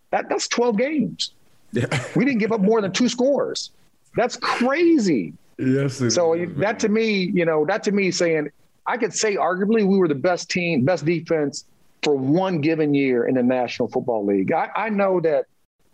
That, 0.09 0.27
that's 0.27 0.47
12 0.47 0.77
games. 0.77 1.33
Yeah. 1.73 1.85
we 2.15 2.25
didn't 2.25 2.39
give 2.39 2.51
up 2.51 2.61
more 2.61 2.81
than 2.81 2.91
two 2.91 3.07
scores. 3.09 3.71
That's 4.15 4.37
crazy. 4.37 5.33
Yes. 5.57 6.01
So 6.13 6.33
is, 6.33 6.55
that 6.57 6.79
to 6.79 6.89
me, 6.89 7.31
you 7.33 7.45
know, 7.45 7.65
that 7.65 7.83
to 7.83 7.91
me 7.91 8.11
saying 8.11 8.49
I 8.85 8.97
could 8.97 9.13
say 9.13 9.35
arguably 9.35 9.85
we 9.85 9.97
were 9.97 10.07
the 10.07 10.15
best 10.15 10.49
team, 10.49 10.83
best 10.83 11.05
defense 11.05 11.65
for 12.03 12.15
one 12.15 12.61
given 12.61 12.93
year 12.93 13.25
in 13.27 13.35
the 13.35 13.43
National 13.43 13.87
Football 13.87 14.25
League. 14.25 14.51
I, 14.51 14.69
I 14.75 14.89
know 14.89 15.19
that 15.21 15.45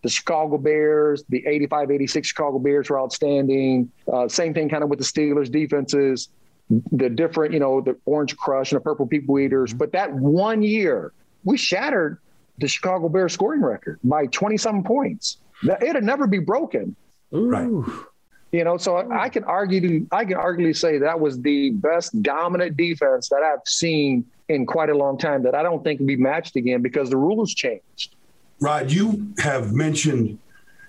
the 0.01 0.09
Chicago 0.09 0.57
Bears, 0.57 1.23
the 1.29 1.45
85 1.45 1.91
86 1.91 2.27
Chicago 2.27 2.59
Bears 2.59 2.89
were 2.89 2.99
outstanding. 2.99 3.91
Uh, 4.11 4.27
same 4.27 4.53
thing 4.53 4.67
kind 4.67 4.83
of 4.83 4.89
with 4.89 4.99
the 4.99 5.05
Steelers 5.05 5.49
defenses, 5.49 6.29
the 6.91 7.09
different, 7.09 7.53
you 7.53 7.59
know, 7.59 7.81
the 7.81 7.95
Orange 8.05 8.35
Crush 8.35 8.71
and 8.71 8.79
the 8.79 8.83
Purple 8.83 9.07
People 9.07 9.39
Eaters. 9.39 9.73
But 9.73 9.91
that 9.93 10.11
one 10.11 10.63
year, 10.63 11.13
we 11.43 11.57
shattered 11.57 12.17
the 12.57 12.67
Chicago 12.67 13.09
Bears 13.09 13.33
scoring 13.33 13.61
record 13.61 13.99
by 14.03 14.25
20 14.25 14.57
something 14.57 14.83
points. 14.83 15.37
It'd 15.81 16.03
never 16.03 16.27
be 16.27 16.39
broken. 16.39 16.95
Ooh. 17.33 17.47
Right. 17.47 18.05
You 18.51 18.65
know, 18.65 18.75
so 18.75 19.09
I 19.11 19.29
can 19.29 19.45
argue, 19.45 20.05
I 20.11 20.25
can 20.25 20.37
arguably 20.37 20.75
say 20.75 20.97
that 20.97 21.17
was 21.17 21.39
the 21.39 21.69
best 21.69 22.21
dominant 22.21 22.75
defense 22.75 23.29
that 23.29 23.43
I've 23.43 23.65
seen 23.65 24.25
in 24.49 24.65
quite 24.65 24.89
a 24.89 24.93
long 24.93 25.17
time. 25.17 25.43
That 25.43 25.55
I 25.55 25.63
don't 25.63 25.83
think 25.83 25.99
can 25.99 26.07
be 26.07 26.17
matched 26.17 26.57
again 26.57 26.81
because 26.81 27.09
the 27.09 27.17
rules 27.17 27.53
changed. 27.53 28.15
Rod, 28.59 28.91
you 28.91 29.33
have 29.39 29.73
mentioned 29.73 30.37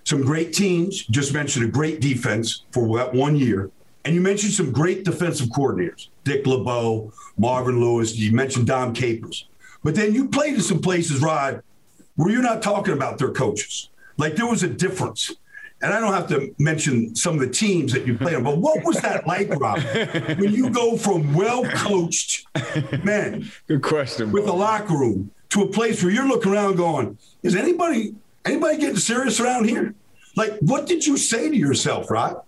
some 0.04 0.22
great 0.22 0.52
teams. 0.52 1.06
Just 1.06 1.32
mentioned 1.32 1.64
a 1.64 1.68
great 1.68 2.00
defense 2.00 2.64
for 2.72 2.98
that 2.98 3.14
one 3.14 3.36
year, 3.36 3.70
and 4.04 4.12
you 4.14 4.20
mentioned 4.20 4.52
some 4.52 4.72
great 4.72 5.04
defensive 5.04 5.48
coordinators: 5.50 6.08
Dick 6.24 6.44
LeBeau, 6.44 7.12
Marvin 7.38 7.78
Lewis. 7.80 8.16
You 8.16 8.32
mentioned 8.32 8.66
Dom 8.66 8.92
Capers, 8.92 9.46
but 9.84 9.94
then 9.94 10.14
you 10.14 10.26
played 10.26 10.54
in 10.54 10.60
some 10.60 10.80
places, 10.80 11.22
Rod, 11.22 11.62
where 12.16 12.32
you're 12.32 12.42
not 12.42 12.60
talking 12.60 12.94
about 12.94 13.18
their 13.18 13.30
coaches. 13.30 13.88
Like 14.16 14.34
there 14.34 14.46
was 14.46 14.64
a 14.64 14.68
difference 14.68 15.32
and 15.82 15.92
I 15.92 15.98
don't 15.98 16.12
have 16.12 16.28
to 16.28 16.54
mention 16.58 17.14
some 17.16 17.34
of 17.34 17.40
the 17.40 17.48
teams 17.48 17.92
that 17.92 18.06
you 18.06 18.16
played 18.16 18.36
on, 18.36 18.44
but 18.44 18.58
what 18.58 18.84
was 18.84 19.00
that 19.00 19.26
like, 19.26 19.50
Rod? 19.50 19.82
when 20.38 20.52
you 20.52 20.70
go 20.70 20.96
from 20.96 21.34
well 21.34 21.64
coached 21.64 22.46
men, 23.04 23.50
good 23.66 23.82
question, 23.82 24.30
with 24.30 24.46
a 24.46 24.52
locker 24.52 24.94
room 24.94 25.32
to 25.50 25.62
a 25.62 25.66
place 25.66 26.02
where 26.02 26.12
you're 26.12 26.28
looking 26.28 26.52
around 26.52 26.76
going, 26.76 27.18
is 27.42 27.56
anybody 27.56 28.14
anybody 28.44 28.78
getting 28.78 28.96
serious 28.96 29.40
around 29.40 29.68
here? 29.68 29.94
Like, 30.36 30.56
what 30.60 30.86
did 30.86 31.04
you 31.04 31.16
say 31.16 31.50
to 31.50 31.56
yourself, 31.56 32.10
Rod? 32.10 32.40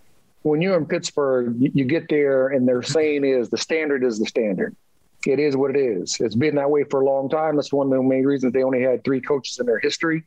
When 0.42 0.62
you're 0.62 0.76
in 0.76 0.86
Pittsburgh, 0.86 1.56
you 1.58 1.84
get 1.84 2.08
there, 2.08 2.48
and 2.48 2.68
their 2.68 2.82
saying 2.82 3.24
is 3.24 3.48
the 3.48 3.58
standard 3.58 4.04
is 4.04 4.18
the 4.18 4.26
standard. 4.26 4.76
It 5.26 5.40
is 5.40 5.56
what 5.56 5.74
it 5.74 5.78
is. 5.78 6.18
It's 6.20 6.34
been 6.34 6.54
that 6.56 6.70
way 6.70 6.84
for 6.84 7.00
a 7.00 7.04
long 7.04 7.30
time. 7.30 7.56
That's 7.56 7.72
one 7.72 7.86
of 7.86 7.92
the 7.92 8.02
main 8.02 8.24
reasons 8.24 8.52
they 8.52 8.62
only 8.62 8.82
had 8.82 9.02
three 9.04 9.22
coaches 9.22 9.58
in 9.58 9.66
their 9.66 9.78
history 9.78 10.24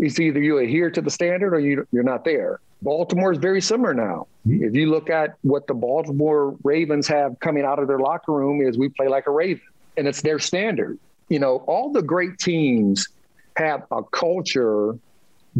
it's 0.00 0.18
either 0.18 0.40
you 0.40 0.58
adhere 0.58 0.90
to 0.90 1.00
the 1.00 1.10
standard 1.10 1.54
or 1.54 1.60
you, 1.60 1.86
you're 1.92 2.02
not 2.02 2.24
there. 2.24 2.60
Baltimore 2.82 3.32
is 3.32 3.38
very 3.38 3.60
similar 3.60 3.92
now. 3.92 4.26
Mm-hmm. 4.48 4.64
If 4.64 4.74
you 4.74 4.90
look 4.90 5.10
at 5.10 5.34
what 5.42 5.66
the 5.66 5.74
Baltimore 5.74 6.56
Ravens 6.64 7.06
have 7.08 7.38
coming 7.40 7.64
out 7.64 7.78
of 7.78 7.86
their 7.86 7.98
locker 7.98 8.32
room 8.32 8.66
is 8.66 8.78
we 8.78 8.88
play 8.88 9.08
like 9.08 9.26
a 9.26 9.30
Raven 9.30 9.62
and 9.98 10.08
it's 10.08 10.22
their 10.22 10.38
standard. 10.38 10.98
You 11.28 11.38
know, 11.38 11.58
all 11.66 11.92
the 11.92 12.02
great 12.02 12.38
teams 12.38 13.06
have 13.56 13.84
a 13.90 14.02
culture 14.02 14.98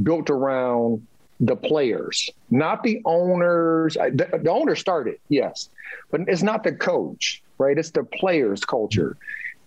built 0.03 0.31
around 0.31 1.07
the 1.41 1.57
players, 1.57 2.31
not 2.51 2.83
the 2.83 3.03
owners. 3.05 3.95
The, 3.95 4.41
the 4.43 4.51
owner 4.51 4.75
started, 4.75 5.17
yes, 5.29 5.69
but 6.11 6.23
it's 6.29 6.43
not 6.43 6.65
the 6.65 6.73
coach, 6.73 7.43
right? 7.59 7.77
It's 7.77 7.91
the 7.91 8.05
players' 8.05 8.65
culture. 8.65 9.17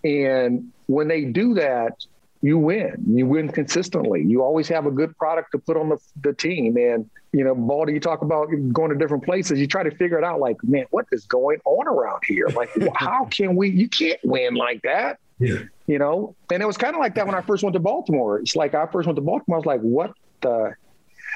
And 0.04 0.72
when 0.88 1.08
they 1.08 1.26
do 1.26 1.54
that, 1.56 2.06
you 2.44 2.58
win. 2.58 3.02
You 3.08 3.26
win 3.26 3.48
consistently. 3.48 4.22
You 4.22 4.44
always 4.44 4.68
have 4.68 4.86
a 4.86 4.92
good 4.92 5.18
product 5.18 5.54
to 5.54 5.60
put 5.60 5.78
on 5.78 5.88
the, 5.88 5.98
the 6.22 6.34
team. 6.34 6.76
And, 6.76 7.10
you 7.32 7.42
know, 7.42 7.56
Baldy, 7.56 7.94
you 7.94 8.02
talk 8.02 8.22
about 8.22 8.50
going 8.74 8.92
to 8.92 8.98
different 8.98 9.24
places. 9.24 9.62
You 9.62 9.66
try 9.66 9.82
to 9.82 9.92
figure 9.92 10.18
it 10.18 10.26
out 10.26 10.42
like, 10.42 10.58
man, 10.62 10.84
what 10.92 11.06
is 11.14 11.26
going 11.26 11.60
on 11.64 11.88
around 11.88 12.22
here? 12.28 12.48
Like, 12.54 12.70
how 12.96 13.26
can 13.26 13.56
we, 13.56 13.70
you 13.70 13.88
can't 13.88 14.20
win 14.26 14.56
like 14.56 14.82
that. 14.82 15.20
Yeah. 15.40 15.60
You 15.88 16.00
know, 16.00 16.36
and 16.52 16.62
it 16.62 16.66
was 16.66 16.76
kind 16.76 16.94
of 16.94 17.00
like 17.00 17.16
that 17.16 17.26
when 17.26 17.34
I 17.34 17.42
first 17.42 17.64
went 17.64 17.76
to 17.76 17.80
Baltimore. 17.80 18.40
It's 18.40 18.58
like 18.58 18.76
I 18.76 18.88
first 18.88 19.08
went 19.08 19.16
to 19.16 19.22
Baltimore. 19.22 19.56
I 19.56 19.60
was 19.60 19.66
like, 19.66 19.82
what 19.82 20.12
the 20.42 20.76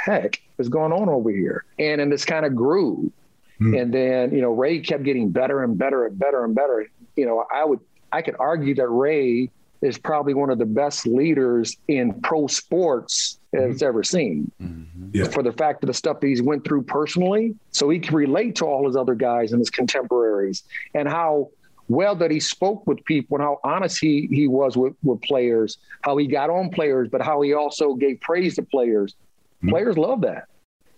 heck 0.04 0.42
is 0.60 0.68
going 0.68 0.92
on 0.92 1.08
over 1.08 1.32
here? 1.32 1.64
And 1.80 2.02
then 2.02 2.10
this 2.10 2.26
kind 2.26 2.46
of 2.46 2.54
grew. 2.54 3.14
Mm. 3.62 3.82
And 3.82 3.94
then, 3.94 4.36
you 4.36 4.42
know, 4.42 4.52
Ray 4.52 4.80
kept 4.80 5.04
getting 5.04 5.32
better 5.32 5.64
and 5.64 5.78
better 5.78 6.06
and 6.06 6.20
better 6.20 6.44
and 6.44 6.54
better. 6.54 6.86
You 7.16 7.26
know, 7.26 7.46
I 7.54 7.64
would, 7.64 7.80
I 8.12 8.22
could 8.22 8.36
argue 8.40 8.76
that 8.76 8.88
Ray 8.90 9.52
is 9.82 9.98
probably 9.98 10.34
one 10.34 10.50
of 10.50 10.58
the 10.58 10.66
best 10.66 11.06
leaders 11.06 11.78
in 11.88 12.20
pro 12.22 12.48
sports 12.48 13.40
mm-hmm. 13.54 13.72
it's 13.72 13.82
ever 13.82 14.04
seen. 14.04 14.52
Mm-hmm. 14.62 15.10
Yeah. 15.14 15.26
For 15.26 15.44
the 15.44 15.52
fact 15.52 15.84
of 15.84 15.88
the 15.88 15.94
stuff 15.94 16.20
that 16.20 16.28
he's 16.28 16.42
went 16.42 16.66
through 16.66 16.84
personally, 16.84 17.56
so 17.72 17.90
he 17.90 18.00
can 18.00 18.16
relate 18.16 18.56
to 18.58 18.66
all 18.66 18.86
his 18.86 18.96
other 18.96 19.16
guys 19.16 19.52
and 19.52 19.60
his 19.60 19.70
contemporaries, 19.70 20.64
and 20.94 21.08
how 21.08 21.50
well 21.90 22.16
that 22.16 22.32
he 22.32 22.40
spoke 22.40 22.86
with 22.86 23.04
people 23.06 23.38
and 23.38 23.44
how 23.44 23.60
honest 23.64 24.00
he 24.00 24.28
he 24.32 24.48
was 24.48 24.76
with, 24.76 24.94
with 25.04 25.22
players, 25.22 25.78
how 26.02 26.18
he 26.18 26.28
got 26.28 26.50
on 26.50 26.70
players, 26.70 27.08
but 27.10 27.22
how 27.22 27.42
he 27.42 27.54
also 27.54 27.94
gave 27.94 28.20
praise 28.22 28.56
to 28.56 28.64
players. 28.64 29.14
Mm-hmm. 29.14 29.70
Players 29.70 29.98
love 29.98 30.22
that 30.22 30.48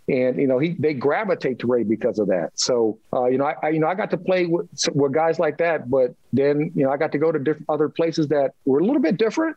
and 0.09 0.37
you 0.37 0.47
know 0.47 0.57
he 0.57 0.75
they 0.79 0.93
gravitate 0.93 1.59
to 1.59 1.67
Ray 1.67 1.83
because 1.83 2.19
of 2.19 2.27
that. 2.27 2.51
So 2.55 2.97
uh, 3.13 3.25
you 3.25 3.37
know 3.37 3.45
I, 3.45 3.55
I, 3.61 3.69
you 3.69 3.79
know 3.79 3.87
I 3.87 3.93
got 3.95 4.09
to 4.11 4.17
play 4.17 4.47
with 4.47 4.67
with 4.93 5.13
guys 5.13 5.39
like 5.39 5.57
that, 5.59 5.89
but 5.89 6.15
then 6.33 6.71
you 6.75 6.83
know 6.83 6.91
I 6.91 6.97
got 6.97 7.11
to 7.11 7.17
go 7.17 7.31
to 7.31 7.39
different 7.39 7.67
other 7.69 7.89
places 7.89 8.27
that 8.29 8.53
were 8.65 8.79
a 8.79 8.83
little 8.83 9.01
bit 9.01 9.17
different. 9.17 9.55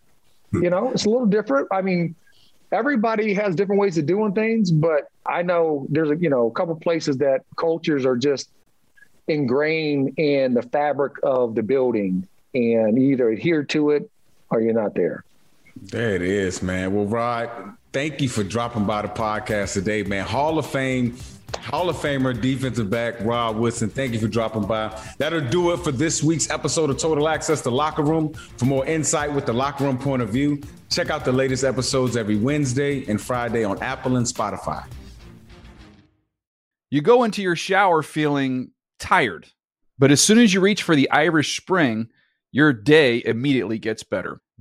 You 0.52 0.68
know, 0.68 0.90
it's 0.90 1.06
a 1.06 1.08
little 1.08 1.26
different. 1.26 1.68
I 1.72 1.80
mean, 1.80 2.14
everybody 2.70 3.32
has 3.32 3.54
different 3.56 3.80
ways 3.80 3.96
of 3.96 4.04
doing 4.04 4.34
things, 4.34 4.70
but 4.70 5.08
I 5.24 5.40
know 5.40 5.86
there's 5.88 6.10
a 6.10 6.16
you 6.16 6.28
know 6.28 6.48
a 6.48 6.50
couple 6.50 6.76
places 6.76 7.16
that 7.18 7.40
cultures 7.56 8.04
are 8.04 8.16
just 8.16 8.50
ingrained 9.28 10.18
in 10.18 10.52
the 10.52 10.62
fabric 10.62 11.14
of 11.22 11.54
the 11.54 11.62
building, 11.62 12.28
and 12.52 12.98
either 12.98 13.30
adhere 13.30 13.62
to 13.64 13.90
it 13.90 14.10
or 14.50 14.60
you're 14.60 14.74
not 14.74 14.94
there. 14.94 15.24
There 15.80 16.14
it 16.14 16.22
is, 16.22 16.62
man. 16.62 16.94
Well, 16.94 17.06
Rod, 17.06 17.48
thank 17.92 18.20
you 18.20 18.28
for 18.28 18.42
dropping 18.42 18.84
by 18.84 19.02
the 19.02 19.08
podcast 19.08 19.74
today, 19.74 20.02
man. 20.02 20.26
Hall 20.26 20.58
of 20.58 20.66
Fame, 20.66 21.16
Hall 21.60 21.88
of 21.88 21.96
Famer, 21.96 22.38
defensive 22.38 22.90
back 22.90 23.14
Rod 23.20 23.56
Woodson. 23.56 23.88
Thank 23.88 24.14
you 24.14 24.18
for 24.18 24.28
dropping 24.28 24.66
by. 24.66 24.98
That'll 25.18 25.40
do 25.48 25.72
it 25.72 25.78
for 25.78 25.92
this 25.92 26.22
week's 26.22 26.50
episode 26.50 26.90
of 26.90 26.98
Total 26.98 27.28
Access, 27.28 27.60
the 27.60 27.70
Locker 27.70 28.02
Room. 28.02 28.32
For 28.56 28.64
more 28.64 28.86
insight 28.86 29.32
with 29.32 29.46
the 29.46 29.52
locker 29.52 29.84
room 29.84 29.98
point 29.98 30.22
of 30.22 30.30
view, 30.30 30.60
check 30.90 31.10
out 31.10 31.24
the 31.24 31.32
latest 31.32 31.64
episodes 31.64 32.16
every 32.16 32.36
Wednesday 32.36 33.04
and 33.06 33.20
Friday 33.20 33.64
on 33.64 33.80
Apple 33.82 34.16
and 34.16 34.26
Spotify. 34.26 34.84
You 36.90 37.00
go 37.00 37.24
into 37.24 37.42
your 37.42 37.56
shower 37.56 38.02
feeling 38.02 38.72
tired, 38.98 39.46
but 39.98 40.10
as 40.10 40.20
soon 40.20 40.38
as 40.38 40.52
you 40.52 40.60
reach 40.60 40.82
for 40.82 40.94
the 40.94 41.10
Irish 41.10 41.56
Spring, 41.56 42.08
your 42.50 42.72
day 42.72 43.22
immediately 43.24 43.78
gets 43.78 44.02
better. 44.02 44.40